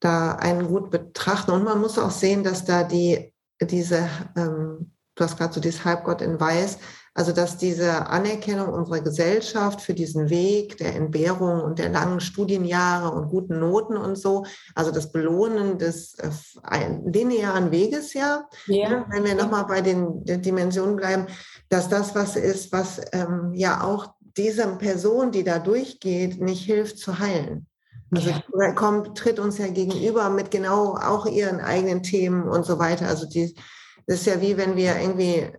da 0.00 0.32
einen 0.32 0.68
gut 0.68 0.90
betrachten. 0.90 1.50
Und 1.50 1.64
man 1.64 1.80
muss 1.80 1.98
auch 1.98 2.10
sehen, 2.10 2.44
dass 2.44 2.64
da 2.64 2.84
die, 2.84 3.32
diese, 3.60 4.08
ähm, 4.36 4.92
du 5.14 5.24
hast 5.24 5.36
gerade 5.36 5.54
so 5.54 5.60
dieses 5.60 5.84
Halbgott 5.84 6.20
in 6.20 6.40
Weiß, 6.40 6.78
also 7.16 7.30
dass 7.30 7.56
diese 7.56 8.08
Anerkennung 8.08 8.70
unserer 8.70 9.00
Gesellschaft 9.00 9.80
für 9.80 9.94
diesen 9.94 10.30
Weg 10.30 10.78
der 10.78 10.96
Entbehrung 10.96 11.60
und 11.60 11.78
der 11.78 11.88
langen 11.88 12.20
Studienjahre 12.20 13.12
und 13.12 13.30
guten 13.30 13.60
Noten 13.60 13.96
und 13.96 14.16
so, 14.16 14.44
also 14.74 14.90
das 14.90 15.12
Belohnen 15.12 15.78
des 15.78 16.16
äh, 16.18 16.98
linearen 17.06 17.70
Weges 17.70 18.14
ja, 18.14 18.48
ja. 18.66 18.88
Ne, 18.88 19.06
wenn 19.10 19.24
wir 19.24 19.36
nochmal 19.36 19.64
bei 19.64 19.80
den, 19.80 20.24
den, 20.24 20.42
Dimensionen 20.42 20.96
bleiben, 20.96 21.26
dass 21.68 21.88
das 21.88 22.16
was 22.16 22.34
ist, 22.34 22.72
was 22.72 23.00
ähm, 23.12 23.52
ja 23.54 23.84
auch 23.84 24.13
dieser 24.36 24.66
Person, 24.76 25.30
die 25.30 25.44
da 25.44 25.58
durchgeht, 25.58 26.40
nicht 26.40 26.64
hilft 26.64 26.98
zu 26.98 27.18
heilen. 27.18 27.66
Also 28.14 28.30
ja. 28.30 28.72
kommt, 28.72 29.18
tritt 29.18 29.38
uns 29.38 29.58
ja 29.58 29.68
gegenüber 29.68 30.30
mit 30.30 30.50
genau 30.50 30.96
auch 30.96 31.26
ihren 31.26 31.60
eigenen 31.60 32.02
Themen 32.02 32.48
und 32.48 32.64
so 32.64 32.78
weiter. 32.78 33.08
Also 33.08 33.26
die, 33.26 33.54
das 34.06 34.20
ist 34.20 34.26
ja 34.26 34.40
wie 34.40 34.56
wenn 34.56 34.76
wir 34.76 34.96
irgendwie, 35.00 35.50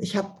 ich 0.00 0.16
habe 0.16 0.40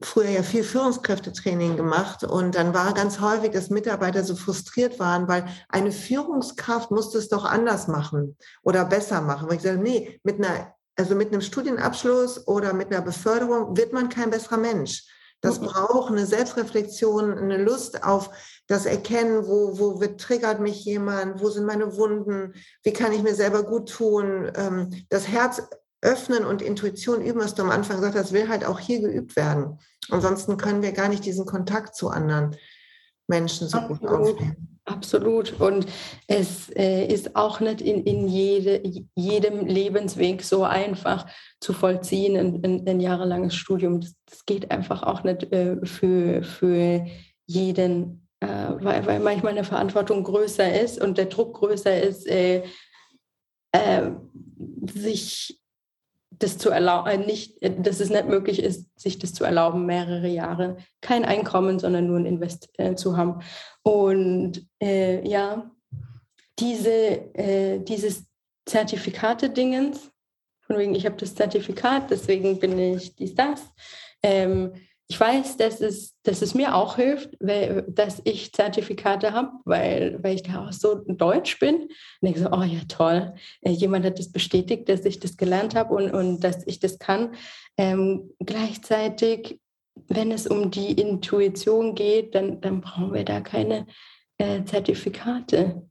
früher 0.00 0.30
ja 0.30 0.42
viel 0.42 0.64
Führungskräftetraining 0.64 1.76
gemacht 1.76 2.24
und 2.24 2.54
dann 2.54 2.74
war 2.74 2.92
ganz 2.94 3.20
häufig, 3.20 3.52
dass 3.52 3.70
Mitarbeiter 3.70 4.24
so 4.24 4.36
frustriert 4.36 4.98
waren, 4.98 5.28
weil 5.28 5.46
eine 5.68 5.92
Führungskraft 5.92 6.90
musste 6.90 7.18
es 7.18 7.28
doch 7.28 7.44
anders 7.44 7.88
machen 7.88 8.36
oder 8.62 8.84
besser 8.84 9.20
machen. 9.20 9.48
Weil 9.48 9.56
ich 9.56 9.62
sage, 9.62 9.78
nee, 9.78 10.20
mit 10.22 10.38
einer, 10.38 10.74
also 10.96 11.14
mit 11.14 11.32
einem 11.32 11.40
Studienabschluss 11.40 12.46
oder 12.46 12.72
mit 12.72 12.92
einer 12.92 13.02
Beförderung 13.02 13.76
wird 13.76 13.92
man 13.92 14.08
kein 14.08 14.30
besserer 14.30 14.58
Mensch. 14.58 15.04
Das 15.44 15.58
braucht 15.58 16.10
eine 16.10 16.24
Selbstreflexion, 16.24 17.36
eine 17.36 17.62
Lust 17.62 18.02
auf 18.02 18.30
das 18.66 18.86
Erkennen, 18.86 19.46
wo, 19.46 19.78
wo 19.78 20.00
wird, 20.00 20.18
triggert 20.18 20.58
mich 20.58 20.86
jemand, 20.86 21.42
wo 21.42 21.50
sind 21.50 21.66
meine 21.66 21.98
Wunden, 21.98 22.54
wie 22.82 22.94
kann 22.94 23.12
ich 23.12 23.22
mir 23.22 23.34
selber 23.34 23.62
gut 23.62 23.90
tun. 23.90 24.50
Ähm, 24.56 25.04
das 25.10 25.28
Herz 25.28 25.62
öffnen 26.00 26.46
und 26.46 26.62
Intuition 26.62 27.20
üben, 27.20 27.40
was 27.40 27.54
du 27.54 27.62
am 27.62 27.70
Anfang 27.70 27.96
gesagt 27.96 28.16
hast, 28.16 28.32
will 28.32 28.48
halt 28.48 28.64
auch 28.64 28.78
hier 28.78 29.00
geübt 29.00 29.36
werden. 29.36 29.78
Ansonsten 30.08 30.56
können 30.56 30.80
wir 30.80 30.92
gar 30.92 31.08
nicht 31.08 31.26
diesen 31.26 31.44
Kontakt 31.44 31.94
zu 31.94 32.08
anderen 32.08 32.56
Menschen 33.26 33.68
so 33.68 33.80
gut 33.80 34.06
aufnehmen. 34.06 34.73
Absolut. 34.86 35.58
Und 35.60 35.86
es 36.26 36.68
äh, 36.76 37.06
ist 37.06 37.36
auch 37.36 37.60
nicht 37.60 37.80
in, 37.80 38.04
in 38.04 38.28
jede, 38.28 38.82
jedem 39.14 39.66
Lebensweg 39.66 40.42
so 40.42 40.62
einfach 40.62 41.26
zu 41.58 41.72
vollziehen, 41.72 42.36
ein, 42.36 42.62
ein, 42.62 42.86
ein 42.86 43.00
jahrelanges 43.00 43.54
Studium. 43.54 44.02
Das, 44.02 44.14
das, 44.26 44.44
geht 44.44 44.70
einfach 44.70 45.02
auch 45.02 45.24
nicht 45.24 45.50
äh, 45.52 45.76
für, 45.84 46.42
für 46.42 47.06
jeden, 47.46 48.28
äh, 48.40 48.46
weil, 48.46 49.06
weil 49.06 49.20
manchmal 49.20 49.52
eine 49.52 49.64
Verantwortung 49.64 50.22
größer 50.22 50.78
ist 50.78 51.00
und 51.00 51.16
der 51.16 51.26
Druck 51.26 51.54
größer 51.54 52.02
ist, 52.02 52.26
äh, 52.26 52.64
äh, 53.72 54.10
sich 54.92 55.63
das 56.38 56.58
zu 56.58 56.70
erlauben, 56.70 57.08
äh, 57.08 57.18
nicht, 57.18 57.62
äh, 57.62 57.70
dass 57.80 58.00
es 58.00 58.10
nicht 58.10 58.28
möglich 58.28 58.62
ist, 58.62 58.88
sich 58.98 59.18
das 59.18 59.34
zu 59.34 59.44
erlauben, 59.44 59.86
mehrere 59.86 60.28
Jahre 60.28 60.76
kein 61.00 61.24
Einkommen, 61.24 61.78
sondern 61.78 62.06
nur 62.06 62.18
ein 62.18 62.26
Invest 62.26 62.70
äh, 62.78 62.94
zu 62.94 63.16
haben. 63.16 63.40
Und 63.82 64.66
äh, 64.82 65.26
ja, 65.26 65.70
diese, 66.58 66.90
äh, 67.34 67.80
dieses 67.80 68.24
Zertifikate-Dingens, 68.66 70.10
von 70.62 70.78
wegen, 70.78 70.94
ich 70.94 71.04
habe 71.04 71.16
das 71.16 71.34
Zertifikat, 71.34 72.10
deswegen 72.10 72.58
bin 72.58 72.78
ich 72.78 73.14
dies, 73.16 73.34
das, 73.34 73.62
ähm, 74.22 74.72
ich 75.08 75.20
weiß, 75.20 75.58
dass 75.58 75.80
es, 75.80 76.14
dass 76.22 76.40
es 76.40 76.54
mir 76.54 76.74
auch 76.74 76.96
hilft, 76.96 77.36
weil, 77.38 77.84
dass 77.88 78.22
ich 78.24 78.52
Zertifikate 78.52 79.32
habe, 79.32 79.50
weil, 79.64 80.18
weil 80.22 80.34
ich 80.34 80.42
da 80.42 80.66
auch 80.66 80.72
so 80.72 80.94
deutsch 80.94 81.58
bin. 81.58 81.88
Und 82.20 82.28
ich 82.28 82.38
so, 82.38 82.50
oh 82.50 82.62
ja, 82.62 82.80
toll. 82.88 83.34
Äh, 83.60 83.72
jemand 83.72 84.06
hat 84.06 84.18
das 84.18 84.32
bestätigt, 84.32 84.88
dass 84.88 85.04
ich 85.04 85.20
das 85.20 85.36
gelernt 85.36 85.74
habe 85.74 85.94
und, 85.94 86.10
und 86.10 86.40
dass 86.40 86.66
ich 86.66 86.80
das 86.80 86.98
kann. 86.98 87.34
Ähm, 87.76 88.30
gleichzeitig, 88.40 89.60
wenn 90.08 90.32
es 90.32 90.46
um 90.46 90.70
die 90.70 90.92
Intuition 90.92 91.94
geht, 91.94 92.34
dann, 92.34 92.62
dann 92.62 92.80
brauchen 92.80 93.12
wir 93.12 93.24
da 93.24 93.40
keine 93.40 93.86
äh, 94.38 94.64
Zertifikate, 94.64 95.82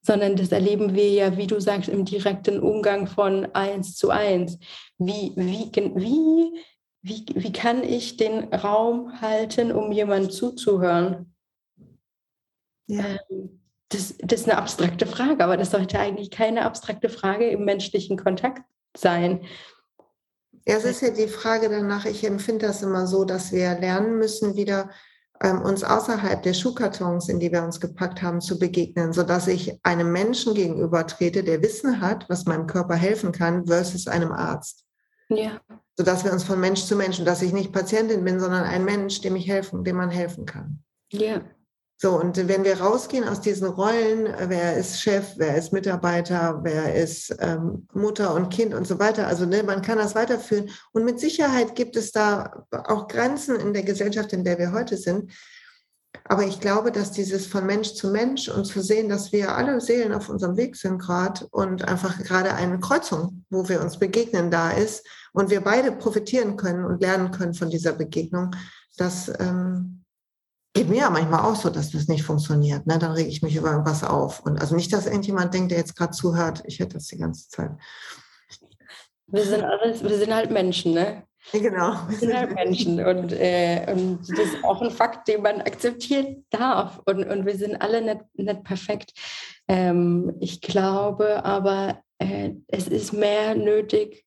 sondern 0.00 0.36
das 0.36 0.52
erleben 0.52 0.94
wir 0.94 1.10
ja, 1.10 1.36
wie 1.36 1.48
du 1.48 1.60
sagst, 1.60 1.88
im 1.88 2.04
direkten 2.04 2.60
Umgang 2.60 3.08
von 3.08 3.46
eins 3.52 3.96
zu 3.96 4.10
eins. 4.10 4.58
Wie, 4.96 5.32
wie, 5.34 5.70
wie 5.96 6.60
wie, 7.02 7.24
wie 7.34 7.52
kann 7.52 7.82
ich 7.82 8.16
den 8.16 8.52
Raum 8.52 9.20
halten, 9.20 9.72
um 9.72 9.90
jemandem 9.92 10.30
zuzuhören? 10.30 11.34
Ja. 12.86 13.04
Ähm, 13.30 13.60
das, 13.88 14.14
das 14.18 14.42
ist 14.42 14.48
eine 14.48 14.58
abstrakte 14.58 15.06
Frage, 15.06 15.42
aber 15.42 15.56
das 15.56 15.72
sollte 15.72 15.98
eigentlich 15.98 16.30
keine 16.30 16.64
abstrakte 16.64 17.08
Frage 17.08 17.48
im 17.50 17.64
menschlichen 17.64 18.16
Kontakt 18.16 18.62
sein. 18.96 19.44
Ja, 20.66 20.76
es 20.76 20.84
ist 20.84 21.02
ja 21.02 21.10
die 21.10 21.26
Frage 21.26 21.68
danach, 21.68 22.04
ich 22.04 22.22
empfinde 22.22 22.66
das 22.66 22.82
immer 22.82 23.06
so, 23.06 23.24
dass 23.24 23.50
wir 23.50 23.78
lernen 23.80 24.18
müssen, 24.18 24.54
wieder 24.54 24.90
ähm, 25.42 25.62
uns 25.62 25.82
außerhalb 25.82 26.42
der 26.42 26.54
Schuhkartons, 26.54 27.28
in 27.28 27.40
die 27.40 27.50
wir 27.50 27.64
uns 27.64 27.80
gepackt 27.80 28.22
haben, 28.22 28.40
zu 28.40 28.58
begegnen, 28.58 29.12
sodass 29.12 29.48
ich 29.48 29.80
einem 29.82 30.12
Menschen 30.12 30.54
gegenüber 30.54 31.06
trete, 31.06 31.42
der 31.42 31.62
Wissen 31.62 32.00
hat, 32.00 32.28
was 32.28 32.44
meinem 32.44 32.66
Körper 32.66 32.94
helfen 32.94 33.32
kann, 33.32 33.66
versus 33.66 34.06
einem 34.06 34.30
Arzt. 34.30 34.84
Ja 35.30 35.60
sodass 35.96 36.24
wir 36.24 36.32
uns 36.32 36.44
von 36.44 36.60
Mensch 36.60 36.84
zu 36.84 36.96
Mensch, 36.96 37.18
und 37.18 37.24
dass 37.24 37.42
ich 37.42 37.52
nicht 37.52 37.72
Patientin 37.72 38.24
bin, 38.24 38.40
sondern 38.40 38.64
ein 38.64 38.84
Mensch, 38.84 39.20
dem 39.20 39.36
ich 39.36 39.48
helfen, 39.48 39.84
dem 39.84 39.96
man 39.96 40.10
helfen 40.10 40.46
kann. 40.46 40.82
Ja. 41.12 41.42
So, 42.02 42.18
und 42.18 42.48
wenn 42.48 42.64
wir 42.64 42.80
rausgehen 42.80 43.28
aus 43.28 43.42
diesen 43.42 43.68
Rollen, 43.68 44.26
wer 44.48 44.74
ist 44.78 45.02
Chef, 45.02 45.34
wer 45.36 45.56
ist 45.56 45.70
Mitarbeiter, 45.70 46.60
wer 46.62 46.94
ist 46.94 47.36
ähm, 47.40 47.86
Mutter 47.92 48.34
und 48.34 48.48
Kind 48.48 48.72
und 48.72 48.86
so 48.86 48.98
weiter, 48.98 49.26
also 49.26 49.44
ne, 49.44 49.62
man 49.62 49.82
kann 49.82 49.98
das 49.98 50.14
weiterführen. 50.14 50.70
Und 50.92 51.04
mit 51.04 51.20
Sicherheit 51.20 51.74
gibt 51.74 51.96
es 51.96 52.10
da 52.10 52.64
auch 52.70 53.06
Grenzen 53.06 53.56
in 53.56 53.74
der 53.74 53.82
Gesellschaft, 53.82 54.32
in 54.32 54.44
der 54.44 54.58
wir 54.58 54.72
heute 54.72 54.96
sind. 54.96 55.30
Aber 56.24 56.44
ich 56.44 56.60
glaube, 56.60 56.92
dass 56.92 57.12
dieses 57.12 57.46
von 57.46 57.66
Mensch 57.66 57.94
zu 57.94 58.10
Mensch 58.10 58.48
und 58.48 58.64
zu 58.64 58.80
sehen, 58.82 59.08
dass 59.08 59.32
wir 59.32 59.56
alle 59.56 59.80
Seelen 59.80 60.12
auf 60.12 60.28
unserem 60.28 60.56
Weg 60.56 60.76
sind 60.76 60.98
gerade 60.98 61.46
und 61.50 61.86
einfach 61.88 62.18
gerade 62.18 62.54
eine 62.54 62.78
Kreuzung, 62.78 63.44
wo 63.50 63.68
wir 63.68 63.80
uns 63.80 63.98
begegnen, 63.98 64.50
da 64.50 64.70
ist, 64.70 65.06
und 65.32 65.50
wir 65.50 65.60
beide 65.60 65.92
profitieren 65.92 66.56
können 66.56 66.84
und 66.84 67.00
lernen 67.00 67.30
können 67.30 67.54
von 67.54 67.70
dieser 67.70 67.92
Begegnung, 67.92 68.50
das 68.96 69.30
ähm, 69.40 70.04
geht 70.72 70.88
mir 70.88 70.98
ja 70.98 71.10
manchmal 71.10 71.40
auch 71.40 71.56
so, 71.56 71.70
dass 71.70 71.90
das 71.90 72.08
nicht 72.08 72.22
funktioniert. 72.22 72.86
Ne? 72.86 72.98
Dann 72.98 73.12
rege 73.12 73.28
ich 73.28 73.42
mich 73.42 73.56
über 73.56 73.70
irgendwas 73.70 74.04
auf. 74.04 74.40
Und 74.40 74.60
also 74.60 74.74
nicht, 74.74 74.92
dass 74.92 75.06
irgendjemand 75.06 75.54
denkt, 75.54 75.70
der 75.70 75.78
jetzt 75.78 75.96
gerade 75.96 76.12
zuhört, 76.12 76.62
ich 76.66 76.78
hätte 76.78 76.94
das 76.94 77.06
die 77.06 77.18
ganze 77.18 77.48
Zeit. 77.48 77.72
Wir 79.26 79.44
sind 79.44 79.62
alles, 79.62 80.02
wir 80.02 80.18
sind 80.18 80.34
halt 80.34 80.50
Menschen, 80.50 80.92
ne? 80.92 81.22
Genau. 81.52 81.94
Wir 82.08 82.18
sind 82.18 82.54
Menschen 82.54 83.04
und, 83.04 83.32
äh, 83.32 83.86
und 83.90 84.20
das 84.20 84.38
ist 84.38 84.64
auch 84.64 84.82
ein 84.82 84.90
Fakt, 84.90 85.26
den 85.28 85.42
man 85.42 85.60
akzeptieren 85.62 86.44
darf. 86.50 87.00
Und, 87.06 87.24
und 87.24 87.46
wir 87.46 87.56
sind 87.56 87.80
alle 87.80 88.02
nicht, 88.02 88.20
nicht 88.34 88.64
perfekt. 88.64 89.12
Ähm, 89.66 90.34
ich 90.40 90.60
glaube 90.60 91.44
aber, 91.44 92.02
äh, 92.18 92.50
es 92.68 92.88
ist 92.88 93.12
mehr 93.12 93.54
nötig, 93.54 94.24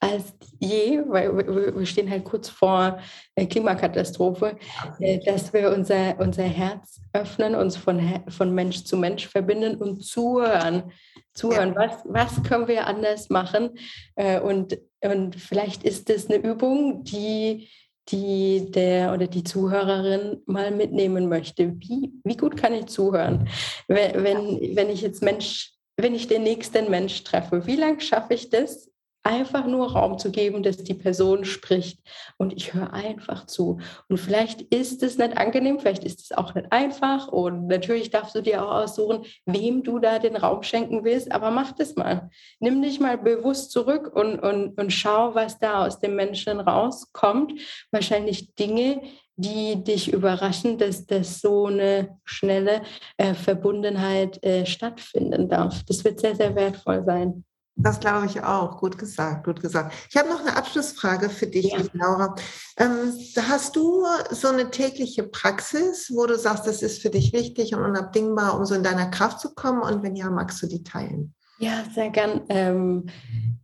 als 0.00 0.34
je, 0.58 1.02
weil 1.06 1.34
wir 1.36 1.86
stehen 1.86 2.10
halt 2.10 2.24
kurz 2.24 2.48
vor 2.48 2.98
der 3.36 3.46
Klimakatastrophe, 3.46 4.56
äh, 5.00 5.18
dass 5.24 5.52
wir 5.52 5.70
unser, 5.70 6.18
unser 6.18 6.42
Herz 6.42 7.00
öffnen, 7.12 7.54
uns 7.54 7.76
von, 7.76 8.22
von 8.28 8.54
Mensch 8.54 8.84
zu 8.84 8.96
Mensch 8.96 9.26
verbinden 9.26 9.76
und 9.76 10.04
zuhören. 10.04 10.92
Zuhören, 11.32 11.74
was, 11.74 12.02
was 12.04 12.42
können 12.42 12.68
wir 12.68 12.86
anders 12.86 13.30
machen? 13.30 13.78
Äh, 14.14 14.40
und, 14.40 14.76
und 15.04 15.36
vielleicht 15.36 15.84
ist 15.84 16.10
es 16.10 16.30
eine 16.30 16.38
Übung, 16.38 17.04
die, 17.04 17.68
die 18.08 18.70
der 18.70 19.12
oder 19.12 19.26
die 19.26 19.44
Zuhörerin 19.44 20.42
mal 20.46 20.70
mitnehmen 20.70 21.28
möchte. 21.28 21.74
Wie, 21.78 22.12
wie 22.24 22.36
gut 22.36 22.56
kann 22.56 22.74
ich 22.74 22.86
zuhören? 22.86 23.48
Wenn, 23.86 24.24
wenn, 24.24 24.76
wenn 24.76 24.90
ich 24.90 25.02
jetzt 25.02 25.22
Mensch, 25.22 25.72
wenn 25.96 26.14
ich 26.14 26.26
den 26.26 26.42
nächsten 26.42 26.90
Mensch 26.90 27.22
treffe, 27.22 27.66
wie 27.66 27.76
lange 27.76 28.00
schaffe 28.00 28.34
ich 28.34 28.50
das, 28.50 28.90
einfach 29.24 29.66
nur 29.66 29.92
Raum 29.92 30.18
zu 30.18 30.30
geben, 30.30 30.62
dass 30.62 30.76
die 30.76 30.94
Person 30.94 31.44
spricht 31.44 31.98
und 32.36 32.52
ich 32.52 32.74
höre 32.74 32.92
einfach 32.92 33.46
zu. 33.46 33.78
Und 34.08 34.18
vielleicht 34.18 34.60
ist 34.60 35.02
es 35.02 35.16
nicht 35.16 35.36
angenehm, 35.36 35.80
vielleicht 35.80 36.04
ist 36.04 36.20
es 36.20 36.32
auch 36.32 36.54
nicht 36.54 36.70
einfach 36.70 37.28
und 37.28 37.66
natürlich 37.66 38.10
darfst 38.10 38.34
du 38.34 38.42
dir 38.42 38.64
auch 38.64 38.82
aussuchen, 38.82 39.24
wem 39.46 39.82
du 39.82 39.98
da 39.98 40.18
den 40.18 40.36
Raum 40.36 40.62
schenken 40.62 41.04
willst, 41.04 41.32
aber 41.32 41.50
mach 41.50 41.72
das 41.72 41.96
mal. 41.96 42.30
Nimm 42.60 42.82
dich 42.82 43.00
mal 43.00 43.16
bewusst 43.16 43.72
zurück 43.72 44.14
und, 44.14 44.38
und, 44.38 44.78
und 44.78 44.92
schau, 44.92 45.34
was 45.34 45.58
da 45.58 45.86
aus 45.86 45.98
dem 46.00 46.14
Menschen 46.16 46.60
rauskommt. 46.60 47.58
Wahrscheinlich 47.90 48.54
Dinge, 48.54 49.00
die 49.36 49.82
dich 49.82 50.12
überraschen, 50.12 50.78
dass 50.78 51.06
das 51.06 51.40
so 51.40 51.66
eine 51.66 52.18
schnelle 52.24 52.82
äh, 53.16 53.34
Verbundenheit 53.34 54.42
äh, 54.44 54.66
stattfinden 54.66 55.48
darf. 55.48 55.82
Das 55.84 56.04
wird 56.04 56.20
sehr, 56.20 56.36
sehr 56.36 56.54
wertvoll 56.54 57.04
sein. 57.04 57.44
Das 57.76 57.98
glaube 57.98 58.26
ich 58.26 58.42
auch. 58.42 58.78
Gut 58.78 58.98
gesagt, 58.98 59.44
gut 59.44 59.60
gesagt. 59.60 59.92
Ich 60.08 60.16
habe 60.16 60.28
noch 60.28 60.40
eine 60.40 60.56
Abschlussfrage 60.56 61.28
für 61.28 61.46
dich, 61.46 61.72
ja. 61.72 61.80
Laura. 61.92 62.36
Ähm, 62.76 63.12
hast 63.48 63.74
du 63.74 64.04
so 64.30 64.48
eine 64.48 64.70
tägliche 64.70 65.24
Praxis, 65.24 66.10
wo 66.14 66.26
du 66.26 66.38
sagst, 66.38 66.66
das 66.66 66.82
ist 66.82 67.02
für 67.02 67.10
dich 67.10 67.32
wichtig 67.32 67.74
und 67.74 67.82
unabdingbar, 67.82 68.56
um 68.56 68.64
so 68.64 68.74
in 68.74 68.84
deiner 68.84 69.06
Kraft 69.06 69.40
zu 69.40 69.54
kommen? 69.54 69.82
Und 69.82 70.02
wenn 70.04 70.14
ja, 70.14 70.30
magst 70.30 70.62
du 70.62 70.68
die 70.68 70.84
teilen? 70.84 71.34
Ja, 71.58 71.84
sehr 71.92 72.10
gern. 72.10 72.42
Ähm, 72.48 73.06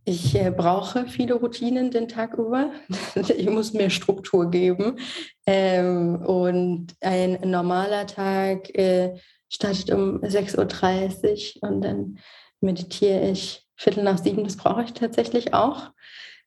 ich 0.03 0.35
äh, 0.35 0.51
brauche 0.51 1.07
viele 1.07 1.35
Routinen 1.35 1.91
den 1.91 2.07
Tag 2.07 2.33
über. 2.33 2.71
ich 3.15 3.49
muss 3.49 3.71
mir 3.71 3.89
Struktur 3.89 4.49
geben. 4.49 4.97
Ähm, 5.45 6.17
und 6.17 6.95
ein 6.99 7.39
normaler 7.49 8.07
Tag 8.07 8.73
äh, 8.77 9.15
startet 9.47 9.91
um 9.91 10.21
6.30 10.21 11.61
Uhr 11.61 11.69
und 11.69 11.81
dann 11.81 12.19
meditiere 12.61 13.29
ich 13.29 13.67
Viertel 13.81 14.03
nach 14.03 14.19
sieben, 14.19 14.43
das 14.43 14.57
brauche 14.57 14.83
ich 14.83 14.93
tatsächlich 14.93 15.55
auch. 15.55 15.91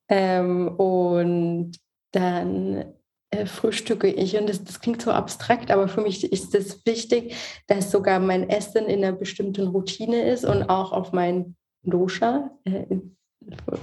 Ähm, 0.09 0.69
und 0.69 1.73
dann 2.13 2.85
äh, 3.31 3.47
frühstücke 3.47 4.07
ich. 4.07 4.37
Und 4.37 4.49
das, 4.49 4.63
das, 4.63 4.81
klingt 4.81 5.03
so 5.03 5.11
abstrakt, 5.11 5.73
aber 5.73 5.89
für 5.89 6.01
mich 6.01 6.31
ist 6.31 6.55
es 6.55 6.87
wichtig, 6.87 7.35
dass 7.67 7.91
sogar 7.91 8.21
mein 8.21 8.49
Essen 8.49 8.87
in 8.87 9.03
einer 9.05 9.17
bestimmten 9.17 9.67
Routine 9.67 10.31
ist 10.31 10.45
und 10.45 10.69
auch 10.69 10.93
auf 10.93 11.13
mein 11.13 11.57
Dosha, 11.83 12.51
äh, 12.65 12.85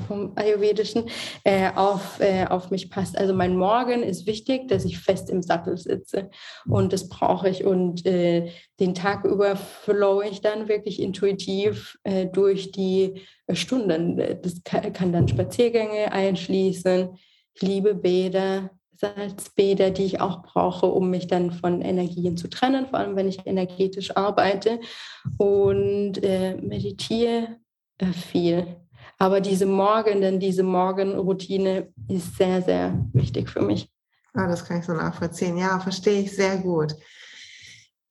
vom 0.08 0.34
Ayurvedischen 0.36 1.06
äh, 1.44 1.70
auf, 1.76 2.20
äh, 2.20 2.46
auf 2.46 2.72
mich 2.72 2.90
passt. 2.90 3.18
Also 3.18 3.34
mein 3.34 3.56
Morgen 3.56 4.04
ist 4.04 4.28
wichtig, 4.28 4.68
dass 4.68 4.86
ich 4.86 5.00
fest 5.00 5.30
im 5.30 5.42
Sattel 5.42 5.78
sitze 5.78 6.30
und 6.66 6.94
das 6.94 7.10
brauche 7.10 7.50
ich 7.50 7.64
und 7.64 8.06
äh, 8.06 8.52
den 8.80 8.94
Tag 8.94 9.26
über 9.26 9.56
flow 9.56 10.22
ich 10.22 10.42
dann 10.42 10.68
wirklich 10.68 11.02
intuitiv 11.02 11.98
äh, 12.04 12.28
durch 12.28 12.72
die 12.72 13.22
Stunden. 13.52 14.18
Das 14.42 14.64
kann, 14.64 14.94
kann 14.94 15.14
dann 15.14 15.28
Spaziergänge 15.28 16.12
einschließen. 16.12 17.18
Ich 17.54 17.62
liebe 17.62 17.94
Bäder, 17.94 18.72
Salzbäder, 19.02 19.90
die 19.90 20.06
ich 20.06 20.22
auch 20.22 20.44
brauche, 20.44 20.86
um 20.86 21.10
mich 21.10 21.28
dann 21.28 21.52
von 21.52 21.82
Energien 21.82 22.38
zu 22.38 22.50
trennen, 22.50 22.88
vor 22.88 23.00
allem 23.00 23.16
wenn 23.16 23.28
ich 23.28 23.46
energetisch 23.46 24.16
arbeite 24.16 24.80
und 25.38 26.24
äh, 26.24 26.56
meditiere 26.56 27.58
äh, 27.98 28.14
viel 28.14 28.68
aber 29.22 29.40
diese 29.40 29.68
Morgen, 29.68 30.40
diese 30.40 30.64
Morgenroutine 30.64 31.94
ist 32.08 32.38
sehr, 32.38 32.64
sehr 32.64 33.08
wichtig 33.14 33.52
für 33.52 33.62
mich. 33.62 33.88
Ah, 34.34 34.48
das 34.48 34.66
kann 34.66 34.80
ich 34.80 34.86
so 34.86 34.94
nachvollziehen. 34.94 35.58
Ja, 35.58 35.80
verstehe 35.80 36.24
ich 36.24 36.36
sehr 36.36 36.58
gut. 36.58 36.96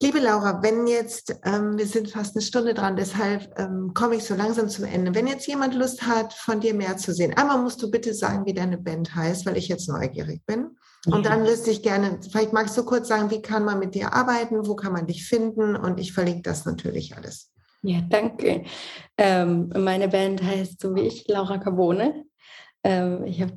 Liebe 0.01 0.21
Laura, 0.21 0.63
wenn 0.63 0.87
jetzt, 0.87 1.35
ähm, 1.45 1.77
wir 1.77 1.89
sind 1.89 2.13
fast 2.13 2.37
eine 2.37 2.43
Stunde 2.43 2.75
dran, 2.75 2.95
deshalb 2.95 3.59
ähm, 3.59 3.91
komme 3.93 4.15
ich 4.15 4.25
so 4.25 4.37
langsam 4.37 4.69
zum 4.69 4.85
Ende. 4.85 5.13
Wenn 5.13 5.27
jetzt 5.27 5.49
jemand 5.49 5.75
Lust 5.75 6.07
hat, 6.07 6.33
von 6.33 6.61
dir 6.61 6.75
mehr 6.75 6.97
zu 6.97 7.13
sehen, 7.13 7.37
einmal 7.37 7.61
musst 7.61 7.83
du 7.83 7.91
bitte 7.91 8.15
sagen, 8.15 8.47
wie 8.47 8.55
deine 8.55 8.79
Band 8.79 9.13
heißt, 9.13 9.47
weil 9.47 9.57
ich 9.57 9.67
jetzt 9.67 9.89
neugierig 9.89 10.47
bin. 10.47 10.77
Und 11.07 11.27
dann 11.27 11.45
wüsste 11.45 11.73
ich 11.73 11.83
gerne, 11.83 12.21
vielleicht 12.31 12.53
magst 12.53 12.79
du 12.79 12.85
kurz 12.85 13.09
sagen, 13.09 13.33
wie 13.33 13.43
kann 13.43 13.65
man 13.65 13.81
mit 13.81 13.97
dir 13.97 14.13
arbeiten, 14.13 14.65
wo 14.65 14.77
kann 14.77 14.93
man 14.93 15.09
dich 15.09 15.27
finden 15.27 15.75
und 15.75 15.99
ich 15.99 16.13
verlinke 16.13 16.43
das 16.43 16.67
natürlich 16.67 17.17
alles. 17.17 17.51
Ja, 17.83 18.01
danke. 18.09 18.65
Ähm, 19.17 19.71
meine 19.77 20.09
Band 20.09 20.43
heißt 20.43 20.81
so 20.81 20.95
wie 20.95 21.03
ich, 21.03 21.27
Laura 21.29 21.59
Carbone. 21.59 22.25
Ähm, 22.85 23.25
ich 23.25 23.41
habe 23.41 23.55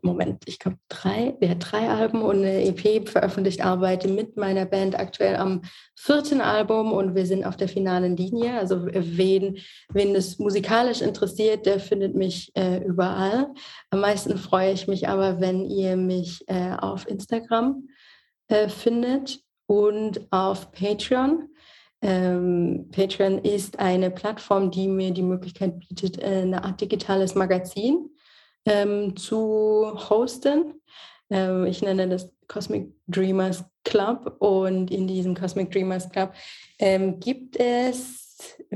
Moment, 0.00 0.42
ich 0.46 0.58
glaube 0.58 0.78
drei, 0.88 1.36
ja, 1.40 1.54
drei 1.54 1.88
Alben 1.88 2.22
und 2.22 2.38
eine 2.38 2.64
EP 2.64 3.08
veröffentlicht, 3.08 3.64
arbeite 3.64 4.08
mit 4.08 4.36
meiner 4.36 4.64
Band 4.64 4.98
aktuell 4.98 5.36
am 5.36 5.62
vierten 5.94 6.40
Album 6.40 6.92
und 6.92 7.14
wir 7.14 7.26
sind 7.26 7.44
auf 7.44 7.56
der 7.56 7.68
finalen 7.68 8.16
Linie. 8.16 8.58
Also 8.58 8.86
wen, 8.86 9.58
wen 9.92 10.14
es 10.14 10.38
musikalisch 10.38 11.02
interessiert, 11.02 11.66
der 11.66 11.78
findet 11.78 12.16
mich 12.16 12.50
äh, 12.54 12.78
überall. 12.78 13.52
Am 13.90 14.00
meisten 14.00 14.38
freue 14.38 14.72
ich 14.72 14.88
mich 14.88 15.08
aber, 15.08 15.40
wenn 15.40 15.66
ihr 15.66 15.96
mich 15.96 16.42
äh, 16.48 16.74
auf 16.80 17.08
Instagram 17.08 17.88
äh, 18.48 18.68
findet 18.68 19.40
und 19.66 20.26
auf 20.32 20.72
Patreon. 20.72 21.48
Ähm, 22.02 22.88
Patreon 22.90 23.38
ist 23.38 23.78
eine 23.78 24.10
Plattform, 24.10 24.70
die 24.70 24.88
mir 24.88 25.12
die 25.12 25.22
Möglichkeit 25.22 25.78
bietet, 25.78 26.18
äh, 26.18 26.42
eine 26.42 26.64
Art 26.64 26.80
digitales 26.80 27.34
Magazin 27.36 28.10
ähm, 28.64 29.16
zu 29.16 29.92
hosten. 30.10 30.80
Ähm, 31.30 31.66
ich 31.66 31.80
nenne 31.80 32.08
das 32.08 32.34
Cosmic 32.48 32.92
Dreamers 33.06 33.64
Club 33.84 34.36
und 34.40 34.90
in 34.90 35.06
diesem 35.06 35.34
Cosmic 35.34 35.70
Dreamers 35.70 36.10
Club 36.10 36.34
ähm, 36.78 37.20
gibt 37.20 37.56
es 37.58 38.21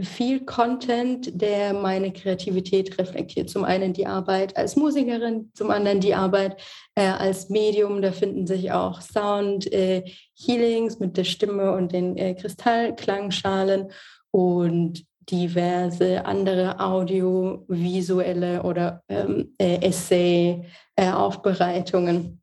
viel 0.02 0.44
Content, 0.44 1.40
der 1.40 1.72
meine 1.72 2.12
Kreativität 2.12 2.98
reflektiert. 2.98 3.48
Zum 3.48 3.64
einen 3.64 3.92
die 3.92 4.06
Arbeit 4.06 4.56
als 4.56 4.76
Musikerin, 4.76 5.50
zum 5.54 5.70
anderen 5.70 6.00
die 6.00 6.14
Arbeit 6.14 6.60
äh, 6.94 7.06
als 7.06 7.48
Medium. 7.48 8.02
Da 8.02 8.12
finden 8.12 8.46
sich 8.46 8.72
auch 8.72 9.00
Sound 9.00 9.72
äh, 9.72 10.04
Healings 10.34 10.98
mit 10.98 11.16
der 11.16 11.24
Stimme 11.24 11.72
und 11.72 11.92
den 11.92 12.16
äh, 12.16 12.34
Kristallklangschalen 12.34 13.90
und 14.30 15.06
diverse 15.30 16.24
andere 16.24 16.78
audiovisuelle 16.78 18.62
oder 18.62 19.02
ähm, 19.08 19.54
äh, 19.58 19.80
Essay-Aufbereitungen. 19.80 22.40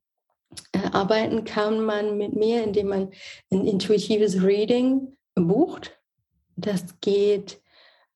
Äh, 0.71 0.79
arbeiten 0.91 1.45
kann 1.45 1.83
man 1.83 2.17
mit 2.17 2.35
mir, 2.35 2.63
indem 2.63 2.87
man 2.87 3.09
ein 3.51 3.65
intuitives 3.65 4.43
Reading 4.43 5.15
bucht. 5.35 5.99
Das 6.55 6.99
geht 7.01 7.61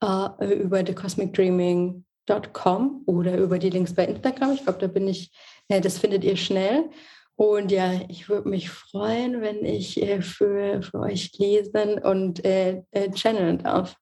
äh, 0.01 0.55
über 0.55 0.83
thecosmicdreaming.com 0.83 3.03
oder 3.05 3.37
über 3.37 3.59
die 3.59 3.69
Links 3.69 3.93
bei 3.93 4.05
Instagram. 4.05 4.53
Ich 4.53 4.63
glaube, 4.63 4.79
da 4.79 4.87
bin 4.87 5.07
ich, 5.07 5.31
äh, 5.67 5.81
das 5.81 5.97
findet 5.97 6.23
ihr 6.23 6.37
schnell. 6.37 6.89
Und 7.35 7.71
ja, 7.71 7.93
ich 8.07 8.29
würde 8.29 8.49
mich 8.49 8.71
freuen, 8.71 9.41
wenn 9.41 9.63
ich 9.63 10.01
äh, 10.01 10.21
für, 10.21 10.81
für 10.81 10.99
euch 10.99 11.31
lesen 11.37 11.99
und 11.99 12.43
äh, 12.43 12.81
äh, 12.91 13.11
channeln 13.11 13.59
darf. 13.59 13.95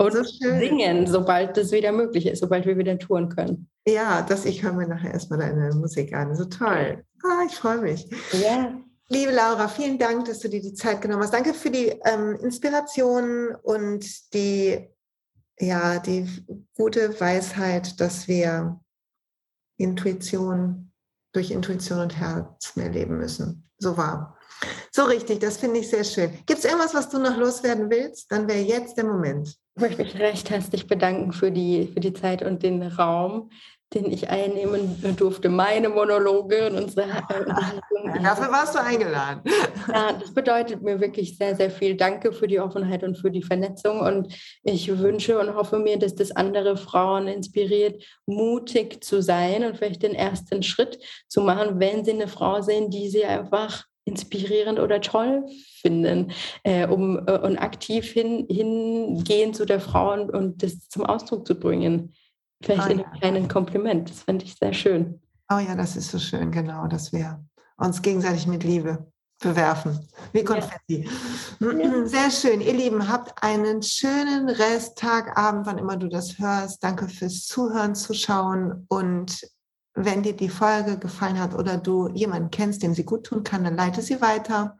Und 0.00 0.12
so 0.12 0.22
singen, 0.22 1.06
sobald 1.06 1.56
das 1.56 1.72
wieder 1.72 1.92
möglich 1.92 2.26
ist, 2.26 2.40
sobald 2.40 2.66
wir 2.66 2.78
wieder 2.78 2.98
touren 2.98 3.28
können. 3.28 3.68
Ja, 3.86 4.22
das, 4.22 4.44
ich 4.44 4.62
höre 4.62 4.72
mir 4.72 4.86
nachher 4.86 5.12
erstmal 5.12 5.40
deine 5.40 5.74
Musik 5.74 6.14
an. 6.14 6.36
So 6.36 6.44
toll. 6.44 7.04
Ah, 7.24 7.42
ich 7.46 7.54
freue 7.54 7.78
mich. 7.78 8.06
Ja. 8.32 8.80
Liebe 9.10 9.32
Laura, 9.32 9.68
vielen 9.68 9.98
Dank, 9.98 10.26
dass 10.26 10.40
du 10.40 10.48
dir 10.48 10.60
die 10.60 10.74
Zeit 10.74 11.00
genommen 11.00 11.22
hast. 11.22 11.32
Danke 11.32 11.54
für 11.54 11.70
die 11.70 11.86
ähm, 12.04 12.36
Inspiration 12.42 13.54
und 13.62 14.34
die, 14.34 14.86
ja, 15.58 15.98
die 15.98 16.28
gute 16.76 17.18
Weisheit, 17.18 17.98
dass 18.00 18.28
wir 18.28 18.78
Intuition 19.78 20.92
durch 21.32 21.50
Intuition 21.50 22.00
und 22.00 22.18
Herz 22.18 22.76
mehr 22.76 22.90
leben 22.90 23.16
müssen. 23.16 23.70
So 23.78 23.96
war. 23.96 24.36
So 24.90 25.04
richtig, 25.04 25.38
das 25.38 25.56
finde 25.56 25.80
ich 25.80 25.88
sehr 25.88 26.04
schön. 26.04 26.30
Gibt 26.44 26.58
es 26.58 26.64
irgendwas, 26.66 26.92
was 26.92 27.08
du 27.08 27.18
noch 27.18 27.36
loswerden 27.38 27.88
willst? 27.88 28.30
Dann 28.30 28.46
wäre 28.46 28.60
jetzt 28.60 28.98
der 28.98 29.04
Moment. 29.04 29.56
Ich 29.76 29.82
möchte 29.82 30.02
mich 30.02 30.16
recht 30.16 30.50
herzlich 30.50 30.86
bedanken 30.86 31.32
für 31.32 31.50
die, 31.50 31.90
für 31.94 32.00
die 32.00 32.12
Zeit 32.12 32.42
und 32.42 32.62
den 32.62 32.82
Raum, 32.82 33.50
den 33.94 34.10
ich 34.12 34.28
einnehmen 34.28 35.02
durfte. 35.16 35.48
Meine 35.48 35.88
Monologe 35.88 36.68
und 36.68 36.76
unsere 36.76 37.06
Unterhaltung. 37.38 38.22
Dafür 38.22 38.52
warst 38.52 38.74
du 38.74 38.82
eingeladen. 38.82 39.42
Ja, 39.90 40.12
das 40.12 40.34
bedeutet 40.34 40.82
mir 40.82 41.00
wirklich 41.00 41.38
sehr, 41.38 41.56
sehr 41.56 41.70
viel. 41.70 41.96
Danke 41.96 42.32
für 42.32 42.46
die 42.46 42.60
Offenheit 42.60 43.02
und 43.02 43.16
für 43.16 43.30
die 43.30 43.42
Vernetzung. 43.42 44.00
Und 44.00 44.34
ich 44.62 44.98
wünsche 44.98 45.38
und 45.38 45.54
hoffe 45.54 45.78
mir, 45.78 45.98
dass 45.98 46.14
das 46.14 46.30
andere 46.30 46.76
Frauen 46.76 47.26
inspiriert, 47.26 48.04
mutig 48.26 49.02
zu 49.02 49.22
sein 49.22 49.64
und 49.64 49.78
vielleicht 49.78 50.02
den 50.02 50.14
ersten 50.14 50.62
Schritt 50.62 50.98
zu 51.26 51.40
machen, 51.40 51.80
wenn 51.80 52.04
sie 52.04 52.10
eine 52.10 52.28
Frau 52.28 52.60
sehen, 52.60 52.90
die 52.90 53.08
sie 53.08 53.24
einfach 53.24 53.86
inspirierend 54.04 54.78
oder 54.78 55.00
toll 55.00 55.46
finden, 55.80 56.32
äh, 56.64 56.86
um 56.86 57.26
äh, 57.26 57.38
und 57.38 57.56
aktiv 57.58 58.10
hin, 58.10 58.46
hingehen 58.50 59.54
zu 59.54 59.64
der 59.64 59.80
Frau 59.80 60.12
und, 60.12 60.30
und 60.30 60.62
das 60.62 60.88
zum 60.88 61.06
Ausdruck 61.06 61.46
zu 61.46 61.58
bringen. 61.58 62.12
Vielleicht 62.62 62.88
oh, 62.88 62.92
in 62.92 63.00
einem 63.00 63.12
kleinen 63.12 63.48
Kompliment. 63.48 64.10
Das 64.10 64.22
fände 64.22 64.44
ich 64.44 64.56
sehr 64.56 64.72
schön. 64.72 65.20
Oh 65.50 65.58
ja, 65.58 65.74
das 65.74 65.96
ist 65.96 66.10
so 66.10 66.18
schön, 66.18 66.50
genau, 66.50 66.86
dass 66.86 67.12
wir 67.12 67.42
uns 67.76 68.02
gegenseitig 68.02 68.46
mit 68.46 68.64
Liebe 68.64 69.06
bewerfen. 69.40 70.08
Wie 70.32 70.44
Konfetti. 70.44 71.08
Ja. 71.60 72.06
Sehr 72.06 72.30
schön. 72.30 72.60
Ihr 72.60 72.72
Lieben, 72.72 73.08
habt 73.08 73.40
einen 73.42 73.82
schönen 73.82 74.48
Resttag, 74.48 75.38
Abend, 75.38 75.64
wann 75.66 75.78
immer 75.78 75.96
du 75.96 76.08
das 76.08 76.38
hörst. 76.38 76.82
Danke 76.82 77.08
fürs 77.08 77.46
Zuhören, 77.46 77.94
Zuschauen 77.94 78.84
und 78.88 79.48
wenn 79.94 80.22
dir 80.22 80.34
die 80.34 80.48
Folge 80.48 80.98
gefallen 80.98 81.40
hat 81.40 81.54
oder 81.54 81.76
du 81.76 82.08
jemanden 82.08 82.50
kennst, 82.50 82.82
dem 82.82 82.94
sie 82.94 83.04
gut 83.04 83.24
tun 83.24 83.42
kann, 83.42 83.64
dann 83.64 83.76
leite 83.76 84.00
sie 84.02 84.20
weiter. 84.20 84.76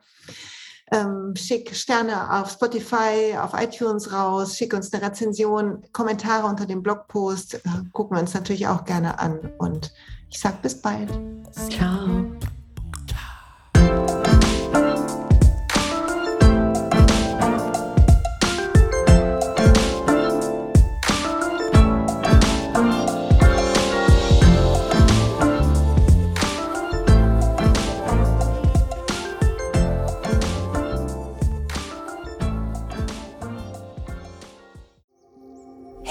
Ähm, 0.90 1.34
schick 1.36 1.74
Sterne 1.74 2.40
auf 2.40 2.50
Spotify, 2.50 3.36
auf 3.38 3.52
iTunes 3.54 4.12
raus, 4.12 4.56
schick 4.56 4.72
uns 4.74 4.92
eine 4.92 5.04
Rezension, 5.04 5.82
Kommentare 5.92 6.46
unter 6.46 6.66
dem 6.66 6.82
Blogpost, 6.82 7.54
äh, 7.54 7.60
gucken 7.92 8.16
wir 8.16 8.20
uns 8.20 8.34
natürlich 8.34 8.66
auch 8.66 8.84
gerne 8.84 9.18
an. 9.18 9.38
Und 9.58 9.92
ich 10.30 10.38
sage 10.38 10.56
bis 10.62 10.80
bald. 10.80 11.10
Ciao. 11.70 12.26